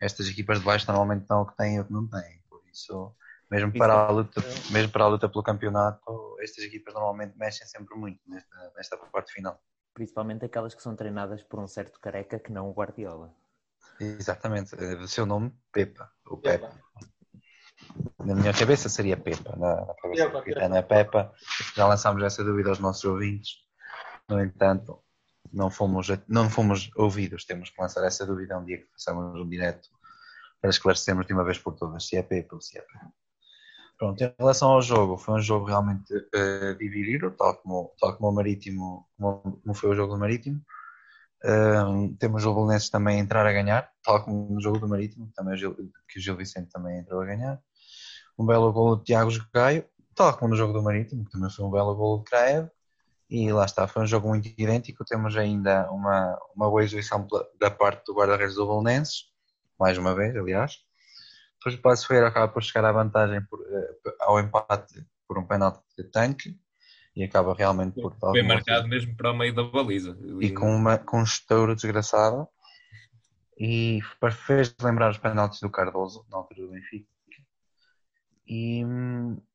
estas 0.00 0.28
equipas 0.28 0.58
de 0.58 0.64
baixo 0.64 0.86
normalmente 0.86 1.26
dão 1.26 1.42
o 1.42 1.46
que 1.46 1.56
têm 1.56 1.76
e 1.76 1.80
o 1.80 1.84
que 1.84 1.92
não 1.92 2.06
têm. 2.06 2.42
Por 2.48 2.60
isso, 2.70 3.14
mesmo 3.50 3.72
para 3.72 3.94
a 3.94 4.10
luta, 4.10 4.42
mesmo 4.70 4.92
para 4.92 5.04
a 5.04 5.08
luta 5.08 5.28
pelo 5.28 5.42
campeonato, 5.42 6.36
estas 6.40 6.64
equipas 6.64 6.92
normalmente 6.92 7.36
mexem 7.38 7.66
sempre 7.66 7.96
muito 7.96 8.20
nesta, 8.26 8.72
nesta 8.76 8.96
parte 8.98 9.32
final. 9.32 9.58
Principalmente 9.94 10.44
aquelas 10.44 10.74
que 10.74 10.82
são 10.82 10.94
treinadas 10.94 11.42
por 11.42 11.58
um 11.58 11.66
certo 11.66 11.98
careca 11.98 12.38
que 12.38 12.52
não 12.52 12.68
o 12.68 12.74
Guardiola. 12.74 13.34
Exatamente, 14.00 14.74
é 14.74 14.94
do 14.96 15.08
seu 15.08 15.24
nome, 15.24 15.52
Pepa, 15.72 16.10
o 16.26 16.36
Pepa. 16.36 16.70
Na 18.24 18.34
minha 18.34 18.52
cabeça 18.52 18.88
seria 18.88 19.16
Pepa, 19.16 19.56
na, 19.56 19.86
na 19.86 19.94
cabeça 19.94 20.30
Pepa, 20.42 20.76
é 20.76 20.82
Pepa. 20.82 21.32
Já 21.74 21.86
lançámos 21.86 22.22
essa 22.22 22.44
dúvida 22.44 22.70
aos 22.70 22.78
nossos 22.78 23.04
ouvintes. 23.04 23.56
No 24.28 24.42
entanto, 24.42 25.02
não 25.52 25.70
fomos, 25.70 26.08
não 26.28 26.50
fomos 26.50 26.90
ouvidos. 26.96 27.44
Temos 27.44 27.70
que 27.70 27.80
lançar 27.80 28.04
essa 28.04 28.26
dúvida 28.26 28.58
um 28.58 28.64
dia 28.64 28.78
que 28.78 28.88
façamos 28.92 29.40
um 29.40 29.48
direto 29.48 29.88
para 30.60 30.70
esclarecermos 30.70 31.26
de 31.26 31.32
uma 31.32 31.44
vez 31.44 31.58
por 31.58 31.74
todas 31.74 32.06
se 32.06 32.16
é 32.16 32.22
Pepa 32.22 32.56
ou 32.56 32.60
se 32.60 32.78
é 32.78 32.82
Pepa. 32.82 33.12
Pronto, 33.98 34.22
em 34.22 34.34
relação 34.38 34.72
ao 34.72 34.82
jogo, 34.82 35.16
foi 35.16 35.36
um 35.36 35.40
jogo 35.40 35.64
realmente 35.64 36.14
uh, 36.14 36.74
dividido, 36.78 37.30
tal 37.30 37.56
como, 37.56 37.94
tal 37.98 38.14
como 38.16 38.28
o 38.28 38.32
Marítimo, 38.32 39.08
como, 39.16 39.40
como 39.62 39.74
foi 39.74 39.90
o 39.90 39.94
jogo 39.94 40.12
do 40.14 40.20
Marítimo. 40.20 40.60
Uh, 41.46 42.12
temos 42.18 42.44
o 42.44 42.52
Belenenses 42.52 42.90
também 42.90 43.20
a 43.20 43.22
entrar 43.22 43.46
a 43.46 43.52
ganhar, 43.52 43.88
tal 44.02 44.24
como 44.24 44.52
no 44.52 44.60
jogo 44.60 44.80
do 44.80 44.88
Marítimo, 44.88 45.30
também 45.32 45.54
o 45.54 45.56
Gil, 45.56 45.76
que 46.08 46.18
o 46.18 46.20
Gil 46.20 46.36
Vicente 46.36 46.68
também 46.72 46.98
entrou 46.98 47.20
a 47.20 47.24
ganhar. 47.24 47.60
Um 48.36 48.44
belo 48.44 48.72
gol 48.72 48.96
de 48.96 49.04
Tiago 49.04 49.30
Gaio, 49.54 49.84
tal 50.12 50.36
como 50.36 50.50
no 50.50 50.56
jogo 50.56 50.72
do 50.72 50.82
Marítimo, 50.82 51.24
que 51.24 51.30
também 51.30 51.48
foi 51.48 51.64
um 51.64 51.70
belo 51.70 51.94
gol 51.94 52.18
de 52.18 52.24
Kraev. 52.24 52.68
E 53.30 53.52
lá 53.52 53.64
está, 53.64 53.86
foi 53.86 54.02
um 54.02 54.06
jogo 54.06 54.28
muito 54.28 54.48
idêntico. 54.58 55.04
Temos 55.04 55.36
ainda 55.36 55.88
uma, 55.90 56.36
uma 56.54 56.68
boa 56.68 56.82
exibição 56.82 57.26
da 57.60 57.70
parte 57.70 58.04
do 58.06 58.14
guarda-redes 58.14 58.56
do 58.56 58.66
Belenenses, 58.66 59.26
mais 59.78 59.96
uma 59.96 60.16
vez, 60.16 60.34
aliás. 60.36 60.78
Depois 61.58 61.76
o 61.76 61.82
Passo 61.82 62.08
Ferreira 62.08 62.28
acaba 62.28 62.48
por 62.48 62.62
chegar 62.62 62.88
à 62.88 62.92
vantagem 62.92 63.40
por, 63.46 63.60
uh, 63.60 64.12
ao 64.20 64.40
empate 64.40 65.06
por 65.28 65.38
um 65.38 65.46
penalti 65.46 65.80
de 65.96 66.04
tanque 66.04 66.58
e 67.16 67.24
acaba 67.24 67.54
realmente 67.54 68.00
por. 68.00 68.14
Bem 68.32 68.46
marcado 68.46 68.86
mesmo 68.86 69.16
para 69.16 69.32
o 69.32 69.36
meio 69.36 69.54
da 69.54 69.64
baliza. 69.64 70.16
E 70.38 70.52
com, 70.52 70.76
uma, 70.76 70.98
com 70.98 71.20
um 71.20 71.24
estouro 71.24 71.74
desgraçado. 71.74 72.46
E 73.58 74.00
fez 74.46 74.74
lembrar 74.82 75.10
os 75.10 75.16
penaltis 75.16 75.60
do 75.60 75.70
Cardoso, 75.70 76.26
na 76.30 76.36
altura 76.36 76.60
do 76.60 76.72
Benfica. 76.72 77.08
E, 78.46 78.84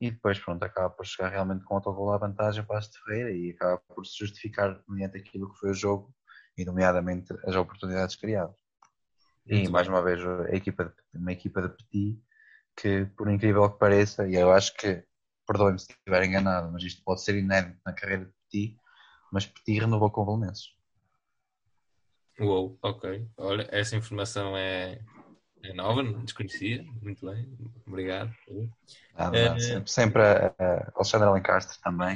e 0.01 0.11
depois, 0.11 0.39
pronto, 0.39 0.63
acaba 0.63 0.89
por 0.89 1.05
chegar 1.05 1.29
realmente 1.29 1.63
com 1.63 1.75
o 1.75 1.77
autogol 1.77 2.11
à 2.11 2.17
vantagem 2.17 2.63
para 2.65 2.79
de 2.79 2.99
Ferreira 2.99 3.31
e 3.31 3.51
acaba 3.51 3.77
por 3.77 4.05
se 4.05 4.17
justificar 4.17 4.81
mediante 4.89 5.17
aquilo 5.17 5.53
que 5.53 5.59
foi 5.59 5.69
o 5.69 5.75
jogo 5.75 6.13
e, 6.57 6.65
nomeadamente, 6.65 7.31
as 7.45 7.55
oportunidades 7.55 8.15
criadas. 8.15 8.57
E, 9.45 9.53
Muito 9.53 9.71
mais 9.71 9.87
bem. 9.87 9.95
uma 9.95 10.03
vez, 10.03 10.19
a 10.25 10.55
equipa 10.55 10.85
de, 10.85 11.19
uma 11.19 11.31
equipa 11.31 11.61
de 11.61 11.69
Petit 11.69 12.21
que, 12.75 13.05
por 13.15 13.29
incrível 13.29 13.69
que 13.69 13.79
pareça, 13.79 14.27
e 14.27 14.35
eu 14.35 14.51
acho 14.51 14.75
que, 14.75 15.03
perdoem-me 15.51 15.79
se 15.79 15.91
estiver 15.91 16.23
enganado, 16.23 16.71
mas 16.71 16.83
isto 16.83 17.03
pode 17.03 17.21
ser 17.21 17.35
inédito 17.35 17.79
na 17.85 17.93
carreira 17.93 18.25
de 18.25 18.31
Petit, 18.49 18.77
mas 19.31 19.45
Petit 19.45 19.79
renovou 19.79 20.09
com 20.09 20.21
o 20.21 20.25
Belenenses. 20.25 20.73
Uou, 22.39 22.77
ok. 22.81 23.27
Olha, 23.37 23.67
essa 23.71 23.95
informação 23.95 24.57
é, 24.57 24.99
é 25.63 25.73
nova, 25.73 26.01
não 26.01 26.23
desconhecia. 26.23 26.83
Muito 27.01 27.25
bem, 27.25 27.47
obrigado. 27.85 28.33
É... 29.33 29.59
sempre, 29.59 29.91
sempre 29.91 30.21
a, 30.21 30.55
a 30.57 30.91
Alexandre 30.95 31.27
Alencastre 31.27 31.77
também. 31.81 32.15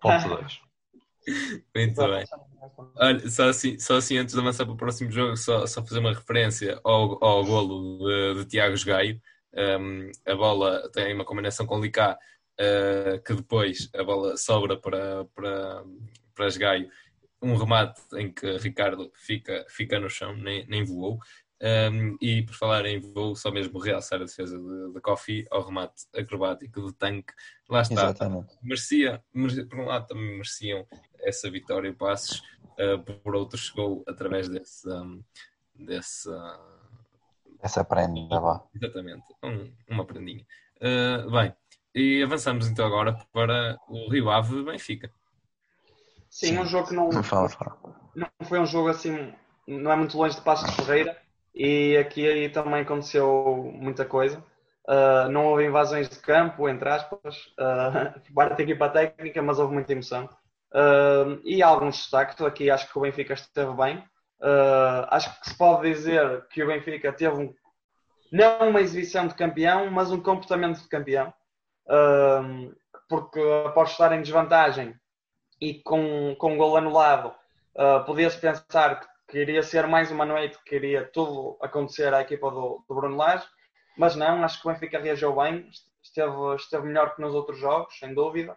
Ponto 0.00 0.28
2. 0.28 0.60
Muito 1.74 1.94
bem. 2.08 2.24
Olha, 2.96 3.30
só 3.30 3.48
assim, 3.48 3.78
só 3.78 3.96
assim 3.96 4.16
antes 4.16 4.34
de 4.34 4.40
avançar 4.40 4.64
para 4.64 4.74
o 4.74 4.76
próximo 4.76 5.10
jogo, 5.10 5.36
só, 5.36 5.66
só 5.66 5.84
fazer 5.84 6.00
uma 6.00 6.12
referência 6.12 6.80
ao, 6.82 7.24
ao 7.24 7.44
golo 7.44 7.98
de, 7.98 8.40
de 8.40 8.44
Tiago 8.46 8.74
Gaio. 8.84 9.20
Um, 9.54 10.10
a 10.26 10.34
bola 10.34 10.90
tem 10.92 11.14
uma 11.14 11.24
combinação 11.24 11.66
com 11.66 11.80
Licá, 11.80 12.18
uh, 12.60 13.22
que 13.22 13.34
depois 13.34 13.90
a 13.94 14.02
bola 14.02 14.36
sobra 14.36 14.76
para, 14.76 15.24
para, 15.26 15.84
para 16.34 16.58
Gaio. 16.58 16.90
Um 17.42 17.56
remate 17.56 18.00
em 18.14 18.32
que 18.32 18.56
Ricardo 18.58 19.10
fica, 19.16 19.66
fica 19.68 19.98
no 19.98 20.08
chão, 20.08 20.36
nem, 20.36 20.66
nem 20.66 20.84
voou. 20.84 21.18
Um, 21.60 22.16
e 22.20 22.42
por 22.42 22.54
falar 22.54 22.86
em 22.86 22.98
voo, 22.98 23.36
só 23.36 23.50
mesmo 23.50 23.78
realçar 23.78 24.20
a 24.20 24.24
defesa 24.24 24.58
de, 24.58 24.92
de 24.92 25.00
Kofi 25.00 25.46
ao 25.50 25.64
remate 25.64 26.06
acrobático 26.14 26.86
de 26.86 26.92
tanque. 26.94 27.32
Lá 27.68 27.82
está. 27.82 27.94
Exatamente. 27.94 28.56
Merecia, 28.62 29.22
merecia, 29.32 29.66
por 29.66 29.78
um 29.78 29.84
lado 29.84 30.08
também 30.08 30.32
mereciam 30.32 30.86
essa 31.20 31.48
vitória 31.50 31.92
passes, 31.94 32.40
uh, 32.78 32.98
por 33.22 33.36
outro 33.36 33.56
chegou 33.56 34.02
através 34.08 34.48
desse, 34.48 34.88
um, 34.88 35.22
desse 35.74 36.28
essa 37.62 37.84
prenda 37.84 38.40
lá. 38.40 38.64
Exatamente, 38.74 39.24
um, 39.44 39.72
uma 39.88 40.04
prendinha. 40.04 40.44
Uh, 40.78 41.30
bem, 41.30 41.54
e 41.94 42.22
avançamos 42.22 42.68
então 42.68 42.86
agora 42.86 43.16
para 43.32 43.76
o 43.88 44.10
Rio 44.10 44.30
Ave 44.30 44.62
Benfica. 44.62 45.10
Sim, 46.30 46.48
Sim, 46.48 46.58
um 46.58 46.66
jogo 46.66 46.88
que 46.88 46.94
não, 46.94 47.08
não, 47.10 47.22
fala, 47.22 47.48
fala. 47.48 47.76
não 48.14 48.28
foi 48.44 48.58
um 48.58 48.66
jogo 48.66 48.88
assim, 48.88 49.34
não 49.66 49.92
é 49.92 49.96
muito 49.96 50.16
longe 50.16 50.34
de 50.36 50.42
Passos 50.42 50.70
de 50.70 50.76
Ferreira 50.76 51.16
e 51.54 51.96
aqui 51.98 52.26
aí 52.26 52.48
também 52.48 52.80
aconteceu 52.80 53.70
muita 53.74 54.04
coisa. 54.04 54.42
Uh, 54.88 55.30
não 55.30 55.46
houve 55.46 55.64
invasões 55.64 56.08
de 56.08 56.18
campo, 56.18 56.68
entre 56.68 56.88
aspas, 56.88 57.36
uh, 57.58 58.18
parte 58.34 58.56
da 58.56 58.62
equipa 58.62 58.88
técnica, 58.88 59.40
mas 59.42 59.58
houve 59.58 59.74
muita 59.74 59.92
emoção. 59.92 60.28
Uh, 60.72 61.38
e 61.44 61.62
alguns 61.62 61.98
destaques, 61.98 62.40
aqui 62.40 62.70
acho 62.70 62.90
que 62.90 62.98
o 62.98 63.02
Benfica 63.02 63.34
esteve 63.34 63.72
bem. 63.74 63.98
Uh, 64.40 65.06
acho 65.10 65.38
que 65.40 65.50
se 65.50 65.56
pode 65.56 65.88
dizer 65.88 66.46
que 66.48 66.64
o 66.64 66.66
Benfica 66.66 67.12
teve 67.12 67.36
um, 67.36 67.54
não 68.32 68.70
uma 68.70 68.80
exibição 68.80 69.28
de 69.28 69.34
campeão, 69.34 69.90
mas 69.90 70.10
um 70.10 70.20
comportamento 70.20 70.80
de 70.80 70.88
campeão. 70.88 71.32
Porque 73.08 73.40
após 73.66 73.90
estar 73.90 74.12
em 74.12 74.22
desvantagem 74.22 74.94
e 75.60 75.74
com, 75.74 76.34
com 76.38 76.54
um 76.54 76.56
gol 76.56 76.76
anulado, 76.76 77.34
podia-se 78.06 78.38
pensar 78.38 79.00
que 79.00 79.12
que 79.32 79.38
iria 79.38 79.62
ser 79.62 79.86
mais 79.86 80.10
uma 80.10 80.26
noite 80.26 80.58
que 80.62 80.76
iria 80.76 81.08
tudo 81.10 81.56
acontecer 81.62 82.12
à 82.12 82.20
equipa 82.20 82.50
do, 82.50 82.84
do 82.86 82.94
Bruno 82.94 83.16
Lage, 83.16 83.46
mas 83.96 84.14
não, 84.14 84.44
acho 84.44 84.60
que 84.60 84.68
o 84.68 84.70
Benfica 84.70 85.00
reagiu 85.00 85.34
bem, 85.34 85.70
esteve, 86.02 86.54
esteve 86.56 86.86
melhor 86.86 87.14
que 87.14 87.22
nos 87.22 87.34
outros 87.34 87.58
jogos, 87.58 87.98
sem 87.98 88.12
dúvida. 88.12 88.54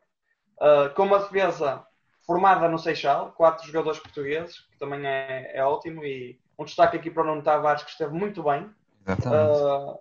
Uh, 0.57 0.93
com 0.93 1.03
uma 1.03 1.19
defesa 1.19 1.81
formada 2.25 2.67
no 2.67 2.77
Seixal, 2.77 3.31
quatro 3.31 3.65
jogadores 3.65 4.01
portugueses, 4.01 4.59
que 4.59 4.77
também 4.77 5.07
é, 5.07 5.55
é 5.55 5.63
ótimo, 5.63 6.03
e 6.03 6.37
um 6.59 6.65
destaque 6.65 6.97
aqui 6.97 7.09
para 7.09 7.23
o 7.23 7.25
Nuno 7.25 7.41
Tavares, 7.41 7.83
que 7.83 7.91
esteve 7.91 8.13
muito 8.13 8.43
bem. 8.43 8.69
Uh, 9.07 9.97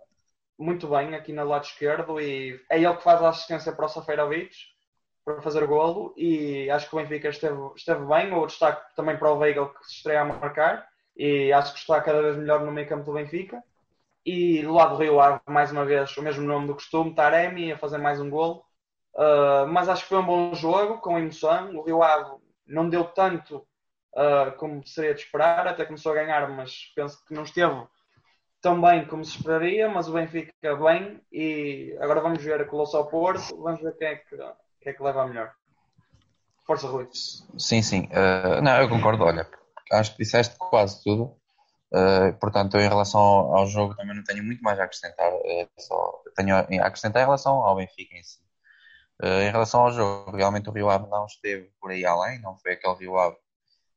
muito 0.58 0.88
bem 0.88 1.14
aqui 1.14 1.32
no 1.32 1.44
lado 1.44 1.64
esquerdo, 1.64 2.20
e 2.20 2.60
é 2.70 2.78
ele 2.78 2.94
que 2.94 3.02
faz 3.02 3.22
a 3.22 3.28
assistência 3.28 3.72
para 3.72 3.86
o 3.86 3.88
Safeira 3.88 4.26
para 5.24 5.40
fazer 5.40 5.62
o 5.64 5.68
golo 5.68 6.14
e 6.16 6.70
acho 6.70 6.88
que 6.88 6.94
o 6.94 6.98
Benfica 6.98 7.28
esteve, 7.28 7.58
esteve 7.74 8.04
bem. 8.04 8.32
O 8.34 8.46
destaque 8.46 8.94
também 8.94 9.16
para 9.16 9.32
o 9.32 9.38
Weigl 9.38 9.68
que 9.68 9.86
se 9.86 9.96
estreia 9.96 10.20
a 10.20 10.24
marcar 10.24 10.86
e 11.16 11.52
acho 11.52 11.72
que 11.72 11.78
está 11.78 12.00
cada 12.00 12.20
vez 12.20 12.36
melhor 12.36 12.60
no 12.60 12.70
meio 12.70 12.88
campo 12.88 13.04
do 13.04 13.14
Benfica. 13.14 13.62
E 14.26 14.62
do 14.62 14.72
lado 14.72 14.96
do 14.96 15.02
Rio 15.02 15.20
Ave, 15.20 15.40
mais 15.46 15.70
uma 15.70 15.84
vez, 15.84 16.16
o 16.16 16.22
mesmo 16.22 16.46
nome 16.46 16.66
do 16.66 16.74
costume, 16.74 17.14
Taremi, 17.14 17.72
a 17.72 17.78
fazer 17.78 17.98
mais 17.98 18.20
um 18.20 18.30
golo. 18.30 18.64
Uh, 19.14 19.66
mas 19.68 19.88
acho 19.88 20.02
que 20.02 20.08
foi 20.08 20.18
um 20.18 20.26
bom 20.26 20.54
jogo, 20.54 20.98
com 20.98 21.18
emoção. 21.18 21.76
O 21.76 21.82
Rio 21.82 22.02
Ave 22.02 22.36
não 22.66 22.88
deu 22.88 23.04
tanto 23.04 23.66
uh, 24.14 24.52
como 24.56 24.86
seria 24.86 25.14
de 25.14 25.20
esperar, 25.20 25.66
até 25.66 25.84
começou 25.84 26.12
a 26.12 26.14
ganhar, 26.14 26.48
mas 26.50 26.92
penso 26.96 27.22
que 27.26 27.34
não 27.34 27.42
esteve 27.42 27.86
tão 28.64 28.80
bem 28.80 29.06
como 29.06 29.22
se 29.22 29.36
esperaria. 29.36 29.88
Mas 29.90 30.08
o 30.08 30.14
Benfica 30.14 30.74
bem, 30.76 31.20
e 31.30 31.94
agora 32.00 32.22
vamos 32.22 32.42
ver 32.42 32.62
a 32.62 32.64
Colosso 32.64 32.96
ao 32.96 33.06
Porto, 33.06 33.54
vamos 33.62 33.82
ver 33.82 33.94
quem 33.96 34.08
é 34.08 34.16
que 34.16 34.36
que 34.80 34.88
é 34.88 34.92
que 34.92 35.02
leva 35.02 35.22
a 35.22 35.26
melhor? 35.26 35.52
Força, 36.66 36.86
Rui. 36.86 37.06
Sim, 37.58 37.82
sim. 37.82 38.08
Uh, 38.08 38.62
não, 38.62 38.80
eu 38.80 38.88
concordo. 38.88 39.24
Olha, 39.24 39.46
acho 39.92 40.12
que 40.12 40.24
disseste 40.24 40.56
quase 40.58 41.02
tudo. 41.02 41.36
Uh, 41.92 42.34
portanto, 42.40 42.76
eu 42.76 42.80
em 42.80 42.88
relação 42.88 43.20
ao, 43.20 43.56
ao, 43.56 43.66
jogo 43.66 43.94
também 43.94 44.16
não 44.16 44.24
tenho 44.24 44.42
muito 44.42 44.62
mais 44.62 44.80
a 44.80 44.84
acrescentar. 44.84 45.32
Uh, 45.32 45.68
só 45.78 46.22
tenho 46.34 46.56
a 46.56 46.86
acrescentar 46.86 47.22
em 47.22 47.26
relação 47.26 47.62
ao 47.62 47.76
Benfica 47.76 48.16
em 48.16 48.22
si. 48.22 48.40
em 49.22 49.50
relação 49.50 49.82
ao 49.82 49.92
jogo, 49.92 50.36
realmente 50.36 50.68
o 50.68 50.72
Rio 50.72 50.88
Ave 50.88 51.06
não 51.08 51.26
esteve 51.26 51.70
por 51.80 51.90
aí 51.90 52.04
além. 52.04 52.40
Não 52.40 52.56
foi 52.58 52.72
aquele 52.72 52.94
Rio 52.94 53.18
Ave 53.18 53.36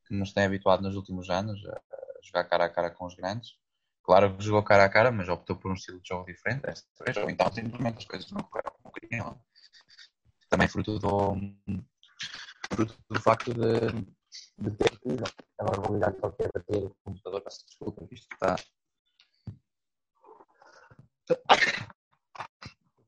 que 0.06 0.14
nos 0.14 0.32
tem 0.32 0.44
habituado 0.44 0.82
nos 0.82 0.94
últimos 0.94 1.30
anos 1.30 1.58
a 1.66 1.80
jogar 2.22 2.44
cara 2.44 2.64
a 2.66 2.68
cara 2.68 2.90
com 2.90 3.06
os 3.06 3.14
grandes. 3.14 3.56
Claro 4.08 4.34
que 4.34 4.42
jogou 4.42 4.62
cara 4.62 4.86
a 4.86 4.88
cara, 4.88 5.12
mas 5.12 5.28
optou 5.28 5.54
por 5.54 5.70
um 5.70 5.74
estilo 5.74 6.00
de 6.00 6.08
jogo 6.08 6.24
diferente 6.24 6.62
vez. 6.62 6.82
Ou 7.18 7.28
então 7.28 7.52
simplesmente 7.52 7.98
as 7.98 8.04
coisas 8.06 8.32
não 8.32 8.40
correram 8.40 8.72
como 8.82 8.94
queriam 8.94 9.38
também 10.48 10.66
fruto 10.66 10.98
do, 10.98 11.36
fruto 12.72 12.96
do 13.10 13.20
facto 13.20 13.52
de, 13.52 13.80
de 14.60 14.70
ter 14.78 14.98
que 14.98 15.10
agora 15.58 15.82
vou 15.82 15.94
ligar 15.94 16.14
qualquer 16.14 16.50
bater 16.54 16.84
o 16.86 16.96
computador, 17.04 17.42
peço 17.42 17.66
desculpa, 17.66 18.08
isto 18.10 18.26
está 18.32 18.56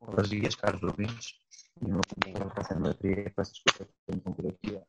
caros 0.06 0.28
dias, 0.28 0.54
caros 0.54 0.82
ouvintes. 0.82 1.40
E 1.80 1.86
o 1.86 1.94
meu 1.94 2.02
companheiro 2.06 2.46
está 2.46 2.62
sendo 2.62 2.80
Madrid. 2.82 3.32
Peço 3.34 3.54
desculpa 3.54 3.90
por 4.06 4.34
por 4.34 4.46
aqui. 4.48 4.82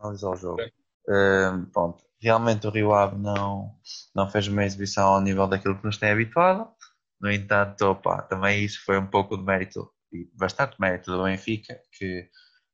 Analisar 0.00 0.30
o 0.30 0.36
jogo. 0.36 0.62
Pronto. 1.72 2.04
Realmente 2.20 2.66
o 2.66 2.70
Rio 2.70 2.92
Ave 2.92 3.16
não, 3.16 3.74
não 4.14 4.28
fez 4.30 4.48
uma 4.48 4.64
exibição 4.64 5.06
ao 5.06 5.20
nível 5.20 5.46
daquilo 5.46 5.76
que 5.78 5.84
nos 5.84 5.98
tem 5.98 6.10
habituado. 6.10 6.68
No 7.20 7.30
entanto, 7.30 7.82
opa, 7.82 8.22
também 8.22 8.64
isso 8.64 8.84
foi 8.84 8.98
um 8.98 9.06
pouco 9.06 9.36
de 9.36 9.44
mérito, 9.44 9.90
e 10.12 10.28
bastante 10.34 10.76
mérito 10.80 11.10
do 11.10 11.24
Benfica, 11.24 11.78
que 11.92 12.28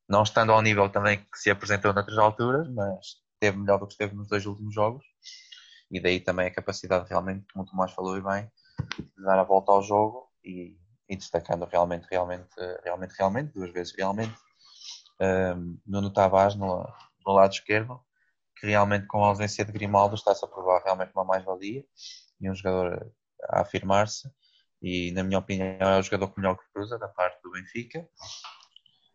não 0.08 0.22
estando 0.22 0.52
ao 0.52 0.62
nível 0.62 0.88
também 0.88 1.18
que 1.18 1.38
se 1.38 1.50
apresentou 1.50 1.92
noutras 1.92 2.18
alturas, 2.18 2.68
mas 2.68 3.22
teve 3.40 3.58
melhor 3.58 3.78
do 3.78 3.86
que 3.86 3.92
esteve 3.92 4.14
nos 4.14 4.28
dois 4.28 4.44
últimos 4.46 4.74
jogos. 4.74 5.04
E 5.90 6.00
daí 6.00 6.20
também 6.20 6.46
a 6.46 6.54
capacidade 6.54 7.08
realmente, 7.08 7.46
como 7.52 7.64
o 7.64 7.66
Tomás 7.66 7.92
falou 7.92 8.16
e 8.16 8.22
bem, 8.22 8.50
de 8.98 9.22
dar 9.24 9.38
a 9.38 9.44
volta 9.44 9.72
ao 9.72 9.82
jogo 9.82 10.28
e, 10.44 10.76
e 11.08 11.16
destacando 11.16 11.64
realmente, 11.66 12.06
realmente, 12.10 12.48
realmente, 12.82 13.14
realmente, 13.18 13.52
duas 13.52 13.72
vezes 13.72 13.94
realmente, 13.96 14.34
um, 15.20 15.78
Nuno 15.86 16.12
Tavares 16.12 16.56
no, 16.56 16.86
no 17.26 17.32
lado 17.32 17.52
esquerdo, 17.52 18.00
que 18.62 18.68
realmente 18.68 19.08
com 19.08 19.24
a 19.24 19.26
ausência 19.26 19.64
de 19.64 19.72
Grimaldo 19.72 20.14
está-se 20.14 20.44
a 20.44 20.48
provar 20.48 20.80
realmente 20.84 21.10
uma 21.12 21.24
mais-valia 21.24 21.84
e 22.40 22.48
um 22.48 22.54
jogador 22.54 23.12
a 23.48 23.62
afirmar-se 23.62 24.30
e 24.80 25.10
na 25.10 25.24
minha 25.24 25.40
opinião 25.40 25.76
é 25.80 25.98
o 25.98 26.02
jogador 26.02 26.28
que 26.28 26.40
melhor 26.40 26.56
cruza 26.72 26.96
da 26.96 27.08
parte 27.08 27.42
do 27.42 27.50
Benfica 27.50 28.08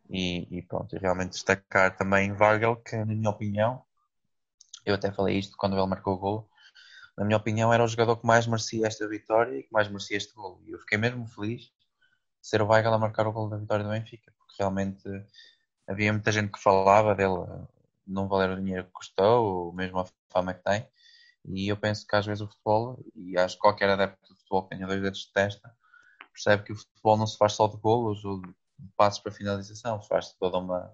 e, 0.10 0.58
e 0.58 0.62
pronto, 0.64 0.98
realmente 0.98 1.32
destacar 1.32 1.96
também 1.96 2.34
Weigl 2.34 2.76
que 2.76 2.98
na 2.98 3.06
minha 3.06 3.30
opinião 3.30 3.82
eu 4.86 4.96
até 4.96 5.14
falei 5.14 5.40
isto 5.40 5.56
quando 5.56 5.78
ele 5.78 5.88
marcou 5.88 6.16
o 6.16 6.18
gol 6.18 6.50
na 7.18 7.26
minha 7.26 7.38
opinião, 7.38 7.74
era 7.74 7.84
o 7.84 7.88
jogador 7.88 8.18
que 8.18 8.28
mais 8.28 8.46
merecia 8.46 8.86
esta 8.86 9.08
vitória 9.08 9.58
e 9.58 9.64
que 9.64 9.74
mais 9.74 9.88
merecia 9.88 10.18
este 10.18 10.36
gol. 10.36 10.62
E 10.68 10.72
eu 10.72 10.80
fiquei 10.80 11.00
mesmo 11.00 11.26
feliz 11.26 11.62
de 11.62 11.72
ser 12.44 12.62
o 12.62 12.68
Weigl 12.68 12.94
a 12.94 13.00
marcar 13.00 13.26
o 13.26 13.32
gol 13.32 13.50
da 13.50 13.58
vitória 13.58 13.84
do 13.84 13.90
Benfica, 13.90 14.32
porque 14.38 14.54
realmente 14.60 15.04
havia 15.88 16.14
muita 16.14 16.32
gente 16.32 16.52
que 16.52 16.62
falava 16.62 17.16
dele 17.16 17.44
não 18.08 18.28
valer 18.28 18.52
o 18.52 18.62
dinheiro 18.62 18.86
que 18.86 18.92
custou, 18.92 19.46
ou 19.46 19.74
mesmo 19.74 20.00
a 20.00 20.06
fama 20.30 20.54
que 20.54 20.64
tem. 20.64 20.88
E 21.46 21.68
eu 21.70 21.78
penso 21.78 22.06
que 22.06 22.16
às 22.16 22.26
vezes 22.26 22.42
o 22.42 22.48
futebol, 22.48 23.00
e 23.16 23.38
acho 23.38 23.56
que 23.56 23.62
qualquer 23.62 23.90
adepto 23.90 24.34
de 24.34 24.40
futebol 24.40 24.64
que 24.64 24.76
tenha 24.76 24.88
dois 24.88 25.02
dedos 25.02 25.20
de 25.20 25.32
testa, 25.34 25.76
percebe 26.34 26.64
que 26.64 26.74
o 26.74 26.76
futebol 26.76 27.18
não 27.18 27.28
se 27.28 27.38
faz 27.38 27.54
só 27.54 27.68
de 27.68 27.78
golos 27.78 28.24
ou 28.26 28.42
de 28.42 28.54
passos 28.96 29.20
para 29.22 29.32
finalização, 29.32 30.02
faz 30.02 30.34
toda 30.34 30.58
uma, 30.58 30.94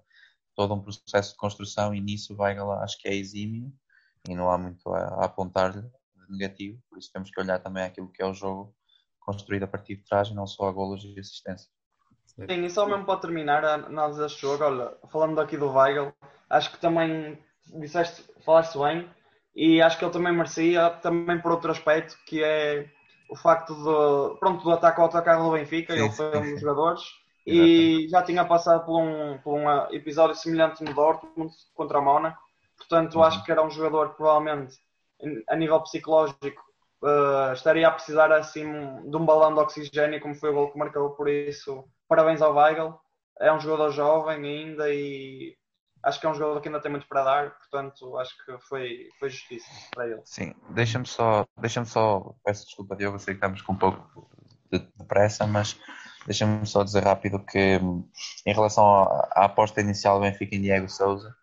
todo 0.54 0.74
um 0.74 0.82
processo 0.82 1.32
de 1.32 1.36
construção 1.36 1.94
e 1.94 2.00
nisso 2.00 2.34
o 2.34 2.40
Weigl 2.40 2.70
acho 2.72 2.98
que 2.98 3.08
é 3.08 3.14
exímio 3.14 3.72
e 4.28 4.34
não 4.34 4.50
há 4.50 4.56
muito 4.56 4.88
a, 4.88 5.00
a 5.00 5.24
apontar-lhe 5.26 5.90
negativo, 6.28 6.80
por 6.88 6.98
isso 6.98 7.10
temos 7.12 7.30
que 7.30 7.40
olhar 7.40 7.58
também 7.58 7.84
aquilo 7.84 8.10
que 8.10 8.22
é 8.22 8.26
o 8.26 8.32
jogo 8.32 8.74
construído 9.20 9.64
a 9.64 9.68
partir 9.68 9.96
de 9.96 10.04
trás 10.04 10.28
e 10.28 10.34
não 10.34 10.46
só 10.46 10.68
a 10.68 10.72
golos 10.72 11.04
e 11.04 11.18
assistência. 11.18 11.70
Sim, 12.26 12.64
e 12.64 12.70
só 12.70 12.86
mesmo 12.86 13.04
para 13.04 13.20
terminar 13.20 13.64
a 13.64 13.74
análise 13.74 14.20
deste 14.20 14.42
jogo, 14.42 14.64
olha, 14.64 14.92
falando 15.10 15.40
aqui 15.40 15.56
do 15.56 15.70
Weigl, 15.70 16.12
acho 16.50 16.72
que 16.72 16.78
também 16.78 17.38
disseste, 17.80 18.24
falaste 18.44 18.78
bem, 18.78 19.08
e 19.54 19.80
acho 19.80 19.98
que 19.98 20.04
ele 20.04 20.12
também 20.12 20.32
merecia, 20.32 20.90
também 20.90 21.40
por 21.40 21.52
outro 21.52 21.70
aspecto, 21.70 22.16
que 22.26 22.42
é 22.42 22.86
o 23.30 23.36
facto 23.36 23.74
de, 23.74 24.38
pronto, 24.38 24.64
do 24.64 24.72
ataque 24.72 25.00
ao 25.00 25.06
atacar 25.06 25.38
do 25.38 25.52
Benfica, 25.52 25.94
sim, 25.94 26.00
ele 26.00 26.10
foi 26.10 26.36
um 26.36 26.50
dos 26.52 26.60
jogadores, 26.60 27.02
e 27.46 28.08
já 28.08 28.22
tinha 28.22 28.44
passado 28.44 28.84
por 28.84 29.00
um, 29.00 29.38
por 29.38 29.54
um 29.54 29.70
episódio 29.92 30.34
semelhante 30.34 30.82
no 30.82 30.92
Dortmund 30.92 31.52
contra 31.74 31.98
a 31.98 32.02
Mónaco, 32.02 32.38
portanto 32.76 33.16
uhum. 33.16 33.22
acho 33.22 33.44
que 33.44 33.52
era 33.52 33.64
um 33.64 33.70
jogador 33.70 34.10
que 34.10 34.16
provavelmente 34.16 34.76
a 35.48 35.56
nível 35.56 35.80
psicológico, 35.80 36.62
uh, 37.02 37.52
estaria 37.52 37.88
a 37.88 37.92
precisar 37.92 38.32
assim 38.32 38.66
de 39.08 39.16
um 39.16 39.24
balão 39.24 39.54
de 39.54 39.60
oxigênio, 39.60 40.20
como 40.20 40.34
foi 40.34 40.50
o 40.50 40.54
gol 40.54 40.72
que 40.72 40.78
marcou. 40.78 41.10
Por 41.10 41.28
isso, 41.28 41.84
parabéns 42.14 42.40
ao 42.40 42.54
Weigl. 42.54 42.94
É 43.40 43.52
um 43.52 43.58
jogador 43.58 43.90
jovem 43.90 44.36
ainda 44.36 44.88
e 44.88 45.56
acho 46.04 46.20
que 46.20 46.26
é 46.26 46.30
um 46.30 46.34
jogador 46.34 46.60
que 46.60 46.68
ainda 46.68 46.80
tem 46.80 46.90
muito 46.90 47.08
para 47.08 47.24
dar, 47.24 47.50
portanto, 47.58 48.16
acho 48.18 48.32
que 48.44 48.56
foi, 48.68 49.08
foi 49.18 49.30
justiça 49.30 49.66
para 49.92 50.06
ele. 50.06 50.20
Sim, 50.24 50.54
deixa-me 50.70 51.06
só, 51.06 51.44
deixa 51.58 51.84
só, 51.84 52.34
peço 52.44 52.66
desculpa, 52.66 52.94
Diogo, 52.94 53.18
sei 53.18 53.34
que 53.34 53.38
estamos 53.38 53.62
com 53.62 53.72
um 53.72 53.76
pouco 53.76 54.30
de, 54.70 54.78
de 54.78 55.04
pressa, 55.08 55.44
mas 55.46 55.76
deixa-me 56.24 56.64
só 56.64 56.84
dizer 56.84 57.02
rápido 57.02 57.40
que, 57.40 57.80
em 58.46 58.52
relação 58.52 58.84
à, 58.84 59.46
aposta 59.46 59.80
inicial 59.80 60.20
do 60.20 60.22
Benfica 60.22 60.54
em 60.54 60.62
Diego 60.62 60.88
Souza, 60.88 61.34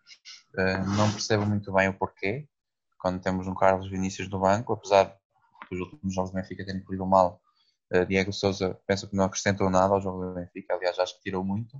uh, 0.56 0.96
não 0.96 1.10
percebo 1.10 1.44
muito 1.44 1.70
bem 1.72 1.88
o 1.88 1.94
porquê 1.94 2.48
quando 2.98 3.20
temos 3.20 3.46
um 3.46 3.54
Carlos 3.54 3.90
Vinícius 3.90 4.30
no 4.30 4.40
banco, 4.40 4.72
apesar 4.72 5.14
dos 5.70 5.80
últimos 5.80 6.14
jogos 6.14 6.30
do 6.30 6.36
Benfica 6.36 6.64
terem 6.64 6.82
corrido 6.82 7.04
mal, 7.04 7.42
uh, 7.94 8.06
Diego 8.06 8.32
Souza 8.32 8.78
penso 8.86 9.08
que 9.08 9.16
não 9.16 9.24
acrescentou 9.24 9.70
nada 9.70 9.94
ao 9.94 10.00
jogo 10.00 10.24
do 10.24 10.34
Benfica, 10.34 10.74
aliás 10.74 10.98
acho 10.98 11.16
que 11.16 11.22
tirou 11.22 11.44
muito. 11.44 11.76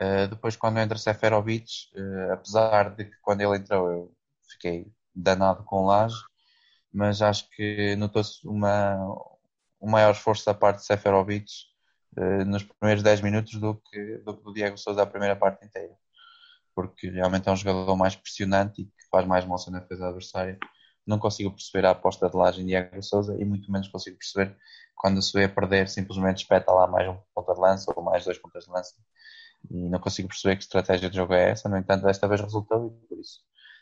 Uh, 0.00 0.28
depois 0.28 0.56
quando 0.56 0.78
entra 0.78 0.98
Seferovic, 0.98 1.90
uh, 1.96 2.32
apesar 2.32 2.94
de 2.94 3.04
que 3.04 3.16
quando 3.22 3.40
ele 3.40 3.56
entrou 3.56 3.90
eu 3.90 4.16
fiquei 4.50 4.92
danado 5.14 5.64
com 5.64 5.86
Laje, 5.86 6.16
mas 6.92 7.22
acho 7.22 7.48
que 7.50 7.96
notou-se 7.96 8.46
uma, 8.46 8.96
um 9.80 9.90
maior 9.90 10.12
esforço 10.12 10.46
da 10.46 10.54
parte 10.54 10.78
de 10.78 10.86
Seferovic 10.86 11.46
nos 12.46 12.62
primeiros 12.62 13.02
10 13.02 13.20
minutos 13.22 13.54
do 13.54 13.74
que 13.74 14.18
do, 14.18 14.34
do 14.34 14.54
Diego 14.54 14.78
Souza 14.78 15.02
a 15.02 15.06
primeira 15.06 15.34
parte 15.34 15.64
inteira 15.66 15.96
porque 16.74 17.08
realmente 17.08 17.48
é 17.48 17.52
um 17.52 17.56
jogador 17.56 17.96
mais 17.96 18.16
pressionante 18.16 18.82
e 18.82 18.84
que 18.86 19.08
faz 19.10 19.26
mais 19.26 19.44
moça 19.44 19.70
na 19.70 19.78
defesa 19.78 20.06
adversária. 20.06 20.58
Não 21.06 21.18
consigo 21.18 21.50
perceber 21.50 21.86
a 21.86 21.90
aposta 21.90 22.28
de 22.28 22.36
Laje 22.36 22.62
em 22.62 22.66
Diego 22.66 23.02
Souza 23.02 23.36
e 23.38 23.44
muito 23.44 23.70
menos 23.70 23.88
consigo 23.88 24.16
perceber 24.16 24.56
quando 24.94 25.20
se 25.20 25.32
vê 25.32 25.48
perder, 25.48 25.88
simplesmente 25.88 26.38
espeta 26.38 26.72
lá 26.72 26.86
mais 26.86 27.08
um 27.08 27.18
ponta 27.34 27.52
de 27.52 27.60
lança 27.60 27.92
ou 27.94 28.02
mais 28.02 28.24
dois 28.24 28.38
pontas 28.38 28.64
de 28.64 28.70
lança. 28.70 28.94
E 29.70 29.88
não 29.88 29.98
consigo 29.98 30.28
perceber 30.28 30.56
que 30.56 30.62
estratégia 30.62 31.10
de 31.10 31.16
jogo 31.16 31.34
é 31.34 31.50
essa. 31.50 31.68
No 31.68 31.76
entanto, 31.76 32.04
desta 32.04 32.28
vez 32.28 32.40
resultou 32.40 32.86
e 32.86 33.06
por 33.06 33.18
isso 33.18 33.40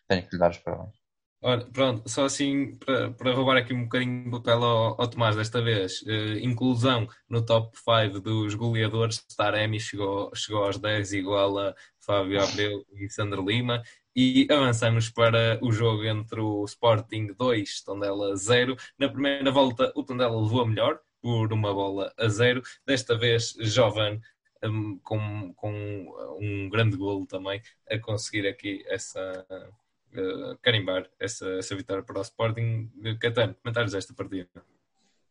tenho 0.09 0.23
que 0.27 0.35
lhe 0.35 0.39
dar 0.39 0.51
os 0.51 0.59
parabéns. 0.59 1.03
Ora, 1.45 1.65
pronto, 1.73 2.09
só 2.09 2.25
assim 2.25 2.77
para, 2.77 3.11
para 3.11 3.35
roubar 3.35 3.57
aqui 3.57 3.75
um 3.75 3.83
bocadinho 3.83 4.31
do 4.31 4.41
papel 4.41 4.63
ao, 4.63 5.01
ao 5.01 5.09
Tomás 5.09 5.35
desta 5.35 5.61
vez. 5.61 6.01
Uh, 6.03 6.39
inclusão 6.41 7.09
no 7.29 7.45
top 7.45 7.77
5 7.77 8.21
dos 8.21 8.55
goleadores. 8.55 9.25
Taremi 9.37 9.81
chegou, 9.81 10.31
chegou 10.37 10.65
aos 10.65 10.79
10, 10.79 11.13
igual 11.15 11.59
a 11.59 11.75
Fábio 11.99 12.41
Abreu 12.41 12.87
e 12.95 13.11
Sandro 13.11 13.45
Lima. 13.45 13.83
E 14.15 14.47
avançamos 14.51 15.09
para 15.09 15.59
o 15.63 15.73
jogo 15.73 16.05
entre 16.05 16.41
o 16.41 16.65
Sporting 16.65 17.33
2, 17.39 17.83
Tondela 17.83 18.37
0. 18.37 18.77
Na 18.99 19.09
primeira 19.09 19.51
volta, 19.51 19.91
o 19.95 20.03
Tondela 20.03 20.41
levou 20.41 20.63
a 20.63 20.67
melhor, 20.67 21.01
por 21.23 21.53
uma 21.53 21.73
bola 21.73 22.13
a 22.19 22.29
0. 22.29 22.63
Desta 22.85 23.17
vez, 23.17 23.55
Jovan 23.61 24.21
um, 24.65 24.99
com, 24.99 25.53
com 25.55 26.39
um 26.41 26.69
grande 26.69 26.97
golo 26.97 27.27
também, 27.27 27.63
a 27.91 27.99
conseguir 27.99 28.47
aqui 28.47 28.85
essa 28.87 29.47
uh, 29.51 30.59
carimbar 30.61 31.09
essa, 31.19 31.49
essa 31.55 31.75
vitória 31.75 32.03
para 32.03 32.19
o 32.19 32.23
Sporting. 32.23 32.91
Catano, 33.21 33.55
comentários 33.55 33.93
desta 33.93 34.15
partida? 34.15 34.49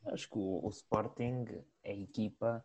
Acho 0.06 0.30
que 0.30 0.38
o, 0.38 0.66
o, 0.66 0.70
Sporting 0.70 1.46
é 1.84 1.92
a 1.92 1.96
equipa 1.96 2.64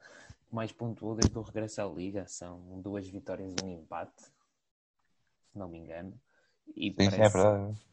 que 0.48 0.54
mais 0.54 0.72
pontuou 0.72 1.14
desde 1.14 1.36
o 1.36 1.42
regresso 1.42 1.82
à 1.82 1.84
Liga. 1.84 2.26
São 2.26 2.80
duas 2.80 3.06
vitórias 3.06 3.54
e 3.62 3.64
um 3.64 3.70
empate, 3.70 4.24
se 5.56 5.58
não 5.58 5.68
me 5.68 5.78
engano. 5.78 6.20
E 6.76 6.90
Sim, 6.90 6.94
parece, 6.94 7.22
é 7.22 7.28
verdade. 7.28 7.86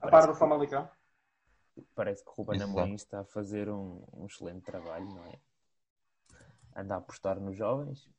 A 0.00 0.08
par 0.08 0.26
do 0.26 0.34
Famalicão. 0.34 0.90
Parece 1.94 2.24
que 2.24 2.30
o 2.30 2.32
Ruben 2.32 2.60
Amorim 2.60 2.94
está 2.94 3.20
a 3.20 3.24
fazer 3.24 3.70
um, 3.70 4.04
um 4.12 4.26
excelente 4.26 4.64
trabalho, 4.64 5.06
não 5.06 5.24
é? 5.26 5.38
Anda 6.74 6.96
a 6.96 6.98
apostar 6.98 7.38
nos 7.38 7.56
jovens. 7.56 8.10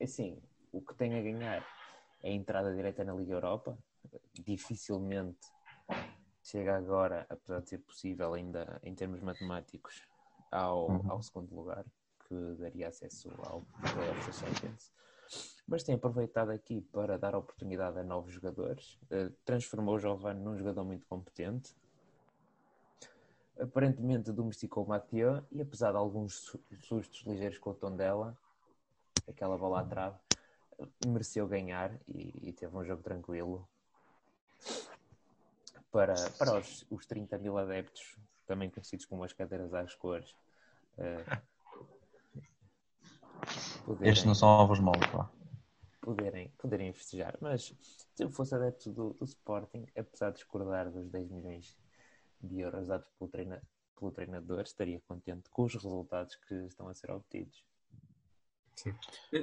Assim, 0.00 0.40
o 0.70 0.80
que 0.80 0.94
tem 0.94 1.18
a 1.18 1.22
ganhar 1.22 1.66
é 2.22 2.30
a 2.30 2.32
entrada 2.32 2.72
direta 2.72 3.04
na 3.04 3.12
Liga 3.12 3.32
Europa, 3.32 3.76
dificilmente 4.34 5.48
chega 6.42 6.76
agora, 6.76 7.26
apesar 7.28 7.60
de 7.60 7.70
ser 7.70 7.78
possível 7.78 8.34
ainda 8.34 8.80
em 8.84 8.94
termos 8.94 9.20
matemáticos, 9.20 10.06
ao, 10.50 10.88
uhum. 10.88 11.10
ao 11.10 11.22
segundo 11.22 11.52
lugar, 11.52 11.84
que 12.28 12.34
daria 12.60 12.88
acesso 12.88 13.30
ao 13.42 13.62
Playoff 13.92 14.26
da 14.26 14.32
Champions. 14.32 14.92
Mas 15.70 15.84
tem 15.84 15.94
aproveitado 15.94 16.50
aqui 16.50 16.80
para 16.80 17.16
dar 17.16 17.36
oportunidade 17.36 17.96
a 17.96 18.02
novos 18.02 18.34
jogadores. 18.34 18.98
Uh, 19.04 19.30
transformou 19.44 19.94
o 19.94 19.98
Giovanni 20.00 20.40
num 20.40 20.58
jogador 20.58 20.82
muito 20.82 21.06
competente. 21.06 21.76
Aparentemente 23.56 24.32
domesticou 24.32 24.84
o 24.84 24.88
Mathieu 24.88 25.44
e 25.52 25.62
apesar 25.62 25.92
de 25.92 25.98
alguns 25.98 26.58
sustos 26.80 27.24
ligeiros 27.24 27.56
com 27.58 27.70
o 27.70 27.74
tom 27.74 27.94
dela, 27.94 28.36
aquela 29.28 29.56
bola 29.56 29.82
à 29.82 29.84
trave, 29.84 30.18
mereceu 31.06 31.46
ganhar 31.46 31.92
e, 32.08 32.48
e 32.48 32.52
teve 32.52 32.76
um 32.76 32.82
jogo 32.82 33.00
tranquilo 33.04 33.68
para, 35.92 36.14
para 36.36 36.58
os, 36.58 36.84
os 36.90 37.06
30 37.06 37.38
mil 37.38 37.56
adeptos, 37.56 38.16
também 38.44 38.68
conhecidos 38.68 39.06
como 39.06 39.22
as 39.22 39.32
cadeiras 39.32 39.72
às 39.72 39.94
cores. 39.94 40.34
Uh, 40.98 41.40
poderem, 43.86 44.10
Estes 44.10 44.26
não 44.26 44.34
são 44.34 44.48
ovos 44.48 44.80
moles, 44.80 45.06
pá. 45.12 45.30
Poderem, 46.00 46.48
poderem 46.56 46.92
festejar, 46.94 47.36
mas 47.40 47.74
se 48.14 48.24
eu 48.24 48.30
fosse 48.30 48.54
adepto 48.54 48.90
do, 48.90 49.12
do 49.14 49.24
Sporting, 49.24 49.86
apesar 49.94 50.30
de 50.30 50.36
discordar 50.36 50.90
dos 50.90 51.10
10 51.10 51.30
milhões 51.30 51.76
de 52.42 52.60
euros 52.60 52.86
dados 52.86 53.06
pelo, 53.18 53.30
treina, 53.30 53.62
pelo 53.98 54.10
treinador, 54.10 54.62
estaria 54.62 54.98
contente 55.06 55.50
com 55.50 55.64
os 55.64 55.74
resultados 55.74 56.36
que 56.36 56.54
estão 56.66 56.88
a 56.88 56.94
ser 56.94 57.10
obtidos. 57.10 57.62
Sim. 58.76 58.94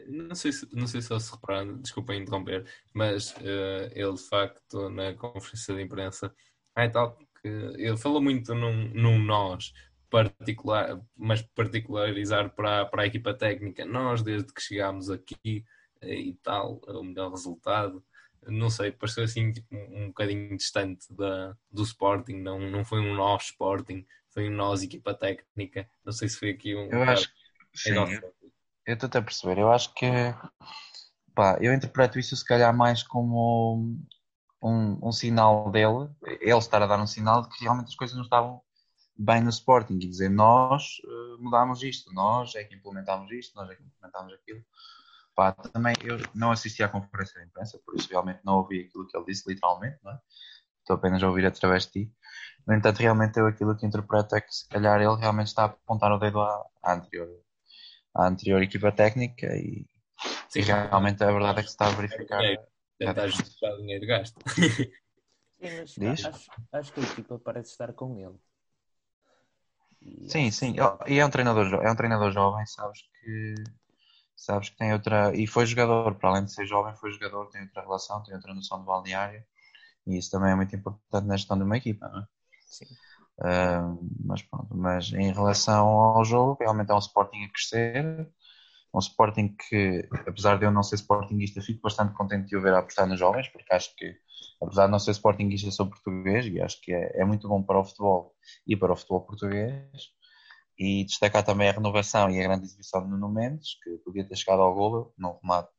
Não 0.08 0.34
sei 0.34 0.52
se, 0.52 0.68
não 0.76 0.88
sei 0.88 1.00
se 1.00 1.20
se 1.20 1.32
repararam, 1.32 1.80
desculpa 1.80 2.16
interromper, 2.16 2.68
mas 2.92 3.36
uh, 3.36 3.92
ele 3.92 4.14
de 4.14 4.28
facto 4.28 4.90
na 4.90 5.14
conferência 5.14 5.76
de 5.76 5.84
imprensa 5.84 6.34
ah, 6.74 6.90
tal, 6.90 7.18
que 7.42 7.48
ele 7.48 7.98
falou 7.98 8.22
muito 8.22 8.56
num, 8.56 8.90
num 8.90 9.20
nós 9.20 9.74
particular, 10.10 11.00
mas 11.16 11.42
particularizar 11.42 12.54
para, 12.56 12.86
para 12.86 13.04
a 13.04 13.06
equipa 13.06 13.34
técnica. 13.34 13.86
Nós, 13.86 14.22
desde 14.22 14.52
que 14.54 14.62
chegámos 14.62 15.10
aqui 15.10 15.36
eh, 15.38 15.64
e 16.02 16.34
tal, 16.44 16.80
o 16.88 17.04
melhor 17.04 17.32
resultado. 17.32 18.04
Não 18.46 18.70
sei, 18.70 18.92
pareceu 18.92 19.24
assim 19.24 19.52
tipo, 19.52 19.76
um, 19.76 20.08
bocadinho 20.08 20.56
distante 20.56 21.06
da, 21.14 21.56
do 21.72 21.84
Sporting, 21.84 22.36
não, 22.36 22.60
não 22.60 22.86
foi 22.86 23.00
um 23.00 23.14
nós 23.14 23.46
Sporting, 23.46 24.06
foi 24.30 24.50
um 24.50 24.54
nós 24.54 24.84
equipa 24.84 25.14
técnica. 25.14 25.90
Não 26.06 26.14
sei 26.14 26.30
se 26.30 26.38
foi 26.38 26.52
aqui 26.52 26.76
um. 26.76 26.90
Eu 26.90 27.04
acho 27.04 27.28
que 27.28 27.80
sim, 27.80 27.92
eu 28.86 28.94
estou 28.94 29.10
a 29.20 29.22
perceber. 29.22 29.60
Eu 29.60 29.72
acho 29.72 29.94
que 29.94 30.08
pá, 31.36 31.58
eu 31.62 31.74
interpreto 31.74 32.18
isso 32.18 32.36
se 32.36 32.46
calhar 32.46 32.76
mais 32.76 33.04
como 33.04 33.98
um, 34.62 35.08
um 35.08 35.12
sinal 35.12 35.70
dele, 35.70 36.10
ele 36.42 36.58
estar 36.58 36.82
a 36.82 36.88
dar 36.88 37.00
um 37.00 37.08
sinal 37.08 37.42
de 37.42 37.50
que 37.50 37.64
realmente 37.64 37.90
as 37.90 37.96
coisas 37.96 38.16
não 38.16 38.24
estavam 38.24 38.62
bem 39.18 39.42
no 39.42 39.50
Sporting 39.50 39.96
e 39.96 40.08
dizer 40.08 40.30
nós 40.30 41.00
uh, 41.04 41.42
mudámos 41.42 41.84
isto, 41.84 42.14
nós 42.14 42.56
é 42.56 42.64
que 42.64 42.76
implementámos 42.76 43.32
isto, 43.32 43.56
nós 43.56 43.70
é 43.70 43.76
que 43.76 43.84
implementámos 43.84 44.34
aquilo. 44.34 44.64
Pá, 45.38 45.54
também 45.54 45.94
eu 46.04 46.18
não 46.34 46.50
assisti 46.50 46.82
à 46.82 46.90
conferência 46.90 47.40
de 47.40 47.46
imprensa, 47.46 47.80
por 47.86 47.96
isso 47.96 48.10
realmente 48.10 48.40
não 48.44 48.56
ouvi 48.56 48.82
aquilo 48.82 49.08
que 49.08 49.16
ele 49.16 49.28
disse 49.28 49.48
literalmente, 49.48 50.00
não 50.04 50.14
é? 50.14 50.20
estou 50.80 50.96
apenas 50.96 51.22
a 51.22 51.28
ouvir 51.28 51.46
através 51.46 51.86
de 51.86 51.92
ti. 51.92 52.14
No 52.66 52.74
entanto, 52.74 52.98
realmente 52.98 53.40
eu 53.40 53.46
aquilo 53.46 53.78
que 53.78 53.86
interpreto 53.86 54.36
é 54.36 54.42
que 54.42 54.52
se 54.52 54.68
calhar 54.68 55.00
ele 55.00 55.16
realmente 55.16 55.50
está 55.50 55.64
a 55.64 55.66
apontar 55.66 56.12
o 56.12 56.18
dedo 56.18 56.40
à, 56.42 56.66
à 56.82 56.94
anterior, 56.96 57.30
à 58.16 58.28
anterior 58.28 58.64
equipa 58.64 58.92
técnica 58.92 59.46
e, 59.56 59.86
Sim, 60.50 60.60
e 60.60 60.62
realmente 60.64 61.24
a 61.24 61.32
verdade 61.32 61.60
é 61.60 61.62
que 61.62 61.70
se 61.70 61.76
está 61.76 61.86
a 61.86 61.92
verificar. 61.92 62.44
É, 62.44 62.58
tentar 62.98 63.28
justificar 63.28 63.74
o 63.74 63.78
dinheiro 63.78 64.08
gasto. 64.08 64.36
Sim, 65.86 66.04
mas 66.04 66.26
acho, 66.26 66.52
acho, 66.72 66.94
que 66.94 67.00
a 67.00 67.04
equipa 67.04 67.38
parece 67.38 67.72
estar 67.72 67.94
com 67.94 68.20
ele. 68.20 68.40
E 70.02 70.30
sim, 70.30 70.52
sim. 70.52 70.76
E 71.08 71.20
é 71.20 71.26
um 71.26 71.30
treinador, 71.30 71.84
é 71.84 71.92
um 71.92 71.96
treinador 71.96 72.32
jovem, 72.32 72.66
sabes 72.68 73.02
que 73.02 73.56
sabes 74.38 74.70
que 74.70 74.78
tem 74.78 74.94
outra 74.94 75.36
e 75.36 75.48
foi 75.48 75.66
jogador, 75.66 76.16
para 76.16 76.30
além 76.30 76.46
de 76.46 76.54
ser 76.54 76.66
jovem, 76.66 76.96
foi 76.96 77.12
jogador, 77.12 77.50
tem 77.50 77.64
outra 77.64 77.82
relação, 77.82 78.24
tem 78.24 78.36
outra 78.36 78.54
noção 78.54 78.80
de 78.80 78.86
balneário 78.86 79.44
e 80.06 80.18
isso 80.18 80.32
também 80.32 80.52
é 80.52 80.56
muito 80.56 80.76
importante 80.76 81.26
na 81.28 81.36
gestão 81.36 81.58
de 81.58 81.64
uma 81.64 81.78
equipa, 81.78 82.08
não 82.08 82.20
é? 82.22 82.28
Sim. 82.68 82.86
Uh, 83.40 84.00
mas 84.26 84.42
pronto, 84.44 84.76
mas 84.76 85.12
em 85.14 85.32
relação 85.32 85.88
ao 85.88 86.24
jogo, 86.24 86.58
realmente 86.60 86.92
é 86.92 86.96
um 86.96 87.00
Sporting 87.00 87.44
a 87.44 87.50
crescer, 87.52 88.28
um 88.94 89.00
Sporting 89.00 89.56
que, 89.70 90.08
apesar 90.26 90.58
de 90.58 90.66
eu 90.66 90.72
não 90.72 90.82
ser 90.82 90.96
Sportingista, 90.96 91.62
fico 91.62 91.82
bastante 91.82 92.14
contente 92.14 92.48
de 92.48 92.58
o 92.58 92.62
ver 92.62 92.74
a 92.74 92.80
apostar 92.80 93.08
nos 93.08 93.20
jovens, 93.20 93.48
porque 93.50 93.74
acho 93.74 93.96
que, 93.96 94.16
apesar 94.62 94.86
de 94.86 94.92
não 94.92 95.00
ser 95.00 95.12
Sportingista, 95.12 95.70
sou 95.72 95.88
português 95.88 96.46
e 96.48 96.62
acho 96.62 96.82
que 96.82 96.94
é, 96.94 97.22
é 97.22 97.26
muito 97.26 97.48
bom 97.48 97.62
para 97.62 97.80
o 97.80 97.84
futebol 97.84 98.34
e 98.66 98.76
para 98.76 98.94
o 98.94 98.96
futebol 98.96 99.22
português. 99.22 100.17
E 100.78 101.04
destacar 101.06 101.44
também 101.44 101.70
a 101.70 101.72
renovação 101.72 102.30
e 102.30 102.40
a 102.40 102.44
grande 102.44 102.66
exibição 102.66 103.04
de 103.04 103.10
Nuno 103.10 103.30
Mendes, 103.30 103.78
que 103.84 103.98
podia 104.00 104.28
ter 104.28 104.36
chegado 104.36 104.62
ao 104.62 104.76
golo 104.76 105.14
no 105.18 105.40
remate, 105.42 105.70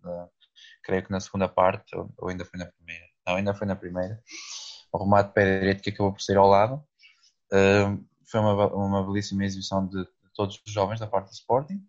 creio 0.82 1.04
que 1.04 1.12
na 1.12 1.20
segunda 1.20 1.48
parte, 1.48 1.96
ou 1.96 2.28
ainda 2.28 2.44
foi 2.44 2.58
na 2.58 2.66
primeira. 2.66 3.04
Não, 3.26 3.37
ainda 3.37 3.54
foi 3.54 3.66
na 3.66 3.76
primeira. 3.76 4.20
O 4.92 4.98
remate 4.98 5.32
pé 5.32 5.61
direito 5.61 5.82
que 5.82 5.90
acabou 5.90 6.12
por 6.12 6.20
ser 6.20 6.37
ao 6.37 6.48
lado. 6.48 6.82
Uh, 7.52 8.04
foi 8.30 8.40
uma, 8.40 8.66
uma 8.74 9.06
belíssima 9.06 9.44
exibição 9.44 9.87
de, 9.87 10.04
todos 10.38 10.62
os 10.64 10.72
jovens 10.72 11.00
da 11.00 11.06
parte 11.06 11.28
do 11.28 11.34
Sporting 11.34 11.82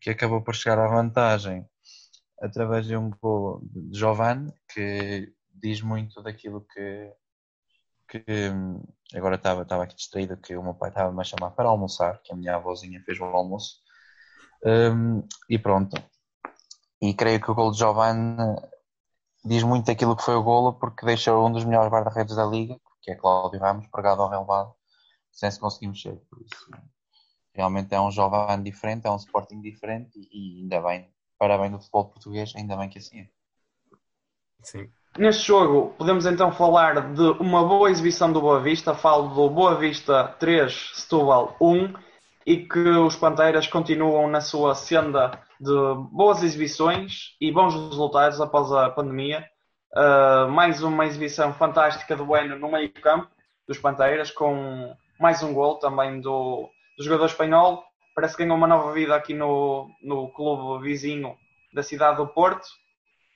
que 0.00 0.10
acabou 0.10 0.40
por 0.40 0.54
chegar 0.54 0.78
à 0.78 0.86
vantagem 0.86 1.66
através 2.40 2.86
de 2.86 2.96
um 2.96 3.10
gol 3.10 3.60
de 3.62 3.98
Giovanni, 3.98 4.50
que 4.72 5.30
diz 5.54 5.82
muito 5.82 6.22
daquilo 6.22 6.64
que, 6.72 7.12
que 8.10 8.24
agora 9.14 9.36
estava, 9.36 9.62
estava 9.62 9.84
aqui 9.84 9.94
distraído, 9.94 10.36
que 10.36 10.56
o 10.56 10.62
meu 10.62 10.74
pai 10.74 10.88
estava-me 10.88 11.20
a 11.20 11.24
chamar 11.24 11.50
para 11.52 11.68
almoçar, 11.68 12.20
que 12.22 12.32
a 12.32 12.36
minha 12.36 12.56
avózinha 12.56 13.00
fez 13.04 13.20
o 13.20 13.24
almoço. 13.24 13.78
Um, 14.64 15.22
e 15.48 15.58
pronto. 15.58 15.96
E 17.00 17.14
creio 17.14 17.40
que 17.40 17.50
o 17.50 17.54
gol 17.54 17.70
de 17.70 17.78
Giovanni 17.78 18.36
diz 19.44 19.62
muito 19.62 19.86
daquilo 19.86 20.16
que 20.16 20.24
foi 20.24 20.34
o 20.34 20.42
golo, 20.42 20.74
porque 20.74 21.06
deixou 21.06 21.46
um 21.46 21.52
dos 21.52 21.64
melhores 21.64 21.90
guarda-redes 21.90 22.34
da 22.34 22.44
liga, 22.44 22.78
que 23.00 23.12
é 23.12 23.14
Cláudio 23.14 23.60
Ramos, 23.60 23.86
pregado 23.86 24.20
ao 24.22 24.28
relevado, 24.28 24.74
sem 25.30 25.50
se 25.50 25.60
conseguir 25.60 25.86
mexer. 25.86 26.16
Por 26.28 26.42
isso, 26.42 26.70
realmente 27.54 27.94
é 27.94 28.00
um 28.00 28.10
jovem 28.10 28.62
diferente, 28.62 29.06
é 29.06 29.10
um 29.10 29.16
Sporting 29.16 29.60
diferente 29.60 30.18
e, 30.30 30.60
ainda 30.62 30.80
bem, 30.82 31.10
parabéns 31.38 31.72
do 31.72 31.78
futebol 31.78 32.10
português, 32.10 32.52
ainda 32.56 32.76
bem 32.76 32.88
que 32.88 32.98
assim 32.98 33.20
é. 33.20 33.30
Sim. 34.62 34.92
Neste 35.18 35.48
jogo, 35.48 35.92
podemos 35.98 36.24
então 36.24 36.52
falar 36.52 37.12
de 37.12 37.30
uma 37.40 37.64
boa 37.64 37.90
exibição 37.90 38.32
do 38.32 38.40
Boa 38.40 38.60
Vista. 38.60 38.94
Falo 38.94 39.28
do 39.28 39.50
Boa 39.50 39.74
Vista 39.74 40.28
3, 40.38 40.92
Setúbal 40.94 41.56
1 41.60 41.92
e 42.46 42.58
que 42.58 42.78
os 42.78 43.16
Panteiras 43.16 43.66
continuam 43.66 44.28
na 44.28 44.40
sua 44.40 44.74
senda 44.74 45.32
de 45.60 45.74
boas 46.12 46.44
exibições 46.44 47.36
e 47.40 47.50
bons 47.50 47.74
resultados 47.74 48.40
após 48.40 48.70
a 48.72 48.88
pandemia. 48.88 49.44
Uh, 49.96 50.48
mais 50.48 50.80
uma 50.80 51.04
exibição 51.04 51.52
fantástica 51.52 52.16
do 52.16 52.24
Bueno 52.24 52.56
no 52.56 52.70
meio 52.70 52.92
campo 52.92 53.28
dos 53.66 53.78
Panteiras, 53.78 54.30
com 54.30 54.94
mais 55.18 55.42
um 55.42 55.52
gol 55.52 55.80
também 55.80 56.20
do, 56.20 56.70
do 56.96 57.04
jogador 57.04 57.26
espanhol. 57.26 57.84
Parece 58.14 58.36
que 58.36 58.44
ganhou 58.44 58.56
uma 58.56 58.68
nova 58.68 58.92
vida 58.92 59.16
aqui 59.16 59.34
no, 59.34 59.90
no 60.02 60.28
clube 60.28 60.84
vizinho 60.84 61.34
da 61.74 61.82
cidade 61.82 62.18
do 62.18 62.28
Porto. 62.28 62.66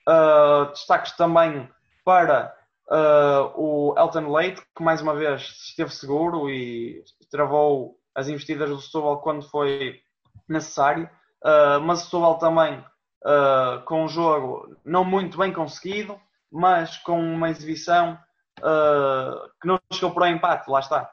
Uh, 0.07 0.65
destaques 0.71 1.13
também 1.13 1.69
para 2.03 2.55
uh, 2.89 3.51
o 3.55 3.95
Elton 3.97 4.31
Leite, 4.31 4.61
que 4.75 4.83
mais 4.83 5.01
uma 5.01 5.15
vez 5.15 5.41
esteve 5.41 5.91
seguro 5.93 6.49
e 6.49 7.03
travou 7.31 7.97
as 8.13 8.27
investidas 8.27 8.69
do 8.69 8.79
Setúbal 8.79 9.21
quando 9.21 9.49
foi 9.49 9.99
necessário. 10.47 11.09
Uh, 11.43 11.79
mas 11.81 12.01
o 12.01 12.05
Setúbal 12.05 12.37
também 12.37 12.83
com 13.85 14.03
um 14.03 14.07
jogo 14.07 14.77
não 14.85 15.03
muito 15.03 15.35
bem 15.35 15.51
conseguido, 15.51 16.15
mas 16.51 16.95
com 16.97 17.19
uma 17.19 17.49
exibição 17.49 18.19
que 19.59 19.67
não 19.67 19.79
chegou 19.91 20.11
para 20.11 20.25
o 20.25 20.27
empate, 20.27 20.69
lá 20.69 20.79
está, 20.79 21.11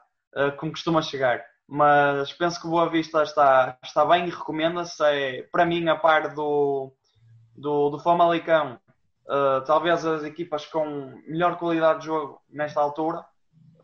como 0.59 0.73
costuma 0.73 1.01
chegar 1.01 1.43
mas 1.67 2.31
penso 2.33 2.61
que 2.61 2.67
Boa 2.67 2.89
Vista 2.89 3.23
está, 3.23 3.77
está 3.83 4.05
bem 4.05 4.27
e 4.27 4.29
recomenda-se. 4.29 5.03
É, 5.03 5.43
para 5.51 5.65
mim, 5.65 5.87
a 5.87 5.95
par 5.95 6.33
do, 6.33 6.93
do, 7.55 7.89
do 7.89 7.99
Famalicão, 7.99 8.79
uh, 9.27 9.63
talvez 9.65 10.05
as 10.05 10.23
equipas 10.23 10.65
com 10.65 10.85
melhor 11.27 11.57
qualidade 11.57 12.01
de 12.01 12.05
jogo 12.07 12.41
nesta 12.49 12.79
altura. 12.79 13.25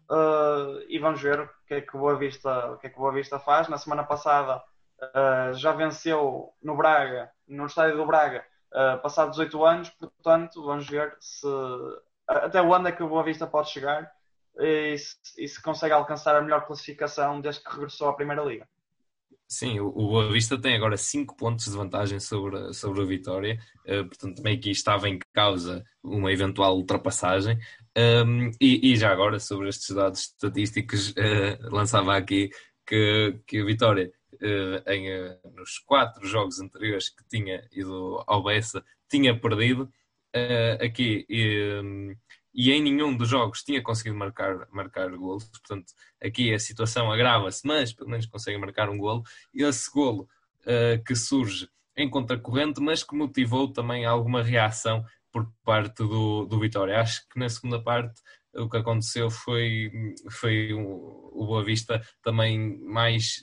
Uh, 0.10 0.82
e 0.88 0.98
vamos 0.98 1.22
ver 1.22 1.40
o 1.40 1.50
que 1.68 1.76
é 1.76 1.82
que 1.82 1.96
o 1.96 2.00
Boa 2.00 2.16
Vista, 2.16 2.72
o 2.72 2.78
que 2.78 2.88
é 2.88 2.90
que 2.90 2.98
Boa 2.98 3.14
Vista 3.14 3.40
faz. 3.40 3.68
Na 3.68 3.78
semana 3.78 4.04
passada 4.04 4.58
uh, 5.02 5.54
já 5.54 5.72
venceu 5.72 6.52
no 6.62 6.76
Braga, 6.76 7.30
no 7.48 7.68
estádio 7.68 7.98
do 7.98 8.06
Braga, 8.06 8.44
uh, 8.74 9.00
passados 9.02 9.38
18 9.38 9.66
anos, 9.66 9.90
portanto, 9.92 10.64
vamos 10.64 10.88
ver 10.90 11.16
se 11.20 11.48
até 12.28 12.62
onde 12.62 12.90
é 12.90 12.92
que 12.92 13.04
o 13.04 13.10
Boa 13.10 13.24
Vista 13.24 13.46
pode 13.46 13.70
chegar 13.70 14.12
e 14.58 14.98
se, 14.98 15.16
e 15.38 15.48
se 15.48 15.62
consegue 15.62 15.94
alcançar 15.94 16.36
a 16.36 16.42
melhor 16.42 16.66
classificação 16.66 17.40
desde 17.40 17.64
que 17.64 17.72
regressou 17.72 18.10
à 18.10 18.14
Primeira 18.14 18.44
Liga. 18.44 18.68
Sim, 19.52 19.80
o 19.80 19.92
Boa 19.92 20.32
Vista 20.32 20.62
tem 20.62 20.76
agora 20.76 20.96
5 20.96 21.36
pontos 21.36 21.66
de 21.66 21.72
vantagem 21.72 22.20
sobre, 22.20 22.72
sobre 22.72 23.02
a 23.02 23.06
Vitória, 23.06 23.60
uh, 23.84 24.06
portanto 24.06 24.36
também 24.36 24.56
aqui 24.56 24.70
estava 24.70 25.10
em 25.10 25.18
causa 25.34 25.84
uma 26.04 26.32
eventual 26.32 26.78
ultrapassagem. 26.78 27.58
Um, 27.98 28.52
e, 28.62 28.92
e, 28.92 28.96
já 28.96 29.12
agora, 29.12 29.40
sobre 29.40 29.68
estes 29.68 29.96
dados 29.96 30.20
estatísticos, 30.20 31.10
uh, 31.12 31.72
lançava 31.72 32.16
aqui 32.16 32.52
que, 32.86 33.42
que 33.48 33.58
a 33.62 33.66
Vitória, 33.66 34.12
uh, 34.36 34.92
em, 34.92 35.10
nos 35.56 35.80
quatro 35.80 36.28
jogos 36.28 36.60
anteriores 36.60 37.10
que 37.10 37.24
tinha 37.28 37.68
ido 37.72 38.24
ao 38.28 38.44
Bessa, 38.44 38.86
tinha 39.10 39.38
perdido. 39.38 39.92
aqui 40.80 41.26
e 42.60 42.74
em 42.74 42.84
nenhum 42.84 43.16
dos 43.16 43.30
jogos 43.30 43.64
tinha 43.64 43.82
conseguido 43.82 44.18
marcar, 44.18 44.68
marcar 44.70 45.10
golos. 45.16 45.46
Portanto, 45.46 45.94
aqui 46.22 46.54
a 46.54 46.60
situação 46.60 47.10
agrava-se, 47.10 47.66
mas 47.66 47.94
pelo 47.94 48.10
menos 48.10 48.26
consegue 48.26 48.58
marcar 48.58 48.90
um 48.90 48.98
golo. 48.98 49.24
E 49.54 49.64
esse 49.64 49.90
golo 49.90 50.28
uh, 50.64 51.02
que 51.06 51.16
surge 51.16 51.70
em 51.96 52.10
contracorrente, 52.10 52.82
mas 52.82 53.02
que 53.02 53.16
motivou 53.16 53.72
também 53.72 54.04
alguma 54.06 54.44
reação 54.44 55.06
por 55.32 55.50
parte 55.64 56.04
do, 56.04 56.44
do 56.48 56.60
Vitória. 56.60 57.00
Acho 57.00 57.26
que 57.30 57.40
na 57.40 57.48
segunda 57.48 57.82
parte 57.82 58.20
o 58.54 58.70
que 58.70 58.76
aconteceu 58.76 59.30
foi, 59.30 59.90
foi 60.30 60.74
o, 60.74 61.32
o 61.32 61.46
Boa 61.46 61.64
Vista 61.64 62.06
também 62.22 62.78
mais 62.84 63.42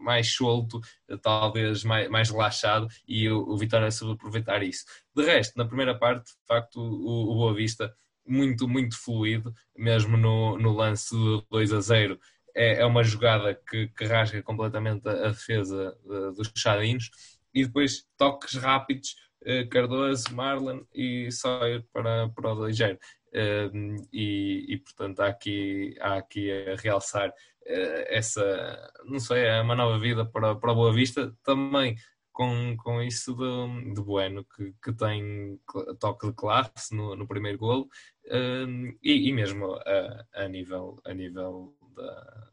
mais 0.00 0.34
solto, 0.34 0.80
talvez 1.20 1.82
mais, 1.82 2.08
mais 2.08 2.30
relaxado, 2.30 2.86
e 3.08 3.28
o, 3.28 3.40
o 3.40 3.58
Vitória 3.58 3.90
soube 3.90 4.14
aproveitar 4.14 4.62
isso. 4.62 4.84
De 5.12 5.24
resto, 5.24 5.58
na 5.58 5.64
primeira 5.64 5.98
parte, 5.98 6.26
de 6.26 6.46
facto, 6.46 6.80
o, 6.80 7.32
o 7.32 7.34
Boa 7.34 7.52
Vista 7.52 7.92
muito, 8.26 8.68
muito 8.68 8.96
fluido, 8.98 9.54
mesmo 9.76 10.16
no, 10.16 10.58
no 10.58 10.72
lance 10.72 11.14
de 11.14 11.44
2 11.50 11.72
a 11.72 11.80
0. 11.80 12.18
É, 12.54 12.80
é 12.80 12.86
uma 12.86 13.04
jogada 13.04 13.54
que, 13.54 13.88
que 13.88 14.04
rasga 14.04 14.42
completamente 14.42 15.06
a, 15.08 15.28
defesa 15.28 15.96
uh, 16.04 16.32
dos 16.32 16.50
Chadinos 16.56 17.10
e 17.54 17.64
depois 17.64 18.06
toques 18.16 18.54
rápidos, 18.54 19.14
uh, 19.42 19.68
Cardoso, 19.68 20.34
Marlon 20.34 20.80
e 20.94 21.30
Sawyer 21.30 21.84
para, 21.92 22.28
para 22.30 22.54
o 22.54 22.66
ligeiro. 22.66 22.98
Uh, 23.32 23.96
e, 24.12 24.64
e, 24.68 24.76
portanto 24.78 25.20
há 25.20 25.28
aqui, 25.28 25.94
há 26.00 26.16
aqui 26.16 26.50
a 26.50 26.76
realçar 26.76 27.28
uh, 27.28 28.04
essa, 28.08 28.90
não 29.04 29.18
sei, 29.18 29.44
é 29.44 29.60
uma 29.60 29.74
nova 29.74 29.98
vida 29.98 30.24
para, 30.24 30.54
para 30.54 30.72
a 30.72 30.74
Boa 30.74 30.92
Vista, 30.92 31.34
também 31.44 31.96
com, 32.36 32.76
com 32.76 33.02
isso 33.02 33.34
de, 33.34 33.94
de 33.94 34.02
Bueno, 34.02 34.44
que, 34.44 34.74
que 34.84 34.92
tem 34.92 35.58
toque 35.98 36.26
de 36.26 36.34
classe 36.34 36.94
no, 36.94 37.16
no 37.16 37.26
primeiro 37.26 37.56
golo, 37.56 37.88
uh, 38.26 38.98
e, 39.02 39.30
e, 39.30 39.32
mesmo 39.32 39.72
a, 39.72 40.26
a, 40.34 40.46
nível, 40.46 41.00
a 41.06 41.14
nível 41.14 41.74
da, 41.96 42.50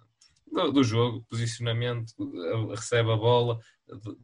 do, 0.49 0.71
do, 0.71 0.83
jogo, 0.85 1.25
posicionamento, 1.29 2.13
recebe 2.69 3.11
a 3.11 3.17
bola, 3.17 3.59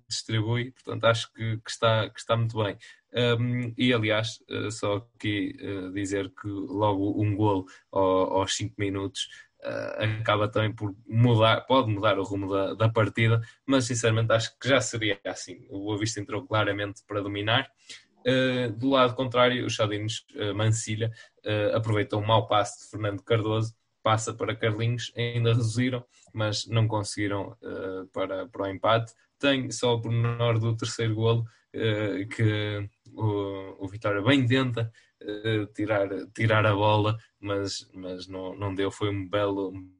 distribui, 0.07 0.71
portanto 0.71 1.03
acho 1.03 1.33
que, 1.33 1.57
que 1.57 1.69
está, 1.69 2.09
que 2.09 2.19
está 2.21 2.37
muito 2.37 2.57
bem. 2.63 2.77
Um, 3.13 3.73
e 3.77 3.93
aliás, 3.93 4.39
uh, 4.49 4.71
só 4.71 5.05
aqui 5.15 5.57
uh, 5.61 5.91
dizer 5.91 6.29
que 6.41 6.47
logo 6.47 7.21
um 7.21 7.35
golo 7.35 7.65
aos 7.91 8.55
5 8.55 8.75
minutos 8.77 9.27
uh, 9.63 10.21
acaba 10.21 10.47
também 10.47 10.73
por 10.73 10.95
mudar, 11.07 11.61
pode 11.61 11.91
mudar 11.91 12.17
o 12.17 12.23
rumo 12.23 12.51
da, 12.51 12.73
da, 12.73 12.89
partida, 12.89 13.41
mas 13.65 13.85
sinceramente 13.85 14.31
acho 14.31 14.57
que 14.59 14.67
já 14.67 14.81
seria 14.81 15.19
assim. 15.25 15.65
O 15.69 15.79
Boa 15.79 15.97
Vista 15.97 16.19
entrou 16.19 16.45
claramente 16.45 17.01
para 17.07 17.21
dominar. 17.21 17.69
Uh, 18.27 18.71
do 18.73 18.89
lado 18.89 19.15
contrário, 19.15 19.65
os 19.65 19.73
Chadinos 19.73 20.25
uh, 20.35 20.53
Mancilha 20.53 21.11
uh, 21.45 21.75
aproveitou 21.75 22.21
um 22.21 22.25
mau 22.25 22.47
passe 22.47 22.83
de 22.83 22.91
Fernando 22.91 23.23
Cardoso, 23.23 23.73
passa 24.03 24.33
para 24.33 24.55
Carlinhos, 24.55 25.11
ainda 25.15 25.53
reduziram, 25.53 26.03
mas 26.33 26.65
não 26.67 26.87
conseguiram 26.87 27.55
para, 28.13 28.47
para 28.47 28.63
o 28.63 28.67
empate. 28.67 29.13
Tem 29.37 29.69
só 29.71 29.93
o 29.93 30.01
pormenor 30.01 30.57
do 30.57 30.75
terceiro 30.75 31.15
golo 31.15 31.45
que 32.33 32.89
o, 33.13 33.85
o 33.85 33.87
Vitória 33.89 34.21
bem 34.21 34.47
tenta, 34.47 34.89
uh, 35.21 35.65
tirar, 35.73 36.07
tirar 36.33 36.65
a 36.65 36.73
bola, 36.73 37.17
mas, 37.39 37.89
mas 37.93 38.27
não, 38.27 38.55
não 38.55 38.73
deu. 38.73 38.91
Foi 38.91 39.09
um 39.09 39.27
belo, 39.27 39.71
um 39.71 39.91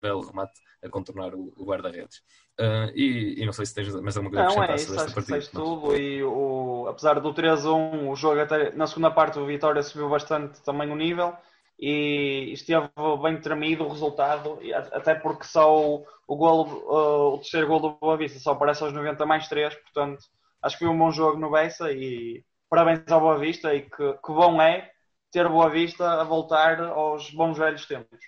belo 0.00 0.26
remate 0.26 0.60
a 0.82 0.88
contornar 0.88 1.34
o, 1.34 1.52
o 1.56 1.64
guarda-redes. 1.64 2.18
Uh, 2.60 2.90
e, 2.94 3.40
e, 3.40 3.46
não 3.46 3.52
sei 3.52 3.64
se 3.64 3.74
tens 3.74 3.94
mais 4.00 4.16
alguma 4.16 4.34
coisa 4.34 4.54
não, 4.54 4.62
a 4.62 4.64
acrescentar 4.64 4.70
é 4.70 4.76
isso, 4.76 4.86
sobre 4.86 5.04
esta 5.04 5.14
partida. 5.14 5.36
Mas... 5.36 5.48
tudo 5.48 5.96
e 5.96 6.22
o, 6.22 6.86
apesar 6.88 7.20
do 7.20 7.32
3-1, 7.32 8.10
o 8.10 8.16
jogo 8.16 8.40
até 8.40 8.72
na 8.72 8.86
segunda 8.86 9.10
parte 9.10 9.38
o 9.38 9.46
Vitória 9.46 9.82
subiu 9.82 10.08
bastante 10.08 10.60
também 10.62 10.90
o 10.90 10.96
nível 10.96 11.34
e 11.78 12.52
esteve 12.52 12.88
bem 13.22 13.40
tremido 13.40 13.84
o 13.84 13.88
resultado, 13.88 14.58
até 14.92 15.14
porque 15.14 15.44
só 15.44 15.76
o, 15.76 16.06
o, 16.28 16.36
golo, 16.36 16.64
uh, 16.86 17.34
o 17.34 17.38
terceiro 17.38 17.66
gol 17.66 17.80
do 17.80 17.90
Boa 17.92 18.16
Vista 18.16 18.38
só 18.38 18.52
aparece 18.52 18.84
aos 18.84 18.92
90 18.92 19.24
mais 19.26 19.48
3, 19.48 19.74
portanto 19.76 20.22
acho 20.62 20.78
que 20.78 20.84
foi 20.84 20.94
um 20.94 20.98
bom 20.98 21.10
jogo 21.10 21.38
no 21.38 21.50
Bessa 21.50 21.92
e 21.92 22.44
parabéns 22.70 23.10
ao 23.10 23.20
Boa 23.20 23.38
Vista 23.38 23.74
e 23.74 23.82
que, 23.82 24.12
que 24.12 24.32
bom 24.32 24.60
é 24.60 24.90
ter 25.30 25.48
Boa 25.48 25.68
Vista 25.68 26.20
a 26.20 26.24
voltar 26.24 26.80
aos 26.80 27.30
bons 27.30 27.58
velhos 27.58 27.86
tempos. 27.86 28.18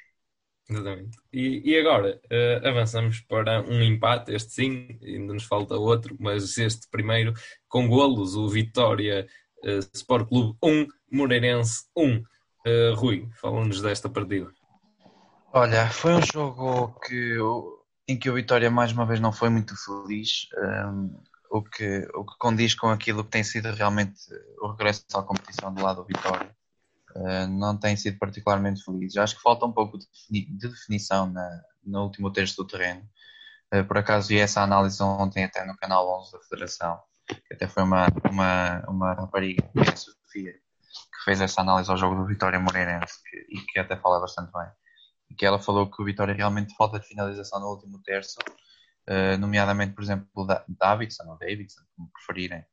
Exatamente. 0.69 1.19
E, 1.33 1.63
e 1.65 1.79
agora 1.79 2.21
uh, 2.25 2.67
avançamos 2.67 3.21
para 3.21 3.61
um 3.63 3.83
empate, 3.83 4.33
este 4.33 4.53
sim, 4.53 4.99
ainda 5.03 5.35
nos 5.35 5.45
falta 5.45 5.77
outro, 5.77 6.17
mas 6.19 6.57
este 6.57 6.89
primeiro 6.91 7.35
com 7.69 7.87
golos, 7.87 8.35
o 8.35 8.49
Vitória 8.49 9.27
uh, 9.63 9.79
Sport 9.93 10.29
Clube 10.29 10.59
1, 10.63 10.87
Moreirense 11.13 11.85
1. 11.97 12.17
Uh, 12.17 12.25
eh, 12.67 12.95
Rui, 12.95 13.29
fala-nos 13.35 13.83
desta 13.83 14.09
partida. 14.09 14.51
Olha, 15.53 15.87
foi 15.91 16.15
um 16.15 16.23
jogo 16.23 16.99
que, 17.01 17.37
em 18.09 18.19
que 18.19 18.31
o 18.31 18.35
Vitória 18.35 18.71
mais 18.71 18.91
uma 18.91 19.05
vez 19.05 19.21
não 19.21 19.33
foi 19.33 19.51
muito 19.51 19.75
feliz. 19.77 20.49
Um, 20.57 21.15
o 21.55 21.63
que, 21.63 22.09
o 22.15 22.25
que 22.25 22.37
condiz 22.37 22.75
com 22.75 22.89
aquilo 22.89 23.23
que 23.23 23.31
tem 23.31 23.45
sido 23.45 23.71
realmente 23.73 24.19
o 24.61 24.73
regresso 24.73 25.05
à 25.15 25.23
competição 25.23 25.73
do 25.73 25.83
lado 25.83 26.03
do 26.03 26.07
Vitória. 26.07 26.51
Uh, 27.15 27.47
não 27.47 27.79
tem 27.79 27.97
sido 27.97 28.19
particularmente 28.19 28.83
feliz. 28.83 29.17
Acho 29.17 29.37
que 29.37 29.43
falta 29.43 29.65
um 29.65 29.71
pouco 29.73 29.97
de, 29.97 30.07
de 30.47 30.69
definição 30.69 31.31
na, 31.31 31.63
no 31.85 32.03
último 32.03 32.33
terço 32.33 32.57
do 32.57 32.67
terreno. 32.67 33.09
Uh, 33.73 33.85
por 33.85 33.97
acaso 33.97 34.29
vi 34.29 34.41
essa 34.41 34.63
análise 34.63 35.01
ontem 35.01 35.45
até 35.45 35.65
no 35.65 35.77
canal 35.77 36.21
11 36.23 36.33
da 36.33 36.41
Federação, 36.41 37.01
que 37.29 37.55
até 37.55 37.69
foi 37.69 37.85
uma, 37.85 38.09
uma, 38.29 38.85
uma 38.89 39.15
rapariga, 39.15 39.63
é 39.77 39.91
a 39.93 39.97
Sofia, 39.97 40.55
que 40.55 41.25
fez 41.25 41.41
essa 41.41 41.61
análise 41.61 41.89
ao 41.89 41.97
jogo 41.97 42.17
do 42.17 42.27
Vitória 42.27 42.59
Moreirense 42.59 43.15
que, 43.31 43.37
e 43.49 43.61
que 43.61 43.79
até 43.79 43.97
fala 43.97 44.19
bastante 44.19 44.51
bem. 44.53 44.67
E 45.31 45.37
que 45.37 45.47
ela 45.47 45.61
falou 45.61 45.89
que 45.89 46.03
o 46.03 46.05
Vitória 46.05 46.35
realmente 46.35 46.75
falta 46.75 46.99
de 46.99 47.07
finalização 47.07 47.61
no 47.61 47.69
último 47.69 48.03
terço 48.03 48.39
uh, 49.09 49.39
nomeadamente, 49.39 49.95
por 49.95 50.03
exemplo, 50.03 50.29
o 50.35 50.47
Davidson 50.69 51.25
ou 51.29 51.39
Davidson, 51.39 51.83
como 51.97 52.11
preferirem. 52.11 52.65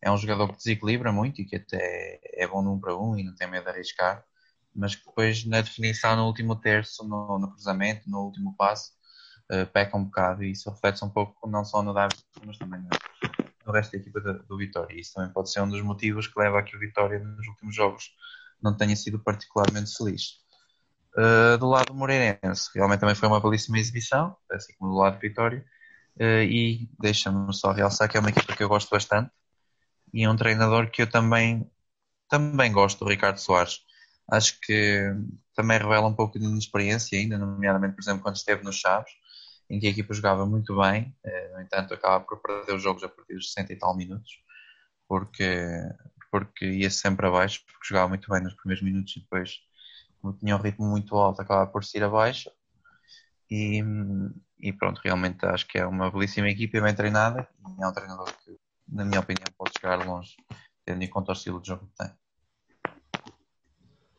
É 0.00 0.10
um 0.10 0.16
jogador 0.16 0.48
que 0.48 0.56
desequilibra 0.56 1.12
muito 1.12 1.40
e 1.40 1.44
que 1.44 1.56
até 1.56 2.20
é 2.22 2.46
bom 2.46 2.62
num 2.62 2.78
para 2.78 2.96
um 2.96 3.18
e 3.18 3.24
não 3.24 3.34
tem 3.34 3.48
medo 3.48 3.64
de 3.64 3.70
arriscar, 3.70 4.24
mas 4.74 4.94
que 4.94 5.04
depois 5.04 5.44
na 5.44 5.60
definição, 5.60 6.16
no 6.16 6.26
último 6.26 6.54
terço, 6.56 7.06
no, 7.06 7.38
no 7.38 7.50
cruzamento, 7.50 8.08
no 8.08 8.20
último 8.20 8.54
passo, 8.56 8.92
uh, 9.52 9.66
peca 9.66 9.96
um 9.96 10.04
bocado 10.04 10.44
e 10.44 10.52
isso 10.52 10.70
reflete-se 10.70 11.04
um 11.04 11.10
pouco 11.10 11.48
não 11.48 11.64
só 11.64 11.82
no 11.82 11.92
Davidson, 11.92 12.24
mas 12.46 12.58
também 12.58 12.80
no, 12.80 12.88
no 13.66 13.72
resto 13.72 13.92
da 13.92 13.98
equipa 13.98 14.20
do, 14.20 14.42
do 14.44 14.56
Vitória. 14.56 14.94
E 14.94 15.00
isso 15.00 15.14
também 15.14 15.32
pode 15.32 15.50
ser 15.50 15.60
um 15.62 15.68
dos 15.68 15.82
motivos 15.82 16.28
que 16.28 16.38
leva 16.38 16.60
a 16.60 16.62
que 16.62 16.76
o 16.76 16.80
Vitória 16.80 17.18
nos 17.18 17.46
últimos 17.48 17.74
jogos 17.74 18.10
não 18.62 18.76
tenha 18.76 18.94
sido 18.94 19.18
particularmente 19.18 19.96
feliz. 19.96 20.38
Uh, 21.16 21.58
do 21.58 21.66
lado 21.66 21.86
do 21.86 21.94
Moreirense, 21.94 22.70
realmente 22.74 23.00
também 23.00 23.14
foi 23.14 23.28
uma 23.28 23.40
belíssima 23.40 23.78
exibição, 23.78 24.36
assim 24.52 24.72
como 24.78 24.92
do 24.92 24.98
lado 24.98 25.14
do 25.14 25.20
Vitória, 25.20 25.64
e 26.20 26.88
deixa-me 26.98 27.52
só 27.54 27.72
realçar 27.72 28.08
que 28.08 28.16
é 28.16 28.20
uma 28.20 28.30
equipa 28.30 28.54
que 28.56 28.62
eu 28.62 28.68
gosto 28.68 28.90
bastante 28.90 29.30
e 30.12 30.24
é 30.24 30.30
um 30.30 30.36
treinador 30.36 30.90
que 30.90 31.02
eu 31.02 31.10
também, 31.10 31.70
também 32.28 32.72
gosto, 32.72 33.04
o 33.04 33.08
Ricardo 33.08 33.38
Soares. 33.38 33.80
Acho 34.30 34.58
que 34.60 35.12
também 35.54 35.78
revela 35.78 36.06
um 36.06 36.14
pouco 36.14 36.38
de 36.38 36.44
inexperiência 36.44 37.18
ainda, 37.18 37.38
nomeadamente, 37.38 37.94
por 37.94 38.02
exemplo, 38.02 38.22
quando 38.22 38.36
esteve 38.36 38.62
nos 38.62 38.76
Chaves, 38.76 39.12
em 39.70 39.78
que 39.78 39.86
a 39.86 39.90
equipa 39.90 40.14
jogava 40.14 40.46
muito 40.46 40.76
bem, 40.78 41.14
uh, 41.24 41.54
no 41.54 41.60
entanto, 41.62 41.94
acaba 41.94 42.24
por 42.24 42.40
perder 42.40 42.74
os 42.74 42.82
jogos 42.82 43.02
a 43.02 43.08
partir 43.08 43.34
dos 43.34 43.52
60 43.52 43.72
e 43.72 43.76
tal 43.76 43.96
minutos, 43.96 44.42
porque, 45.06 45.66
porque 46.30 46.66
ia 46.66 46.90
sempre 46.90 47.26
abaixo, 47.26 47.62
porque 47.66 47.88
jogava 47.88 48.08
muito 48.08 48.30
bem 48.30 48.42
nos 48.42 48.54
primeiros 48.54 48.82
minutos 48.82 49.16
e 49.16 49.20
depois, 49.20 49.58
como 50.20 50.34
tinha 50.34 50.56
um 50.56 50.60
ritmo 50.60 50.86
muito 50.86 51.16
alto, 51.16 51.40
acaba 51.42 51.66
por 51.66 51.84
se 51.84 51.98
ir 51.98 52.04
abaixo. 52.04 52.50
E, 53.50 53.82
e 54.60 54.72
pronto, 54.72 55.00
realmente 55.04 55.44
acho 55.46 55.66
que 55.66 55.78
é 55.78 55.86
uma 55.86 56.10
belíssima 56.10 56.48
equipa, 56.48 56.80
bem 56.80 56.94
treinada 56.94 57.48
e 57.78 57.82
é 57.82 57.86
um 57.86 57.92
treinador 57.92 58.26
que, 58.44 58.56
na 58.88 59.04
minha 59.04 59.20
opinião, 59.20 59.46
pode 59.56 59.72
chegar 59.78 60.04
longe, 60.04 60.36
tendo 60.84 61.02
em 61.02 61.08
conta 61.08 61.32
o 61.32 61.34
estilo 61.34 61.60
de 61.60 61.68
jogo 61.68 61.86
que 61.86 62.04
tem. 62.04 62.12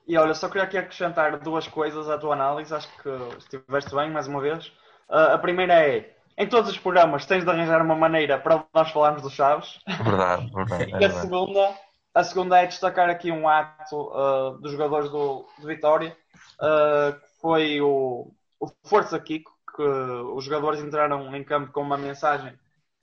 E 0.07 0.17
olha, 0.17 0.33
só 0.33 0.47
queria 0.47 0.63
aqui 0.63 0.77
acrescentar 0.77 1.39
duas 1.39 1.67
coisas 1.67 2.09
à 2.09 2.17
tua 2.17 2.33
análise, 2.33 2.73
acho 2.73 2.87
que 2.97 3.09
estiveste 3.37 3.93
bem 3.93 4.09
mais 4.09 4.27
uma 4.27 4.41
vez. 4.41 4.67
Uh, 5.07 5.33
a 5.33 5.37
primeira 5.37 5.73
é, 5.73 6.15
em 6.35 6.47
todos 6.47 6.71
os 6.71 6.79
programas 6.79 7.27
tens 7.27 7.43
de 7.43 7.49
arranjar 7.49 7.81
uma 7.81 7.95
maneira 7.95 8.39
para 8.39 8.65
nós 8.73 8.89
falarmos 8.89 9.21
dos 9.21 9.33
Chaves. 9.33 9.79
Verdade, 10.03 10.49
verdade. 10.51 10.91
e 10.99 11.05
a, 11.05 11.11
segunda, 11.11 11.75
a 12.15 12.23
segunda 12.23 12.59
é 12.59 12.65
destacar 12.65 13.07
aqui 13.09 13.31
um 13.31 13.47
ato 13.47 14.09
uh, 14.09 14.57
dos 14.59 14.71
jogadores 14.71 15.11
do, 15.11 15.45
do 15.59 15.67
Vitória, 15.67 16.17
uh, 16.59 17.13
que 17.13 17.41
foi 17.41 17.79
o, 17.81 18.31
o 18.59 18.67
Força 18.85 19.19
Kiko, 19.19 19.51
os 19.81 20.43
jogadores 20.43 20.81
entraram 20.81 21.35
em 21.35 21.43
campo 21.43 21.71
com 21.71 21.81
uma 21.81 21.97
mensagem 21.97 22.53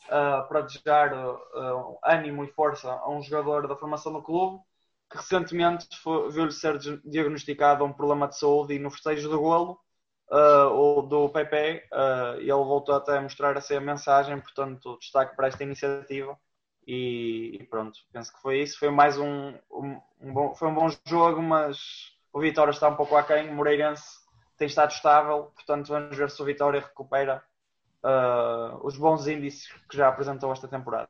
uh, 0.06 0.46
para 0.48 0.62
desejar 0.62 1.12
uh, 1.14 1.98
ânimo 2.04 2.44
e 2.44 2.52
força 2.52 2.90
a 2.90 3.10
um 3.10 3.22
jogador 3.22 3.66
da 3.66 3.76
formação 3.76 4.12
do 4.12 4.22
clube 4.22 4.60
que 5.10 5.18
recentemente 5.18 5.86
viu-lhe 6.32 6.50
ser 6.50 6.78
diagnosticado 7.04 7.84
um 7.84 7.92
problema 7.92 8.26
de 8.26 8.36
saúde 8.38 8.74
e 8.74 8.78
no 8.78 8.90
festejo 8.90 9.28
do 9.28 9.40
golo 9.40 9.78
uh, 10.32 11.02
do 11.02 11.28
PP 11.28 11.88
ele 12.38 12.52
voltou 12.52 12.94
até 12.96 13.16
a 13.16 13.20
mostrar 13.20 13.56
essa 13.56 13.78
mensagem, 13.80 14.40
portanto 14.40 14.98
destaque 14.98 15.36
para 15.36 15.46
esta 15.46 15.62
iniciativa 15.62 16.36
e, 16.86 17.58
e, 17.60 17.64
pronto, 17.64 17.98
penso 18.12 18.32
que 18.32 18.40
foi 18.40 18.60
isso, 18.62 18.78
foi 18.78 18.90
mais 18.90 19.18
um, 19.18 19.54
um, 19.70 20.00
um, 20.20 20.32
bom, 20.32 20.54
foi 20.54 20.68
um 20.68 20.74
bom 20.74 20.88
jogo, 21.04 21.42
mas 21.42 22.12
o 22.32 22.40
Vitória 22.40 22.70
está 22.70 22.88
um 22.88 22.94
pouco 22.94 23.16
aquém, 23.16 23.48
o 23.48 23.54
Moreirense 23.54 24.25
tem 24.56 24.66
estado 24.66 24.90
estável, 24.90 25.52
portanto 25.54 25.88
vamos 25.88 26.16
ver 26.16 26.30
se 26.30 26.40
o 26.40 26.44
Vitória 26.44 26.80
recupera 26.80 27.42
uh, 28.02 28.86
os 28.86 28.96
bons 28.96 29.26
índices 29.26 29.68
que 29.88 29.96
já 29.96 30.08
apresentou 30.08 30.52
esta 30.52 30.68
temporada. 30.68 31.08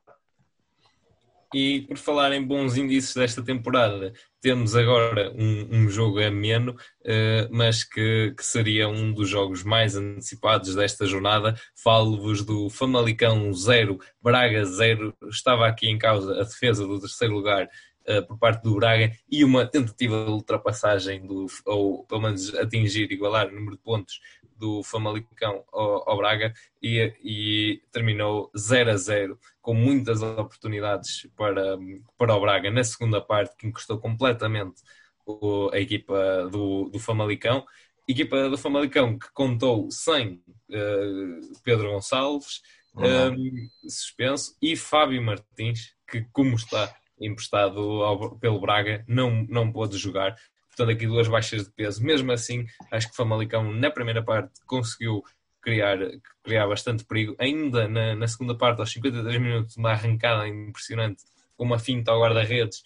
E 1.53 1.81
por 1.87 1.97
falar 1.97 2.33
em 2.33 2.45
bons 2.45 2.75
índices 2.75 3.15
desta 3.15 3.41
temporada, 3.41 4.11
temos 4.41 4.75
agora 4.75 5.31
um, 5.31 5.67
um 5.71 5.89
jogo 5.89 6.21
ameno, 6.21 6.73
uh, 6.73 7.47
mas 7.49 7.85
que, 7.85 8.33
que, 8.37 8.45
seria 8.45 8.89
um 8.89 9.13
dos 9.13 9.29
jogos 9.29 9.63
mais 9.63 9.95
antecipados 9.95 10.75
desta 10.75 11.05
jornada. 11.05 11.55
Falo-vos 11.81 12.43
do 12.43 12.69
Famalicão 12.69 13.53
0, 13.53 13.97
Braga 14.21 14.65
0. 14.65 15.13
Estava 15.29 15.67
aqui 15.67 15.87
em 15.87 15.97
causa 15.97 16.33
a 16.33 16.43
defesa 16.43 16.85
do 16.85 16.99
terceiro 16.99 17.33
lugar 17.33 17.69
uh, 18.09 18.25
por 18.25 18.37
parte 18.37 18.63
do 18.63 18.75
Braga 18.75 19.11
e 19.29 19.43
uma 19.43 19.65
tentativa 19.65 20.25
de 20.25 20.31
ultrapassagem, 20.31 21.25
do, 21.25 21.47
ou 21.65 22.05
pelo 22.05 22.21
menos 22.21 22.53
atingir, 22.55 23.11
igualar 23.11 23.47
o 23.47 23.55
número 23.55 23.77
de 23.77 23.83
pontos 23.83 24.19
do 24.57 24.83
Famalicão 24.83 25.63
ao, 25.71 26.09
ao 26.09 26.17
Braga 26.17 26.53
e, 26.81 27.13
e, 27.23 27.81
terminou 27.91 28.51
0 28.57 28.91
a 28.91 28.97
0, 28.97 29.39
com 29.61 29.73
muitas 29.73 30.21
oportunidades 30.21 31.27
para, 31.35 31.77
para 32.17 32.35
o 32.35 32.41
Braga 32.41 32.71
na 32.71 32.83
segunda 32.83 33.21
parte, 33.21 33.55
que 33.55 33.67
encostou 33.67 33.99
completamente 33.99 34.81
o, 35.25 35.69
a 35.71 35.79
equipa 35.79 36.47
do, 36.51 36.89
do 36.89 36.99
Famalicão. 36.99 37.65
Equipa 38.07 38.49
do 38.49 38.57
Famalicão 38.57 39.19
que 39.19 39.31
contou 39.33 39.91
sem 39.91 40.41
uh, 40.69 41.61
Pedro 41.63 41.91
Gonçalves, 41.91 42.61
um, 42.95 43.69
suspenso, 43.87 44.57
e 44.61 44.75
Fábio 44.75 45.21
Martins, 45.21 45.93
que, 46.09 46.25
como 46.31 46.55
está 46.55 46.95
emprestado 47.19 47.79
ao, 48.03 48.37
pelo 48.37 48.59
Braga, 48.59 49.03
não, 49.07 49.45
não 49.49 49.71
pôde 49.71 49.97
jogar. 49.97 50.35
Portanto, 50.67 50.91
aqui 50.91 51.07
duas 51.07 51.27
baixas 51.27 51.65
de 51.65 51.71
peso. 51.71 52.03
Mesmo 52.03 52.31
assim, 52.31 52.65
acho 52.91 53.07
que 53.07 53.13
o 53.13 53.15
Famalicão, 53.15 53.73
na 53.73 53.89
primeira 53.89 54.23
parte, 54.23 54.53
conseguiu 54.65 55.23
criar, 55.61 55.97
criar 56.43 56.67
bastante 56.67 57.03
perigo. 57.03 57.35
Ainda 57.39 57.87
na, 57.87 58.15
na 58.15 58.27
segunda 58.27 58.55
parte, 58.55 58.79
aos 58.79 58.91
53 58.91 59.41
minutos, 59.41 59.77
uma 59.77 59.91
arrancada 59.91 60.47
impressionante, 60.47 61.23
com 61.55 61.63
uma 61.63 61.79
finta 61.79 62.11
ao 62.11 62.21
guarda-redes, 62.21 62.83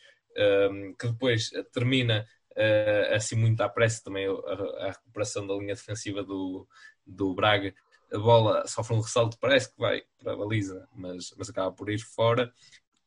um, 0.71 0.95
que 0.97 1.07
depois 1.07 1.49
termina 1.73 2.25
uh, 2.51 3.15
assim 3.15 3.35
muito 3.35 3.59
à 3.61 3.67
pressa 3.67 4.01
também 4.03 4.25
a, 4.25 4.85
a, 4.85 4.91
recuperação 4.91 5.45
da 5.45 5.53
linha 5.55 5.75
defensiva 5.75 6.23
do, 6.23 6.65
do 7.05 7.33
Braga 7.35 7.73
a 8.13 8.17
bola 8.17 8.67
sofre 8.67 8.95
um 8.95 8.99
ressalto, 8.99 9.37
parece 9.39 9.71
que 9.71 9.79
vai 9.79 10.03
para 10.21 10.33
a 10.33 10.35
baliza, 10.35 10.87
mas, 10.93 11.33
mas 11.37 11.49
acaba 11.49 11.71
por 11.71 11.89
ir 11.89 11.99
fora. 11.99 12.51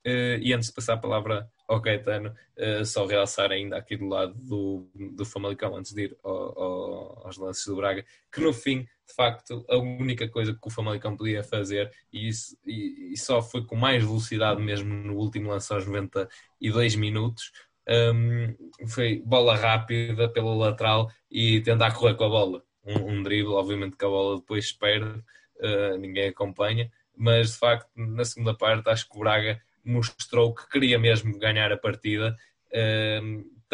Uh, 0.07 0.37
e 0.43 0.53
antes 0.53 0.69
de 0.69 0.75
passar 0.75 0.95
a 0.95 0.99
palavra 0.99 1.51
ao 1.67 1.81
Caetano, 1.81 2.35
uh, 2.59 2.85
só 2.85 3.07
realçar 3.07 3.51
ainda 3.51 3.79
aqui 3.79 3.97
do 3.97 4.07
lado 4.07 4.35
do, 4.35 4.87
do 5.13 5.25
Famalicão, 5.25 5.75
antes 5.75 5.95
de 5.95 6.05
ir 6.05 6.17
ao, 6.23 6.59
ao, 6.63 7.27
aos 7.27 7.39
lances 7.39 7.65
do 7.65 7.77
Braga, 7.77 8.05
que 8.31 8.41
no 8.41 8.53
fim, 8.53 8.81
de 8.81 9.15
facto, 9.17 9.65
a 9.67 9.79
única 9.79 10.29
coisa 10.29 10.53
que 10.53 10.61
o 10.63 10.71
Famalicão 10.71 11.17
podia 11.17 11.43
fazer, 11.43 11.91
e, 12.13 12.29
isso, 12.29 12.55
e, 12.67 13.13
e 13.15 13.17
só 13.17 13.41
foi 13.41 13.65
com 13.65 13.77
mais 13.77 14.05
velocidade 14.05 14.61
mesmo 14.61 14.93
no 14.93 15.15
último 15.17 15.49
lance 15.51 15.73
aos 15.73 15.87
92 15.87 16.97
minutos, 16.97 17.51
um, 17.89 17.93
ehm, 17.93 18.57
foi 18.87 19.23
bola 19.25 19.57
rápida 19.57 20.29
pela 20.29 20.55
lateral 20.55 21.11
e 21.31 21.61
tentar 21.63 21.93
correr 21.93 22.15
com 22.15 22.25
a 22.25 22.29
bola. 22.29 22.65
Um, 22.85 23.19
um 23.19 23.23
drible, 23.23 23.55
obviamente 23.55 23.97
que 23.97 24.05
a 24.05 24.09
bola 24.09 24.37
depois 24.37 24.71
perde, 24.73 25.23
uh, 25.61 25.97
ninguém 25.99 26.29
acompanha, 26.29 26.91
mas 27.17 27.53
de 27.53 27.59
facto 27.59 27.89
na 27.97 28.25
segunda 28.25 28.55
parte 28.55 28.89
acho 28.91 29.09
que 29.09 29.17
o 29.17 29.21
Braga 29.21 29.61
mostrou 29.85 30.55
que 30.55 30.69
queria 30.69 30.99
mesmo 30.99 31.39
ganhar 31.39 31.71
a 31.73 31.77
partida. 31.77 32.37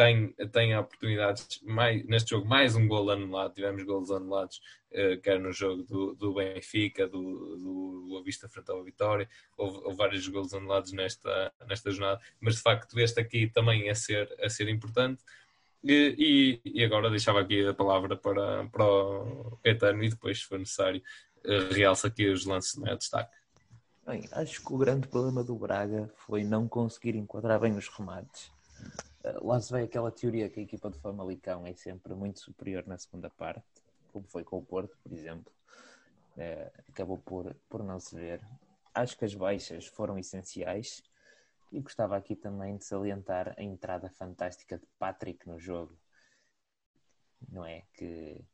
Tem, 0.00 0.32
tem 0.50 0.74
oportunidades 0.78 1.60
mais, 1.62 2.02
neste 2.06 2.30
jogo, 2.30 2.46
mais 2.46 2.74
um 2.74 2.88
gol 2.88 3.10
anulado. 3.10 3.52
Tivemos 3.52 3.82
golos 3.82 4.10
anulados, 4.10 4.58
uh, 4.92 5.20
quer 5.20 5.38
no 5.38 5.52
jogo 5.52 5.82
do, 5.82 6.14
do 6.14 6.32
Benfica, 6.32 7.06
do, 7.06 7.56
do 7.56 8.06
Boa 8.08 8.22
Vista 8.22 8.48
frente 8.48 8.70
ao 8.70 8.82
Vitória. 8.82 9.28
Houve, 9.58 9.78
houve, 9.84 9.96
vários 9.98 10.26
golos 10.26 10.54
anulados 10.54 10.92
nesta, 10.92 11.52
nesta 11.68 11.90
jornada, 11.90 12.18
mas 12.40 12.54
de 12.54 12.62
facto, 12.62 12.98
este 12.98 13.20
aqui 13.20 13.46
também 13.48 13.90
a 13.90 13.94
ser, 13.94 14.34
a 14.42 14.48
ser 14.48 14.70
importante. 14.70 15.22
E, 15.84 16.60
e, 16.64 16.82
agora 16.84 17.10
deixava 17.10 17.40
aqui 17.40 17.66
a 17.66 17.74
palavra 17.74 18.16
para, 18.16 18.66
para 18.68 18.84
o 18.84 19.58
Caetano 19.62 20.02
e 20.02 20.08
depois, 20.08 20.40
se 20.40 20.46
for 20.46 20.58
necessário, 20.58 21.02
eh, 21.44 21.68
realça 21.72 22.08
aqui 22.08 22.26
os 22.28 22.44
lances 22.44 22.74
de 22.74 22.96
destaque. 22.96 23.34
Bem, 24.10 24.28
acho 24.32 24.60
que 24.60 24.72
o 24.72 24.76
grande 24.76 25.06
problema 25.06 25.44
do 25.44 25.54
Braga 25.54 26.10
foi 26.16 26.42
não 26.42 26.66
conseguir 26.66 27.14
enquadrar 27.14 27.60
bem 27.60 27.76
os 27.76 27.86
remates. 27.86 28.50
Eh, 29.22 29.38
lá 29.40 29.60
se 29.60 29.72
vê 29.72 29.82
aquela 29.82 30.10
teoria 30.10 30.50
que 30.50 30.58
a 30.58 30.62
equipa 30.64 30.90
de 30.90 30.98
Famalicão 30.98 31.64
é 31.64 31.72
sempre 31.74 32.12
muito 32.12 32.40
superior 32.40 32.84
na 32.88 32.98
segunda 32.98 33.30
parte, 33.30 33.62
como 34.12 34.26
foi 34.26 34.42
com 34.42 34.58
o 34.58 34.64
Porto, 34.64 34.98
por 35.00 35.12
exemplo. 35.12 35.52
É, 36.36 36.72
acabou 36.88 37.18
por, 37.18 37.54
por 37.68 37.84
não 37.84 38.00
se 38.00 38.16
ver. 38.16 38.44
Acho 38.92 39.16
que 39.16 39.24
as 39.24 39.32
baixas 39.32 39.86
foram 39.86 40.18
essenciais 40.18 41.04
e 41.70 41.78
gostava 41.78 42.16
aqui 42.16 42.34
também 42.34 42.78
de 42.78 42.84
salientar 42.84 43.54
a 43.56 43.62
entrada 43.62 44.10
fantástica 44.10 44.76
de 44.76 44.86
Patrick 44.98 45.48
no 45.48 45.56
jogo. 45.56 45.96
Não 47.48 47.64
é? 47.64 47.84
Que 47.94 48.44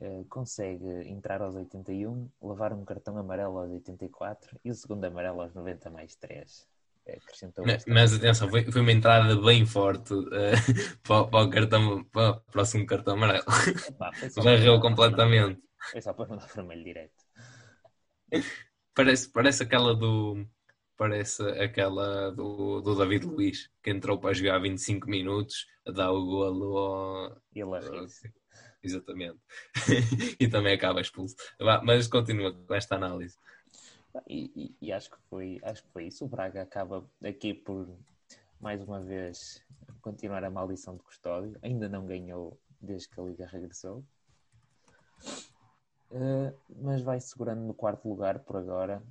uh, 0.00 0.24
consegue 0.28 1.08
entrar 1.08 1.42
aos 1.42 1.54
81, 1.54 2.28
levar 2.42 2.72
um 2.72 2.84
cartão 2.84 3.16
amarelo 3.16 3.58
aos 3.58 3.70
84 3.70 4.58
e 4.64 4.70
o 4.70 4.74
segundo 4.74 5.04
amarelo 5.04 5.42
aos 5.42 5.54
90 5.54 5.90
mais 5.90 6.14
3. 6.16 6.66
Acrescentou 7.08 7.64
mas, 7.64 7.86
mas 7.86 8.12
atenção, 8.12 8.50
foi, 8.50 8.70
foi, 8.70 8.82
uma 8.82 8.92
entrada 8.92 9.34
bem 9.40 9.64
forte 9.64 10.12
uh, 10.12 10.26
para, 11.02 11.26
para, 11.26 11.44
o 11.44 11.50
cartão, 11.50 12.04
para 12.04 12.30
o 12.32 12.40
próximo 12.52 12.84
cartão 12.84 13.14
amarelo. 13.14 13.44
Varreu 14.36 14.78
completamente. 14.78 15.62
Foi 15.90 16.02
só 16.02 16.12
para 16.12 16.26
não 16.28 16.36
dar 16.36 16.46
vermelho 16.48 16.84
direto. 16.84 17.24
Parece, 18.94 19.30
parece 19.30 19.62
aquela 19.62 19.94
do 19.94 20.44
parece 20.98 21.42
aquela 21.62 22.30
do, 22.32 22.80
do 22.80 22.96
David 22.96 23.24
Luiz, 23.24 23.70
que 23.82 23.90
entrou 23.90 24.18
para 24.18 24.34
jogar 24.34 24.58
25 24.58 25.08
minutos, 25.08 25.66
a 25.86 25.92
dar 25.92 26.10
o 26.10 26.26
golo 26.26 26.76
ao... 26.76 27.36
Exatamente. 28.88 29.38
e 30.38 30.48
também 30.48 30.74
acaba 30.74 31.00
expulso. 31.00 31.36
Mas 31.84 32.06
continua 32.06 32.52
com 32.52 32.74
esta 32.74 32.96
análise. 32.96 33.36
E, 34.26 34.50
e, 34.56 34.86
e, 34.86 34.92
acho, 34.92 35.10
que 35.10 35.18
foi, 35.28 35.60
acho 35.62 35.82
que 35.82 35.90
foi 35.90 36.06
isso. 36.06 36.24
O 36.24 36.28
Braga 36.28 36.62
acaba 36.62 37.08
aqui 37.22 37.54
por, 37.54 37.88
mais 38.60 38.82
uma 38.82 39.00
vez, 39.00 39.62
continuar 40.00 40.44
a 40.44 40.50
maldição 40.50 40.96
de 40.96 41.02
custódio. 41.02 41.56
Ainda 41.62 41.88
não 41.88 42.06
ganhou 42.06 42.58
desde 42.80 43.08
que 43.08 43.20
a 43.20 43.24
Liga 43.24 43.46
regressou. 43.46 44.04
Uh, 46.10 46.56
mas 46.80 47.02
vai 47.02 47.20
segurando 47.20 47.60
no 47.60 47.74
quarto 47.74 48.08
lugar 48.08 48.38
por 48.38 48.56
agora 48.56 49.02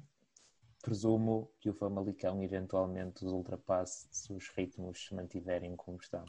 presumo 0.82 1.52
que 1.60 1.70
o 1.70 1.74
Famalicão 1.74 2.42
eventualmente 2.42 3.26
os 3.26 3.32
ultrapasse 3.34 4.08
se 4.10 4.32
os 4.32 4.48
ritmos 4.50 5.06
se 5.06 5.14
mantiverem 5.14 5.76
como 5.76 5.98
estão. 5.98 6.24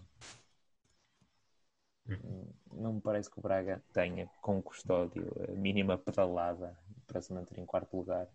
Uhum. 2.09 2.47
Não 2.73 2.93
me 2.95 3.01
parece 3.01 3.31
que 3.31 3.39
o 3.39 3.43
Braga 3.43 3.83
tenha, 3.93 4.29
com 4.41 4.63
custódio, 4.63 5.31
a 5.49 5.53
mínima 5.53 5.99
pedalada 5.99 6.79
para 7.07 7.21
se 7.21 7.33
manter 7.33 7.59
em 7.59 7.67
quarto 7.67 7.97
lugar. 7.97 8.27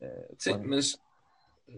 Uh, 0.00 0.34
Sim, 0.38 0.52
quando... 0.52 0.68
mas, 0.68 0.98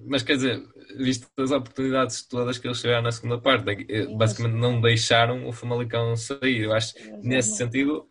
mas 0.07 0.23
quer 0.23 0.37
dizer, 0.37 0.63
visto 0.97 1.29
as 1.37 1.51
oportunidades 1.51 2.23
todas 2.27 2.59
que 2.59 2.67
eles 2.67 2.81
tiveram 2.81 3.03
na 3.03 3.13
segunda 3.13 3.41
parte, 3.41 3.87
eh, 3.89 4.07
basicamente 4.07 4.59
não 4.59 4.81
deixaram 4.81 5.47
o 5.47 5.53
Famalicão 5.53 6.17
sair. 6.17 6.63
Eu 6.63 6.73
acho 6.73 6.95
nesse 7.23 7.51
não, 7.51 7.57
sentido 7.57 8.11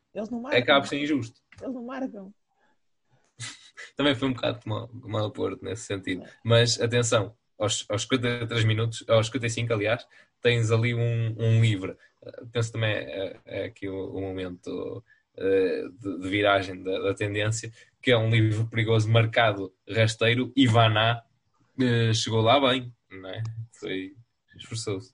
acaba 0.52 0.82
por 0.82 0.88
ser 0.88 1.02
injusto. 1.02 1.42
Eles 1.62 1.74
não 1.74 1.84
marcam 1.84 2.34
também 3.96 4.16
foi 4.16 4.28
um 4.30 4.34
bocado 4.34 4.60
como 4.62 5.18
o 5.18 5.32
Porto 5.32 5.64
nesse 5.64 5.84
sentido. 5.84 6.24
Mas 6.44 6.80
atenção, 6.80 7.36
aos, 7.58 7.86
aos 7.90 8.04
53 8.04 8.64
minutos, 8.66 9.04
aos 9.08 9.28
55, 9.28 9.74
aliás, 9.74 10.06
tens 10.42 10.72
ali 10.72 10.94
um, 10.94 11.36
um 11.38 11.62
livre. 11.62 11.96
Penso 12.52 12.74
também 12.74 12.92
é, 12.92 13.40
é 13.46 13.64
aqui 13.66 13.88
o, 13.88 14.14
o 14.14 14.22
momento 14.22 15.04
uh, 15.38 15.92
de, 16.00 16.20
de, 16.20 16.30
viragem 16.30 16.84
da, 16.84 17.00
da, 17.00 17.14
tendência, 17.14 17.72
que 18.02 18.12
é 18.12 18.18
um 18.18 18.30
livro 18.30 18.68
perigoso 18.68 19.10
marcado 19.10 19.74
rasteiro. 19.90 20.52
Ivaná 20.56 21.22
uh, 21.80 22.14
chegou 22.14 22.42
lá 22.42 22.60
bem, 22.60 22.94
não 23.10 23.30
é? 23.30 23.44
Foi, 23.74 24.14
esforçou-se. 24.56 25.14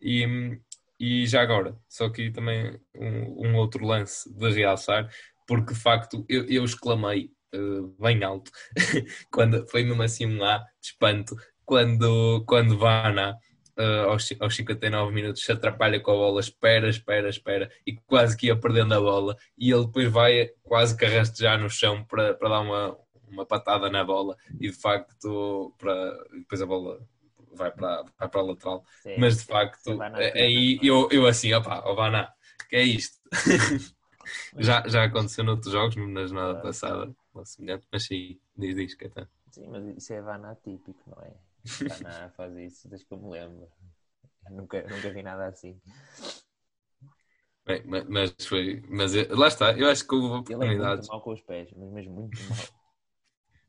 E, 0.00 0.58
e 1.00 1.26
já 1.26 1.42
agora, 1.42 1.76
só 1.88 2.08
que 2.08 2.30
também 2.30 2.78
um, 2.94 3.48
um, 3.48 3.56
outro 3.56 3.84
lance 3.84 4.32
de 4.32 4.50
realçar, 4.50 5.08
porque 5.46 5.72
de 5.72 5.80
facto 5.80 6.24
eu, 6.28 6.44
eu 6.44 6.64
exclamei 6.64 7.30
uh, 7.54 7.88
bem 8.00 8.22
alto, 8.22 8.50
quando 9.30 9.66
foi 9.68 9.82
mesmo 9.82 10.02
assim 10.02 10.26
um 10.26 10.44
A 10.44 10.58
de 10.58 10.88
espanto, 10.88 11.34
quando, 11.64 12.44
quando 12.46 12.78
Vana 12.78 13.36
uh, 13.78 14.10
aos, 14.10 14.32
aos 14.40 14.56
59 14.56 15.12
minutos 15.12 15.44
se 15.44 15.52
atrapalha 15.52 16.00
com 16.00 16.10
a 16.10 16.14
bola, 16.14 16.40
espera, 16.40 16.88
espera, 16.88 17.28
espera, 17.28 17.70
e 17.86 17.94
quase 17.94 18.36
que 18.36 18.46
ia 18.46 18.56
perdendo 18.56 18.94
a 18.94 19.00
bola, 19.00 19.36
e 19.56 19.70
ele 19.70 19.86
depois 19.86 20.10
vai 20.10 20.50
quase 20.62 20.96
que 20.96 21.04
arrastejar 21.04 21.60
no 21.60 21.70
chão 21.70 22.04
para, 22.04 22.34
para 22.34 22.48
dar 22.48 22.60
uma, 22.60 22.96
uma 23.28 23.46
patada 23.46 23.90
na 23.90 24.04
bola, 24.04 24.36
e 24.60 24.70
de 24.70 24.72
facto, 24.72 25.74
para, 25.78 26.16
depois 26.32 26.62
a 26.62 26.66
bola 26.66 27.00
vai 27.52 27.70
para, 27.70 28.04
vai 28.18 28.28
para 28.28 28.40
a 28.40 28.44
lateral. 28.44 28.84
Sim, 29.02 29.16
mas 29.18 29.38
de 29.38 29.44
facto, 29.44 30.00
aí 30.34 30.78
eu, 30.82 31.08
eu 31.10 31.26
assim, 31.26 31.52
opá, 31.54 31.80
Vana, 31.80 32.32
que 32.68 32.76
é 32.76 32.82
isto? 32.82 33.18
já, 34.58 34.86
já 34.88 35.04
aconteceu 35.04 35.44
noutros 35.44 35.72
jogos, 35.72 35.96
na 35.96 36.26
jornada 36.26 36.60
passada 36.60 37.14
uma 37.34 37.44
semelhante, 37.44 37.86
mas 37.90 38.04
sim, 38.04 38.38
diz, 38.56 38.76
diz, 38.76 38.94
Caetano. 38.94 39.28
Sim, 39.50 39.68
mas 39.68 39.84
isso 39.96 40.12
é 40.12 40.20
Vana 40.20 40.56
típico, 40.62 41.02
não 41.06 41.22
é? 41.22 41.32
Vana 41.64 42.30
faz 42.30 42.56
isso 42.56 42.88
desde 42.88 43.06
que 43.06 43.14
eu 43.14 43.18
me 43.18 43.30
lembro. 43.30 43.68
nunca, 44.50 44.82
nunca 44.82 45.10
vi 45.10 45.22
nada 45.22 45.46
assim. 45.46 45.80
Bem, 47.66 47.82
mas 47.86 48.34
foi. 48.46 48.82
Mas 48.88 49.14
lá 49.30 49.48
está, 49.48 49.72
eu 49.72 49.88
acho 49.88 50.06
que 50.06 50.14
houve 50.14 50.34
oportunidades. 50.36 50.74
Ele 50.74 50.84
é 50.84 50.96
muito 50.96 51.08
mal 51.08 51.20
com 51.22 51.32
os 51.32 51.40
pés, 51.40 51.70
mas 51.74 51.90
mesmo 51.90 52.14
muito 52.14 52.38
mal. 52.48 52.58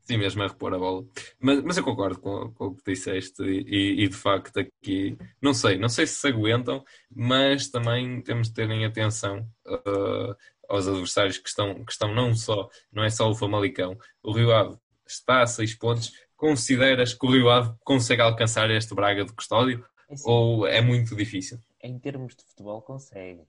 Sim, 0.06 0.18
mesmo 0.18 0.42
a 0.42 0.46
repor 0.46 0.72
a 0.72 0.78
bola. 0.78 1.04
Mas, 1.40 1.62
mas 1.64 1.76
eu 1.76 1.82
concordo 1.82 2.20
com, 2.20 2.52
com 2.52 2.66
o 2.66 2.76
que 2.76 2.92
disseste 2.92 3.42
e, 3.42 4.04
e, 4.04 4.08
de 4.08 4.14
facto 4.14 4.60
aqui, 4.60 5.18
não 5.42 5.52
sei, 5.52 5.78
não 5.78 5.88
sei 5.88 6.06
se 6.06 6.14
se 6.14 6.28
aguentam, 6.28 6.84
mas 7.10 7.68
também 7.68 8.22
temos 8.22 8.46
de 8.46 8.54
terem 8.54 8.84
atenção 8.84 9.40
uh, 9.66 10.36
aos 10.68 10.86
adversários 10.86 11.38
que 11.38 11.48
estão, 11.48 11.84
que 11.84 11.90
estão 11.90 12.14
não 12.14 12.32
só, 12.34 12.68
não 12.92 13.02
é 13.02 13.10
só 13.10 13.28
o 13.28 13.34
Famalicão, 13.34 13.98
o 14.22 14.30
Rio 14.32 14.52
Ave 14.52 14.78
está 15.08 15.42
a 15.42 15.46
6 15.46 15.74
pontos. 15.74 16.12
Consideras 16.36 17.14
que 17.14 17.26
o 17.26 17.30
Rio 17.30 17.48
Ave 17.48 17.74
consegue 17.82 18.20
alcançar 18.20 18.70
este 18.70 18.94
Braga 18.94 19.24
de 19.24 19.32
Custódio 19.32 19.84
É 20.08 20.14
ou 20.24 20.66
é 20.66 20.80
muito 20.80 21.16
difícil? 21.16 21.58
Em 21.82 21.98
termos 21.98 22.36
de 22.36 22.44
futebol, 22.44 22.82
consegue. 22.82 23.42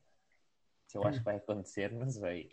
Se 0.88 0.98
eu 0.98 1.06
acho 1.06 1.20
que 1.20 1.26
vai 1.26 1.36
acontecer, 1.36 1.92
não 1.92 2.10
sei. 2.10 2.50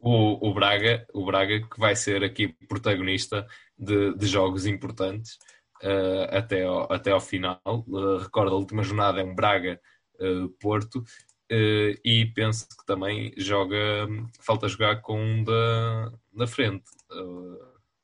O, 0.00 0.48
o, 0.48 0.54
Braga, 0.54 1.06
o 1.12 1.24
Braga 1.24 1.60
que 1.68 1.78
vai 1.78 1.94
ser 1.94 2.24
aqui 2.24 2.48
protagonista 2.66 3.46
de, 3.78 4.14
de 4.14 4.26
jogos 4.26 4.66
importantes 4.66 5.38
uh, 5.82 6.36
até, 6.36 6.64
ao, 6.64 6.92
até 6.92 7.12
ao 7.12 7.20
final. 7.20 7.60
Uh, 7.66 8.16
recordo, 8.16 8.54
a 8.54 8.58
última 8.58 8.82
jornada 8.82 9.20
é 9.20 9.24
um 9.24 9.34
Braga-Porto 9.34 10.96
uh, 10.96 12.00
e 12.04 12.26
penso 12.34 12.66
que 12.68 12.84
também 12.86 13.32
joga, 13.36 14.08
falta 14.40 14.68
jogar 14.68 15.00
com 15.00 15.20
um 15.20 15.44
da, 15.44 16.12
da 16.32 16.46
frente. 16.46 16.84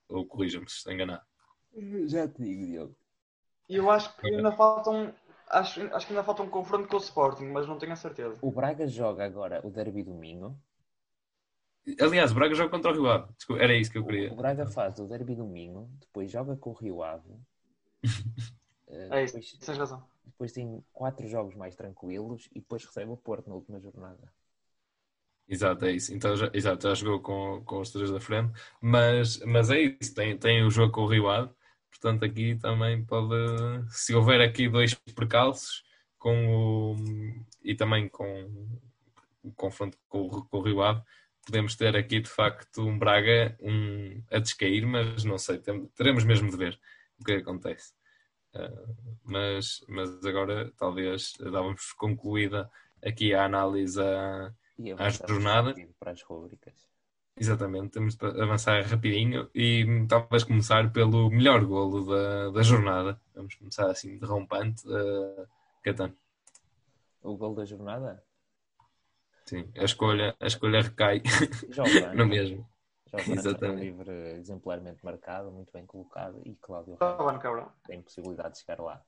Ou 0.09 0.27
corrija-me 0.27 0.69
se 0.69 0.77
estou 0.77 0.93
enganado. 0.93 1.25
Já 2.07 2.29
te 2.29 2.43
digo, 2.43 2.67
Diogo. 2.67 2.97
E 3.69 3.77
eu 3.77 3.91
acho 3.91 4.17
que 4.17 4.27
ainda 4.27 4.53
falta 4.53 4.91
um. 4.91 5.13
Acho, 5.49 5.83
acho 5.95 6.07
que 6.07 6.13
ainda 6.13 6.25
falta 6.25 6.43
um 6.43 6.51
confronto 6.51 6.89
com 6.89 6.97
o 6.97 7.01
Sporting, 7.01 7.47
mas 7.47 7.67
não 7.67 7.79
tenho 7.79 7.93
a 7.93 7.97
certeza. 7.97 8.37
O 8.43 8.51
Braga 8.51 8.87
joga 8.87 9.25
agora 9.25 9.61
o 9.65 9.71
Derby 9.71 10.03
domingo. 10.03 10.59
Aliás, 12.01 12.33
o 12.33 12.35
Braga 12.35 12.55
joga 12.55 12.71
contra 12.71 12.91
o 12.91 12.95
Rio 12.95 13.09
Ave. 13.09 13.33
Desculpa, 13.35 13.63
era 13.63 13.75
isso 13.75 13.93
que 13.93 13.99
eu 13.99 14.05
queria. 14.05 14.33
O 14.33 14.37
Braga 14.37 14.67
faz 14.67 14.99
o 14.99 15.07
Derby 15.07 15.37
domingo, 15.37 15.89
depois 16.01 16.31
joga 16.31 16.57
com 16.57 16.71
o 16.71 16.75
Rio 16.75 17.03
Ave. 17.03 17.39
é 18.89 19.23
isso, 19.23 19.35
depois, 19.35 19.59
tens 19.59 19.79
razão. 19.79 20.05
Depois 20.25 20.53
tem 20.53 20.85
quatro 20.93 21.29
jogos 21.29 21.55
mais 21.55 21.77
tranquilos 21.77 22.49
e 22.53 22.61
depois 22.61 22.85
recebe 22.85 23.11
o 23.11 23.17
Porto 23.17 23.49
na 23.49 23.55
última 23.55 23.79
jornada. 23.79 24.33
Exato, 25.49 25.85
é 25.85 25.93
isso. 25.93 26.13
Então, 26.15 26.37
já, 26.37 26.51
exato, 26.53 26.89
já 26.89 26.95
jogou 26.95 27.21
com, 27.21 27.63
com 27.65 27.81
os 27.81 27.91
três 27.91 28.11
da 28.11 28.21
frente, 28.21 28.53
mas, 28.81 29.39
mas 29.45 29.71
é 29.71 29.81
isso. 29.81 30.15
Tem, 30.15 30.37
tem 30.37 30.65
o 30.65 30.71
jogo 30.71 30.93
com 30.93 31.03
o 31.03 31.07
Rio 31.09 31.29
Ave 31.29 31.51
Portanto, 32.01 32.25
aqui 32.25 32.55
também 32.57 33.05
pode, 33.05 33.35
se 33.89 34.15
houver 34.15 34.41
aqui 34.41 34.69
dois 34.69 34.95
percalços 34.95 35.83
com 36.19 36.93
o, 36.93 36.97
e 37.65 37.75
também 37.75 38.09
com 38.09 38.71
o 39.43 39.53
confronto 39.53 39.97
com 40.09 40.27
o, 40.27 40.45
com 40.45 40.59
o 40.59 40.63
Rio 40.63 40.83
Ave, 40.83 41.03
podemos 41.45 41.75
ter 41.75 41.97
aqui 41.97 42.21
de 42.21 42.29
facto 42.29 42.83
um 42.83 42.99
Braga 42.99 43.57
um, 43.63 44.23
a 44.31 44.39
descair, 44.39 44.87
mas 44.87 45.25
não 45.25 45.39
sei, 45.39 45.59
teremos 45.95 46.25
mesmo 46.25 46.51
de 46.51 46.57
ver 46.57 46.79
o 47.19 47.25
que 47.25 47.33
acontece. 47.33 47.95
Uh, 48.55 48.97
mas, 49.25 49.85
mas 49.89 50.25
agora 50.25 50.73
talvez 50.77 51.33
dávamos 51.41 51.93
concluída 51.93 52.71
aqui 53.03 53.33
a 53.35 53.45
análise 53.45 54.01
à, 54.99 55.07
à 55.07 55.11
jornada. 55.11 55.75
Para 55.99 56.13
as 56.13 56.23
rubricas. 56.23 56.89
Exatamente, 57.39 57.91
temos 57.91 58.17
de 58.17 58.25
avançar 58.25 58.83
rapidinho 58.87 59.51
e 59.55 60.07
talvez 60.09 60.43
começar 60.43 60.91
pelo 60.91 61.29
melhor 61.29 61.63
golo 61.67 62.07
da, 62.07 62.51
da 62.51 62.63
jornada. 62.63 63.21
Vamos 63.35 63.55
começar 63.57 63.91
assim, 63.91 64.19
derrompante, 64.19 64.89
uh, 64.89 65.47
Catano. 65.83 66.17
O 67.23 67.37
golo 67.37 67.57
da 67.57 67.67
jornada? 67.67 68.25
Sim, 69.45 69.71
a 69.77 69.85
escolha, 69.85 70.35
a 70.41 70.47
escolha 70.47 70.81
recai 70.81 71.23
no 72.17 72.27
mesmo. 72.27 72.67
Exatamente. 73.29 73.81
livre 73.81 74.11
exemplarmente 74.39 75.05
marcado, 75.05 75.51
muito 75.51 75.73
bem 75.73 75.87
colocado 75.87 76.41
e 76.45 76.55
Cláudio 76.57 76.97
Ramos 77.01 77.73
tem 77.87 78.03
possibilidade 78.03 78.55
de 78.55 78.61
chegar 78.61 78.81
lá. 78.81 79.03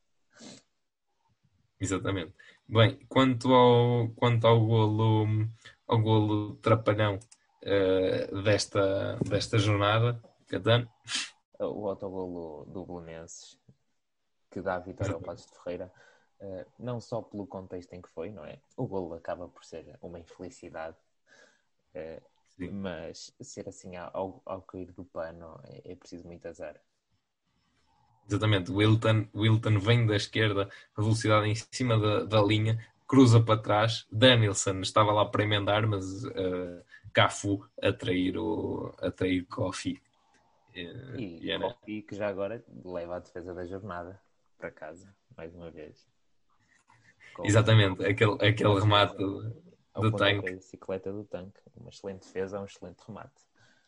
Exatamente. 1.81 2.35
Bem, 2.69 2.99
quanto 3.09 3.53
ao, 3.55 4.09
quanto 4.11 4.47
ao 4.47 4.61
golo, 4.67 5.27
ao 5.87 5.99
golo 6.01 6.57
trapalhão 6.57 7.19
uh, 7.63 8.43
desta, 8.43 9.17
desta 9.29 9.59
jornada, 9.59 10.21
Catano? 10.49 10.91
O 11.61 11.89
autogolo 11.89 12.65
do 12.67 12.85
Belenenses, 12.85 13.59
que 14.51 14.61
dá 14.61 14.77
a 14.77 14.81
vitória 14.81 15.15
ao 15.15 15.21
Passos 15.21 15.51
de 15.51 15.59
Ferreira, 15.59 15.93
uh, 16.41 16.67
não 16.79 17.01
só 17.01 17.23
pelo 17.23 17.47
contexto 17.47 17.93
em 17.95 18.03
que 18.03 18.11
foi, 18.11 18.31
não 18.31 18.45
é? 18.45 18.59
O 18.77 18.87
golo 18.87 19.15
acaba 19.15 19.49
por 19.49 19.65
ser 19.65 19.97
uma 20.03 20.19
infelicidade, 20.19 20.97
uh, 21.95 22.23
mas 22.73 23.33
ser 23.41 23.69
assim 23.69 23.97
ao, 23.97 24.43
ao 24.45 24.63
cair 24.63 24.93
do 24.93 25.05
pano 25.05 25.61
é, 25.65 25.93
é 25.93 25.95
preciso 25.95 26.27
muito 26.27 26.47
azar. 26.47 26.81
Exatamente, 28.29 28.71
Wilton, 28.71 29.27
Wilton 29.35 29.79
vem 29.79 30.07
da 30.07 30.15
esquerda, 30.15 30.69
a 30.95 31.01
velocidade 31.01 31.49
em 31.49 31.55
cima 31.55 31.99
da, 31.99 32.25
da 32.25 32.43
linha, 32.43 32.79
cruza 33.07 33.41
para 33.41 33.59
trás. 33.59 34.07
Danielson 34.13 34.81
estava 34.81 35.13
lá 35.13 35.25
para 35.25 35.43
emendar, 35.43 35.87
mas 35.87 36.25
uh, 36.25 36.85
Cafu 37.13 37.67
a 37.83 37.91
trair, 37.91 38.37
o, 38.37 38.95
a 38.99 39.11
trair 39.11 39.47
Kofi. 39.47 40.01
E, 40.75 41.51
e 41.51 41.59
Kofi 41.59 42.03
que 42.03 42.15
já 42.15 42.29
agora 42.29 42.63
leva 42.85 43.17
a 43.17 43.19
defesa 43.19 43.55
da 43.55 43.65
jornada 43.65 44.21
para 44.59 44.71
casa, 44.71 45.09
mais 45.35 45.55
uma 45.55 45.71
vez. 45.71 46.07
Com 47.35 47.47
Exatamente, 47.47 48.05
aquele, 48.05 48.35
aquele 48.47 48.79
remate 48.79 49.17
do, 49.17 49.57
do 49.95 50.13
tanque. 50.13 50.53
Bicicleta 50.53 51.11
do 51.11 51.25
tanque. 51.25 51.61
Uma 51.75 51.89
excelente 51.89 52.27
defesa, 52.27 52.61
um 52.61 52.65
excelente 52.67 52.99
remate. 53.07 53.41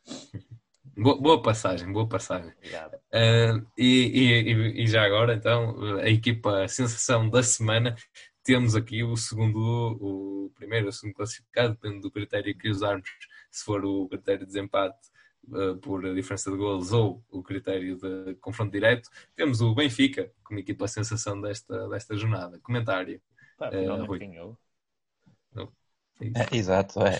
Boa, 1.02 1.18
boa, 1.18 1.42
passagem, 1.42 1.90
boa 1.90 2.06
passagem. 2.06 2.50
Uh, 2.50 3.66
e, 3.76 4.04
e, 4.04 4.82
e, 4.82 4.86
já 4.86 5.02
agora, 5.02 5.34
então, 5.34 5.98
a 5.98 6.10
equipa 6.10 6.64
a 6.64 6.68
sensação 6.68 7.30
da 7.30 7.42
semana 7.42 7.96
temos 8.44 8.76
aqui 8.76 9.02
o 9.02 9.16
segundo, 9.16 9.58
o 9.58 10.52
primeiro 10.54 10.84
ou 10.86 10.90
o 10.90 10.92
segundo 10.92 11.14
classificado, 11.14 11.72
depende 11.72 12.02
do 12.02 12.10
critério 12.10 12.54
que 12.54 12.68
usarmos, 12.68 13.08
se 13.50 13.64
for 13.64 13.82
o 13.82 14.08
critério 14.08 14.40
de 14.40 14.46
desempate 14.48 15.08
uh, 15.48 15.74
por 15.78 16.02
diferença 16.14 16.50
de 16.50 16.56
golos 16.58 16.92
ou 16.92 17.24
o 17.30 17.42
critério 17.42 17.96
de 17.96 18.34
confronto 18.34 18.70
direto. 18.70 19.08
Temos 19.34 19.62
o 19.62 19.74
Benfica 19.74 20.30
como 20.44 20.60
equipa 20.60 20.86
sensação 20.86 21.40
desta, 21.40 21.88
desta 21.88 22.14
jornada. 22.14 22.60
Comentário. 22.62 23.22
Pá, 23.56 23.70
uh, 23.70 24.04
Rui. 24.04 24.18
Ganhou. 24.18 24.58
É, 26.20 26.54
exato, 26.54 27.00
é, 27.00 27.18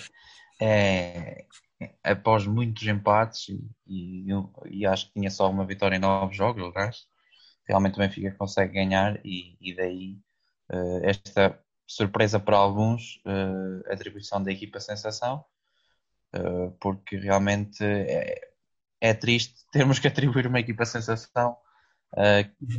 é, 0.61 1.47
após 2.03 2.47
muitos 2.47 2.87
empates 2.87 3.49
e, 3.87 4.26
e, 4.26 4.28
e, 4.70 4.87
acho 4.87 5.07
que 5.07 5.14
tinha 5.14 5.31
só 5.31 5.51
uma 5.51 5.64
vitória 5.64 5.97
em 5.97 6.01
nove 6.01 6.35
jogos, 6.35 6.62
aliás, 6.62 7.07
realmente 7.66 7.95
o 7.95 7.99
Benfica 7.99 8.35
consegue 8.37 8.74
ganhar 8.74 9.20
e, 9.24 9.57
e 9.61 9.74
daí 9.74 10.18
uh, 10.72 11.05
esta 11.05 11.59
surpresa 11.87 12.39
para 12.39 12.57
alguns, 12.57 13.20
uh, 13.26 13.93
atribuição 13.93 14.43
da 14.43 14.53
equipa 14.53 14.78
sensação, 14.78 15.45
uh, 16.35 16.70
porque 16.81 17.16
realmente 17.16 17.83
é, 17.83 18.41
é, 19.01 19.14
triste 19.14 19.64
termos 19.72 19.99
que 19.99 20.09
atribuir 20.09 20.47
uma 20.47 20.61
equipa 20.61 20.85
sensação 20.85 21.57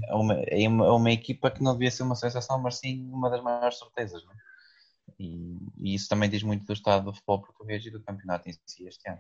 a 0.10 0.18
uma, 0.18 0.36
uma, 0.68 0.94
uma, 0.94 1.12
equipa 1.12 1.50
que 1.50 1.64
não 1.64 1.72
devia 1.72 1.90
ser 1.90 2.04
uma 2.04 2.16
sensação, 2.16 2.60
mas 2.60 2.80
sim 2.80 3.10
uma 3.10 3.30
das 3.30 3.42
maiores 3.42 3.80
certezas. 3.80 4.22
É? 4.22 4.51
E, 5.22 5.60
e, 5.78 5.96
isso 5.96 6.10
também 6.10 6.30
diz 6.30 6.42
muito 6.42 6.66
do 6.66 6.74
estado 6.74 7.06
do 7.06 7.14
futebol 7.14 7.42
português 7.42 7.86
e 7.86 7.92
do 7.92 8.02
campeonato 8.02 8.50
em 8.50 8.54
si 8.66 8.88
este 8.88 9.08
ano. 9.08 9.20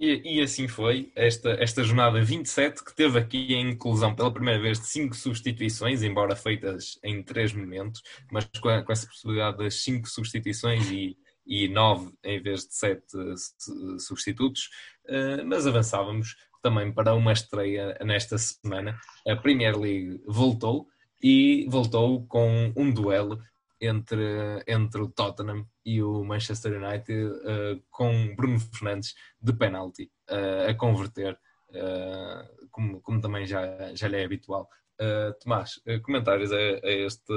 E, 0.00 0.38
e, 0.38 0.40
assim 0.40 0.66
foi 0.66 1.12
esta, 1.14 1.50
esta 1.50 1.82
jornada 1.82 2.20
27, 2.22 2.84
que 2.84 2.94
teve 2.94 3.18
aqui 3.18 3.54
a 3.54 3.60
inclusão 3.60 4.14
pela 4.14 4.32
primeira 4.32 4.60
vez 4.60 4.80
de 4.80 4.86
cinco 4.86 5.14
substituições, 5.14 6.02
embora 6.02 6.36
feitas 6.36 6.98
em 7.02 7.22
três 7.22 7.52
momentos, 7.52 8.02
mas 8.30 8.44
com, 8.60 8.68
a, 8.68 8.82
com 8.82 8.92
essa 8.92 9.06
possibilidade 9.06 9.58
das 9.58 9.82
cinco 9.82 10.08
substituições 10.08 10.90
e, 10.90 11.16
e 11.46 11.68
nove 11.68 12.12
em 12.24 12.40
vez 12.40 12.66
de 12.66 12.74
sete 12.74 13.06
substitutos. 14.00 14.68
Uh, 15.06 15.44
mas 15.46 15.66
avançávamos 15.66 16.36
também 16.62 16.92
para 16.92 17.14
uma 17.14 17.32
estreia 17.32 17.96
nesta 18.04 18.36
semana. 18.38 18.98
A 19.26 19.36
Premier 19.36 19.76
League 19.76 20.22
voltou 20.26 20.86
e 21.20 21.66
voltou 21.68 22.24
com 22.26 22.72
um 22.76 22.92
duelo 22.92 23.40
entre, 23.80 24.62
entre 24.66 25.00
o 25.00 25.08
Tottenham 25.08 25.66
e 25.84 26.02
o 26.02 26.24
Manchester 26.24 26.82
United 26.82 27.26
uh, 27.26 27.82
com 27.90 28.34
Bruno 28.34 28.58
Fernandes 28.58 29.14
de 29.40 29.52
penalti 29.52 30.10
uh, 30.30 30.70
a 30.70 30.74
converter, 30.74 31.38
uh, 31.70 32.68
como, 32.70 33.00
como 33.00 33.20
também 33.20 33.46
já, 33.46 33.94
já 33.94 34.08
lhe 34.08 34.16
é 34.16 34.24
habitual. 34.24 34.68
Tomás, 35.40 35.80
comentários 36.02 36.50
a, 36.50 36.56
a, 36.56 36.90
este, 36.90 37.32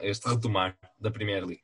a 0.00 0.04
este 0.04 0.28
retomar 0.28 0.76
da 0.98 1.12
Premier 1.12 1.44
League? 1.44 1.62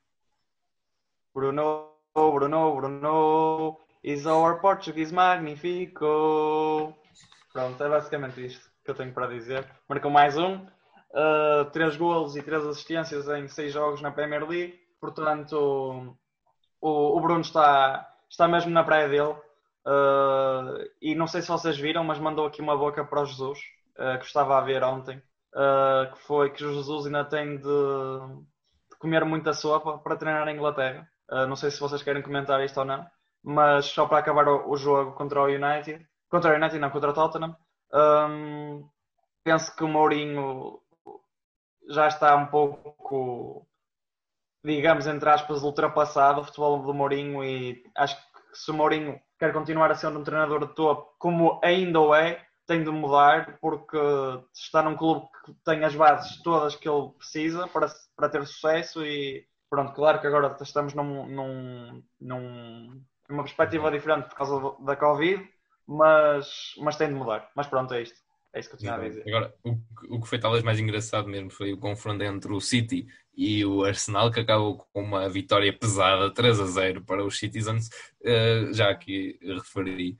Bruno, 1.34 1.96
Bruno, 2.14 2.76
Bruno 2.76 3.80
is 4.04 4.26
our 4.26 4.60
Portuguese 4.60 5.12
magnifico. 5.12 6.96
Pronto, 7.52 7.82
é 7.82 7.88
basicamente 7.88 8.46
isto 8.46 8.70
que 8.84 8.92
eu 8.92 8.94
tenho 8.94 9.12
para 9.12 9.26
dizer. 9.26 9.68
Marcou 9.88 10.08
mais 10.08 10.38
um, 10.38 10.64
uh, 11.14 11.70
três 11.70 11.96
golos 11.96 12.36
e 12.36 12.42
três 12.42 12.66
assistências 12.66 13.28
em 13.28 13.48
seis 13.48 13.72
jogos 13.72 14.02
na 14.02 14.10
Premier 14.10 14.46
League. 14.46 14.78
Portanto, 15.00 16.16
o, 16.80 17.16
o 17.16 17.20
Bruno 17.20 17.40
está, 17.40 18.06
está 18.28 18.48
mesmo 18.48 18.70
na 18.70 18.84
praia 18.84 19.08
dele. 19.08 19.34
Uh, 19.86 20.80
e 21.00 21.14
não 21.14 21.26
sei 21.26 21.42
se 21.42 21.48
vocês 21.48 21.78
viram, 21.78 22.02
mas 22.04 22.18
mandou 22.18 22.46
aqui 22.46 22.60
uma 22.60 22.76
boca 22.76 23.04
para 23.04 23.20
o 23.20 23.26
Jesus, 23.26 23.58
uh, 23.98 24.18
que 24.18 24.24
estava 24.24 24.56
a 24.56 24.62
ver 24.62 24.82
ontem, 24.82 25.22
que 26.12 26.18
foi 26.26 26.50
que 26.50 26.64
o 26.64 26.72
Jesus 26.72 27.06
ainda 27.06 27.24
tem 27.24 27.56
de, 27.58 27.62
de, 27.62 28.96
comer 28.98 29.24
muita 29.24 29.52
sopa 29.52 29.98
para 29.98 30.16
treinar 30.16 30.44
na 30.44 30.52
Inglaterra. 30.52 31.06
Uh, 31.30 31.46
não 31.46 31.54
sei 31.54 31.70
se 31.70 31.80
vocês 31.80 32.02
querem 32.02 32.22
comentar 32.22 32.62
isto 32.64 32.78
ou 32.78 32.86
não, 32.86 33.06
mas 33.42 33.86
só 33.86 34.06
para 34.06 34.18
acabar 34.18 34.48
o, 34.48 34.70
o 34.70 34.76
jogo 34.76 35.12
contra 35.12 35.42
o 35.42 35.46
United, 35.46 36.04
contra 36.30 36.52
o 36.52 36.56
United 36.56 36.78
não, 36.78 36.90
contra 36.90 37.10
o 37.10 37.14
Tottenham, 37.14 37.54
um, 37.92 38.88
penso 39.44 39.74
que 39.76 39.84
o 39.84 39.88
Mourinho 39.88 40.80
já 41.88 42.08
está 42.08 42.34
um 42.36 42.46
pouco, 42.46 43.66
digamos, 44.64 45.06
entre 45.06 45.28
aspas, 45.28 45.62
ultrapassado 45.62 46.40
o 46.40 46.44
futebol 46.44 46.82
do 46.82 46.94
Mourinho 46.94 47.44
e 47.44 47.82
acho 47.96 48.16
que 48.16 48.58
se 48.58 48.70
o 48.70 48.74
Mourinho 48.74 49.20
quer 49.38 49.52
continuar 49.52 49.90
a 49.90 49.94
ser 49.94 50.08
um 50.08 50.24
treinador 50.24 50.66
de 50.66 50.74
topo, 50.74 51.14
como 51.18 51.60
ainda 51.62 52.00
o 52.00 52.14
é, 52.14 52.46
tem 52.66 52.82
de 52.82 52.90
mudar 52.90 53.58
porque 53.60 53.98
está 54.54 54.82
num 54.82 54.96
clube 54.96 55.26
que 55.44 55.52
tem 55.64 55.84
as 55.84 55.94
bases 55.94 56.42
todas 56.42 56.76
que 56.76 56.88
ele 56.88 57.10
precisa 57.18 57.68
para, 57.68 57.88
para 58.16 58.28
ter 58.28 58.46
sucesso 58.46 59.04
e 59.04 59.46
pronto, 59.68 59.92
claro 59.92 60.20
que 60.20 60.26
agora 60.26 60.56
estamos 60.60 60.94
num, 60.94 61.26
num, 61.26 62.02
num, 62.20 63.04
numa 63.28 63.42
perspectiva 63.42 63.90
diferente 63.90 64.28
por 64.28 64.36
causa 64.36 64.76
da 64.80 64.96
Covid, 64.96 65.46
mas, 65.86 66.74
mas 66.78 66.96
tem 66.96 67.08
de 67.08 67.14
mudar. 67.14 67.50
Mas 67.54 67.66
pronto, 67.66 67.92
é 67.92 68.02
isto. 68.02 68.23
É 68.54 68.60
isso 68.60 68.68
que 68.68 68.76
eu 68.76 68.78
tinha 68.78 68.94
a 68.94 68.98
dizer. 68.98 69.24
Agora, 69.26 69.52
o, 69.64 69.76
o 70.10 70.20
que 70.20 70.28
foi 70.28 70.38
talvez 70.38 70.62
mais 70.62 70.78
engraçado 70.78 71.28
mesmo 71.28 71.50
foi 71.50 71.72
o 71.72 71.76
confronto 71.76 72.22
entre 72.22 72.52
o 72.52 72.60
City 72.60 73.04
e 73.36 73.64
o 73.64 73.82
Arsenal, 73.82 74.30
que 74.30 74.38
acabou 74.38 74.78
com 74.92 75.02
uma 75.02 75.28
vitória 75.28 75.76
pesada, 75.76 76.32
3 76.32 76.60
a 76.60 76.66
0 76.66 77.04
para 77.04 77.24
os 77.24 77.36
Citizens. 77.36 77.88
Uh, 78.22 78.72
já 78.72 78.90
aqui 78.90 79.36
referi 79.42 80.16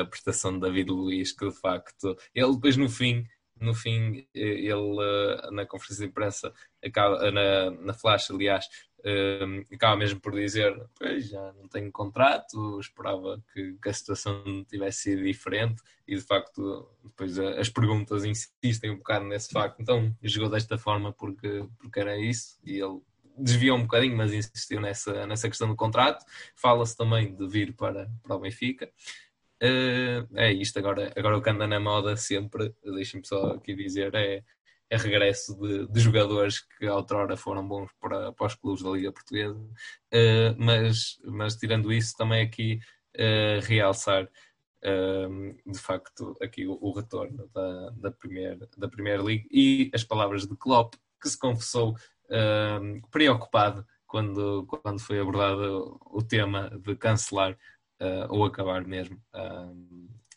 a 0.00 0.04
prestação 0.06 0.54
de 0.54 0.60
David 0.60 0.90
Luiz, 0.90 1.32
que 1.32 1.46
de 1.46 1.60
facto, 1.60 2.16
ele 2.34 2.54
depois 2.54 2.76
no 2.78 2.88
fim, 2.88 3.26
no 3.60 3.74
fim, 3.74 4.26
ele 4.34 4.72
uh, 4.72 5.50
na 5.52 5.66
conferência 5.66 6.06
de 6.06 6.10
imprensa, 6.10 6.54
na, 7.32 7.70
na 7.70 7.92
flash, 7.92 8.30
aliás, 8.30 8.66
uh, 9.04 9.74
acaba 9.74 9.96
mesmo 9.96 10.20
por 10.20 10.32
dizer: 10.32 10.74
Pois 10.98 11.28
já 11.28 11.52
não 11.52 11.68
tenho 11.68 11.92
contrato, 11.92 12.80
esperava 12.80 13.42
que, 13.52 13.76
que, 13.82 13.88
a 13.88 13.92
situação 13.92 14.64
tivesse 14.68 15.02
sido 15.02 15.22
diferente, 15.22 15.82
e 16.06 16.16
de 16.16 16.22
facto, 16.22 16.88
depois 17.02 17.38
as 17.38 17.68
perguntas 17.68 18.24
insistem 18.24 18.90
um 18.90 18.96
bocado 18.96 19.26
nesse 19.26 19.50
facto. 19.52 19.80
Então, 19.80 20.14
jogou 20.22 20.50
desta 20.50 20.78
forma 20.78 21.12
porque, 21.12 21.66
porque 21.78 22.00
era 22.00 22.18
isso, 22.18 22.58
e 22.64 22.80
ele 22.80 23.00
desviou 23.36 23.76
um 23.76 23.82
bocadinho, 23.82 24.16
mas 24.16 24.32
insistiu 24.32 24.80
nessa, 24.80 25.26
nessa 25.26 25.48
questão 25.48 25.68
do 25.68 25.76
contrato. 25.76 26.24
Fala-se 26.54 26.96
também 26.96 27.34
de 27.34 27.46
vir 27.48 27.74
para, 27.74 28.10
para 28.22 28.36
o 28.36 28.40
Benfica. 28.40 28.90
Uh, 29.62 30.26
é 30.34 30.52
isto, 30.52 30.78
agora, 30.78 31.12
agora 31.16 31.38
o 31.38 31.42
que 31.42 31.50
anda 31.50 31.66
na 31.66 31.80
moda 31.80 32.16
sempre, 32.16 32.74
deixem-me 32.84 33.26
só 33.26 33.52
aqui 33.52 33.74
dizer, 33.74 34.14
é 34.14 34.42
é 34.94 34.96
regresso 34.96 35.56
de, 35.56 35.88
de, 35.88 36.00
jogadores 36.00 36.60
que 36.60 36.86
outrora 36.88 37.36
foram 37.36 37.66
bons 37.66 37.90
para, 38.00 38.32
para 38.32 38.46
os 38.46 38.54
clubes 38.54 38.82
da 38.82 38.90
Liga 38.90 39.12
Portuguesa, 39.12 39.58
uh, 39.58 40.54
mas, 40.56 41.18
mas 41.24 41.56
tirando 41.56 41.92
isso, 41.92 42.16
também 42.16 42.42
aqui 42.42 42.78
uh, 43.16 43.60
realçar 43.64 44.24
uh, 44.24 45.70
de 45.70 45.78
facto 45.78 46.36
aqui 46.40 46.66
o, 46.66 46.78
o 46.80 46.92
retorno 46.92 47.48
da, 47.52 47.90
da, 47.90 48.12
Premier, 48.12 48.56
da 48.76 48.88
Premier 48.88 49.22
League 49.22 49.48
e 49.50 49.90
as 49.92 50.04
palavras 50.04 50.46
de 50.46 50.56
Klopp, 50.56 50.94
que 51.20 51.28
se 51.28 51.38
confessou 51.38 51.96
preocupado 53.10 53.86
quando, 54.06 54.66
quando 54.66 54.98
foi 54.98 55.20
abordado 55.20 56.00
o 56.06 56.22
tema 56.22 56.70
de 56.82 56.96
cancelar 56.96 57.56
ou 58.30 58.44
acabar 58.44 58.84
mesmo 58.84 59.22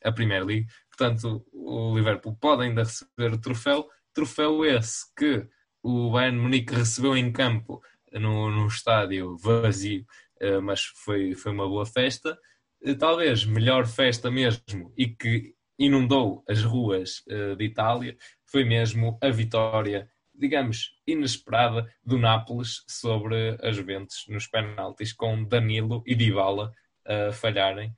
a 0.04 0.12
Premier 0.12 0.46
League. 0.46 0.68
Portanto, 0.90 1.46
o 1.52 1.96
Liverpool 1.96 2.36
pode 2.40 2.64
ainda 2.64 2.84
receber 2.84 3.34
o 3.34 3.40
troféu, 3.40 3.88
Troféu 4.18 4.66
esse 4.66 5.06
que 5.16 5.48
o 5.84 6.10
Bayern 6.10 6.40
Munique 6.40 6.74
recebeu 6.74 7.16
em 7.16 7.32
campo 7.32 7.84
no, 8.12 8.50
no 8.50 8.66
estádio 8.66 9.38
vazio, 9.38 10.04
eh, 10.40 10.60
mas 10.60 10.86
foi, 10.86 11.36
foi 11.36 11.52
uma 11.52 11.68
boa 11.68 11.86
festa. 11.86 12.36
Eh, 12.82 12.96
talvez 12.96 13.46
melhor 13.46 13.86
festa 13.86 14.32
mesmo 14.32 14.92
e 14.98 15.08
que 15.08 15.54
inundou 15.78 16.44
as 16.50 16.64
ruas 16.64 17.22
eh, 17.30 17.54
de 17.54 17.66
Itália 17.66 18.18
foi 18.44 18.64
mesmo 18.64 19.20
a 19.22 19.30
vitória, 19.30 20.10
digamos, 20.34 20.94
inesperada 21.06 21.88
do 22.04 22.18
Nápoles 22.18 22.84
sobre 22.88 23.56
as 23.62 23.76
Juventus 23.76 24.26
nos 24.30 24.48
penaltis, 24.48 25.14
com 25.14 25.44
Danilo 25.44 26.02
e 26.08 26.16
Dybala 26.16 26.74
a 27.06 27.32
falharem 27.32 27.94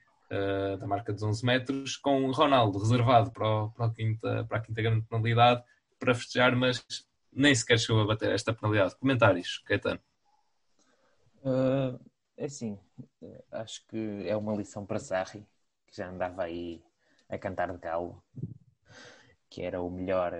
da 0.79 0.85
marca 0.85 1.11
dos 1.11 1.23
11 1.23 1.43
metros, 1.43 1.97
com 1.97 2.29
Ronaldo 2.29 2.77
reservado 2.77 3.31
para, 3.31 3.47
o, 3.47 3.71
para, 3.71 3.87
a, 3.87 3.89
quinta, 3.91 4.45
para 4.47 4.57
a 4.57 4.61
quinta 4.61 4.79
grande 4.79 5.03
penalidade 5.07 5.63
para 5.99 6.15
festejar, 6.15 6.55
mas 6.55 6.83
nem 7.31 7.53
sequer 7.53 7.77
chegou 7.77 8.01
a 8.01 8.07
bater 8.07 8.31
esta 8.31 8.53
penalidade. 8.53 8.95
Comentários, 8.95 9.59
Caetano? 9.59 9.99
Uh, 11.43 11.99
é 12.35 12.45
assim, 12.45 12.79
acho 13.51 13.85
que 13.87 14.27
é 14.27 14.35
uma 14.35 14.55
lição 14.55 14.85
para 14.85 14.99
Sarri, 14.99 15.45
que 15.85 15.95
já 15.97 16.09
andava 16.09 16.43
aí 16.43 16.81
a 17.27 17.37
cantar 17.37 17.71
de 17.71 17.77
galo, 17.77 18.23
que 19.49 19.61
era 19.61 19.81
o 19.81 19.89
melhor, 19.89 20.33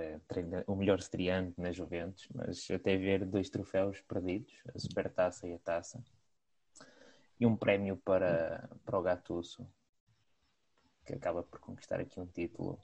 o 0.67 0.75
melhor 0.75 0.99
estreante 0.99 1.59
na 1.59 1.71
Juventus, 1.71 2.27
mas 2.33 2.69
até 2.71 2.95
ver 2.95 3.25
dois 3.25 3.49
troféus 3.49 4.01
perdidos, 4.01 4.53
a 4.73 4.79
Supertaça 4.79 5.47
e 5.47 5.53
a 5.53 5.59
Taça, 5.59 6.03
e 7.39 7.45
um 7.45 7.55
prémio 7.55 7.97
para, 7.97 8.69
para 8.83 8.99
o 8.99 9.01
Gattuso, 9.01 9.67
que 11.05 11.13
acaba 11.13 11.43
por 11.43 11.59
conquistar 11.59 11.99
aqui 11.99 12.19
um 12.19 12.27
título 12.27 12.79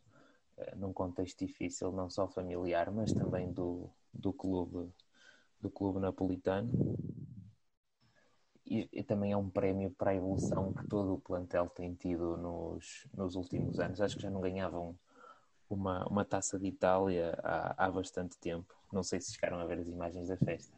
num 0.76 0.94
contexto 0.94 1.46
difícil, 1.46 1.92
não 1.92 2.10
só 2.10 2.28
familiar, 2.28 2.92
mas 2.92 3.12
também 3.12 3.52
do, 3.52 3.90
do 4.14 4.32
clube 4.32 4.92
do 5.66 5.70
clube 5.70 6.00
napolitano. 6.00 6.70
E, 8.66 8.90
e, 8.92 9.04
também 9.04 9.32
é 9.32 9.38
um 9.38 9.50
prémio 9.50 9.92
para 9.92 10.12
a 10.12 10.16
evolução 10.16 10.74
que 10.74 10.88
todo 10.88 11.14
o 11.14 11.20
plantel 11.20 11.70
tem 11.70 11.94
tido 11.94 12.36
nos, 12.36 13.08
nos 13.16 13.36
últimos 13.36 13.80
anos. 13.80 14.02
Acho 14.02 14.16
que 14.16 14.24
já 14.24 14.30
não 14.30 14.42
ganhavam 14.42 14.98
uma, 15.70 16.04
uma 16.08 16.26
taça 16.26 16.58
de 16.58 16.68
Itália 16.68 17.38
há, 17.44 17.86
há 17.86 17.92
bastante 17.92 18.38
tempo. 18.40 18.74
Não 18.92 19.04
sei 19.04 19.22
se 19.22 19.34
chegaram 19.34 19.60
a 19.60 19.66
ver 19.66 19.80
as 19.80 19.88
imagens 19.88 20.30
da 20.30 20.38
festa. 20.38 20.76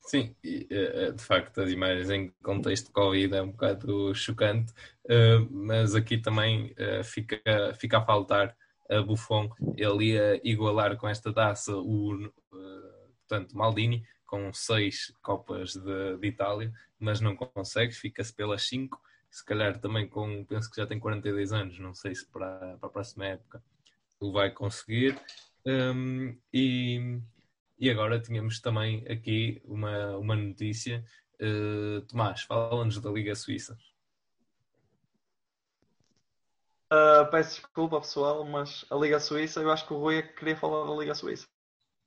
Sim, 0.00 0.34
eh, 0.42 1.12
de 1.12 1.22
facto 1.22 1.60
as 1.60 1.70
imagens 1.70 2.10
em 2.10 2.30
contexto 2.42 2.86
de 2.86 2.92
Covid 2.92 3.36
é 3.36 3.42
um 3.42 3.52
bocado 3.52 4.12
chocante, 4.14 4.72
eh, 5.08 5.38
mas 5.50 5.94
aqui 5.94 6.18
também 6.18 6.74
fica, 7.04 7.40
fica 7.78 7.98
a 7.98 8.04
faltar 8.04 8.56
a 8.90 9.02
Buffon, 9.02 9.48
ele 9.76 10.12
ia 10.12 10.40
igualar 10.42 10.96
com 10.96 11.08
esta 11.08 11.32
taça 11.32 11.74
o 11.76 12.14
uh, 12.14 12.30
portanto, 13.28 13.56
Maldini, 13.56 14.04
com 14.26 14.52
seis 14.52 15.12
Copas 15.22 15.74
de, 15.74 16.16
de 16.18 16.26
Itália, 16.26 16.72
mas 16.98 17.20
não 17.20 17.36
consegue, 17.36 17.92
fica-se 17.92 18.34
pelas 18.34 18.62
cinco, 18.66 19.00
se 19.30 19.44
calhar 19.44 19.78
também 19.78 20.08
com, 20.08 20.44
penso 20.44 20.68
que 20.70 20.76
já 20.76 20.86
tem 20.86 20.98
42 20.98 21.52
anos, 21.52 21.78
não 21.78 21.94
sei 21.94 22.14
se 22.14 22.26
para, 22.26 22.76
para 22.78 22.88
a 22.88 22.92
próxima 22.92 23.26
época 23.26 23.62
o 24.18 24.32
vai 24.32 24.50
conseguir. 24.50 25.18
Um, 25.64 26.36
e, 26.52 27.20
e 27.78 27.90
agora 27.90 28.20
tínhamos 28.20 28.60
também 28.60 29.04
aqui 29.08 29.62
uma, 29.64 30.16
uma 30.16 30.36
notícia. 30.36 31.04
Uh, 31.40 32.02
Tomás, 32.02 32.42
fala-nos 32.42 33.00
da 33.00 33.10
Liga 33.10 33.34
Suíça. 33.34 33.78
Uh, 36.92 37.30
peço 37.30 37.60
desculpa, 37.60 38.00
pessoal, 38.00 38.44
mas 38.44 38.84
a 38.90 38.96
Liga 38.96 39.20
Suíça, 39.20 39.60
eu 39.60 39.70
acho 39.70 39.86
que 39.86 39.92
o 39.92 39.98
Rui 39.98 40.18
é 40.18 40.22
que 40.22 40.34
queria 40.34 40.56
falar 40.56 40.84
da 40.84 40.98
Liga 40.98 41.14
Suíça. 41.14 41.46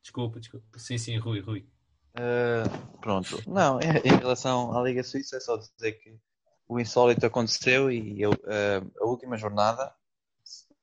Desculpa, 0.02 0.42
desculpa. 0.42 0.68
Sim, 0.78 0.98
sim, 0.98 1.18
Rui, 1.18 1.40
Rui. 1.40 1.66
Uh, 2.18 2.98
pronto. 3.00 3.42
Não, 3.48 3.80
em 3.80 4.18
relação 4.18 4.78
à 4.78 4.84
Liga 4.84 5.02
Suíça, 5.02 5.38
é 5.38 5.40
só 5.40 5.56
dizer 5.56 5.94
que 5.94 6.20
o 6.68 6.80
insólito 6.80 7.26
aconteceu 7.26 7.90
e 7.90 8.22
eu, 8.22 8.32
uh, 8.32 8.92
a 9.02 9.06
última 9.06 9.38
jornada, 9.38 9.96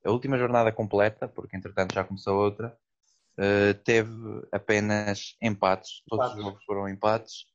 a 0.03 0.11
última 0.11 0.39
jornada 0.39 0.73
completa, 0.73 1.29
porque 1.29 1.57
entretanto 1.57 1.95
já 1.95 2.03
começou 2.03 2.39
outra, 2.39 2.75
uh, 3.37 3.75
teve 3.85 4.11
apenas 4.51 5.37
empates. 5.43 6.03
Todos 6.09 6.25
empates. 6.25 6.39
os 6.39 6.45
jogos 6.51 6.65
foram 6.65 6.89
empates 6.89 7.50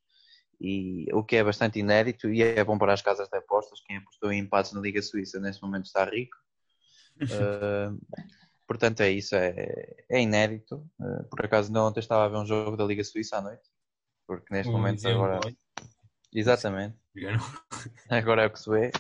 e 0.59 1.07
o 1.13 1.23
que 1.23 1.35
é 1.35 1.43
bastante 1.43 1.79
inédito 1.79 2.29
e 2.29 2.41
é 2.41 2.63
bom 2.63 2.77
para 2.77 2.93
as 2.93 3.01
casas 3.01 3.29
de 3.29 3.37
apostas. 3.37 3.81
Quem 3.81 3.97
apostou 3.97 4.31
em 4.31 4.39
empates 4.39 4.73
na 4.73 4.81
Liga 4.81 5.01
Suíça 5.01 5.39
neste 5.39 5.61
momento 5.61 5.85
está 5.85 6.05
rico. 6.05 6.37
uh, 7.21 7.99
portanto, 8.67 9.01
é 9.01 9.09
isso, 9.09 9.35
é, 9.35 9.95
é 10.09 10.21
inédito. 10.21 10.87
Uh, 10.99 11.23
por 11.29 11.45
acaso, 11.45 11.71
não 11.71 11.87
ontem 11.87 11.99
estava 11.99 12.25
a 12.25 12.29
ver 12.29 12.37
um 12.37 12.45
jogo 12.45 12.77
da 12.77 12.85
Liga 12.85 13.03
Suíça 13.03 13.37
à 13.37 13.41
noite, 13.41 13.69
porque 14.27 14.53
neste 14.53 14.71
momento 14.71 15.07
agora. 15.07 15.39
Exatamente. 16.33 16.97
agora 18.09 18.43
é 18.43 18.47
o 18.47 18.51
que 18.51 18.59
se 18.59 18.69
vê. 18.69 18.91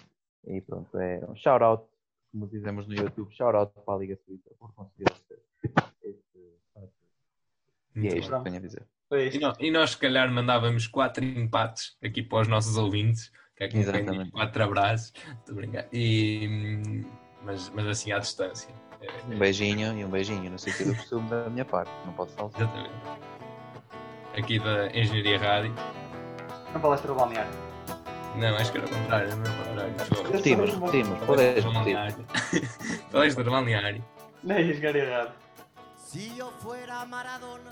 E 0.47 0.61
pronto, 0.61 0.97
é 0.97 1.25
um 1.27 1.35
shout-out, 1.35 1.85
como 2.31 2.47
dizemos 2.47 2.87
no 2.87 2.93
YouTube, 2.93 3.33
shout-out 3.35 3.73
para 3.83 3.93
a 3.95 3.97
Liga 3.97 4.17
Suíça 4.25 4.51
por 4.59 4.73
conseguir 4.73 5.05
este. 5.11 5.35
E 7.95 8.07
é 8.07 8.17
isto 8.17 8.37
que 8.37 8.43
tenho 8.43 8.57
a 8.57 8.59
dizer. 8.59 8.85
E 9.11 9.39
nós, 9.39 9.57
e 9.59 9.71
nós, 9.71 9.89
se 9.91 9.97
calhar, 9.97 10.31
mandávamos 10.31 10.87
quatro 10.87 11.23
empates 11.23 11.95
aqui 12.03 12.23
para 12.23 12.41
os 12.41 12.47
nossos 12.47 12.75
ouvintes, 12.75 13.31
que 13.55 13.63
é 13.63 13.67
que 13.67 13.77
Exatamente. 13.77 14.31
quatro 14.31 14.63
abraços, 14.63 15.13
e, 15.93 17.05
mas, 17.43 17.69
mas 17.69 17.87
assim 17.87 18.11
à 18.11 18.19
distância. 18.19 18.73
É, 19.01 19.33
um 19.33 19.37
beijinho 19.37 19.97
e 19.97 20.03
um 20.03 20.09
beijinho 20.09 20.49
no 20.49 20.57
sentido 20.57 20.91
do 20.91 20.95
costume 20.97 21.29
da 21.29 21.49
minha 21.49 21.65
parte, 21.65 21.91
não 22.05 22.13
pode 22.13 22.31
faltar. 22.33 22.61
Exatamente. 22.61 22.95
Aqui 24.37 24.59
da 24.59 24.87
Engenharia 24.87 25.37
Rádio. 25.37 25.75
na 26.73 26.79
palestra 26.79 27.07
do 27.13 27.15
balneário. 27.15 27.51
Não, 28.35 28.55
acho 28.57 28.71
que 28.71 28.77
era 28.79 28.87
o 28.87 28.89
contrário, 28.89 29.35
não 29.35 29.45
é 29.45 29.49
o 29.49 29.65
contrário. 29.65 30.23
Repetimos, 30.25 30.73
repetimos. 30.73 31.19
Podes 31.25 31.63
repetir. 31.63 33.07
Palestra 33.11 33.43
do 33.43 33.51
balneário. 33.51 34.03
Nem 34.43 34.65
ia 34.67 34.73
jogar 34.73 34.95
errado. 34.95 35.33
Si 35.95 36.37
yo 36.37 36.51
fuera 36.61 37.05
Maradona, 37.05 37.71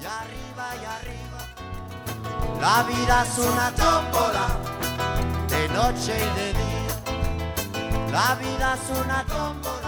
y 0.00 0.04
arriba 0.04 0.66
y 0.80 0.84
arriba. 0.84 1.40
La 2.60 2.82
vida 2.84 3.24
es 3.24 3.38
una 3.38 3.70
tómbola, 3.72 4.46
de 5.48 5.68
noche 5.68 6.16
y 6.16 6.30
de 6.38 6.48
día. 6.52 8.10
La 8.10 8.34
vida 8.36 8.74
es 8.74 8.98
una 8.98 9.24
tómbola. 9.24 9.83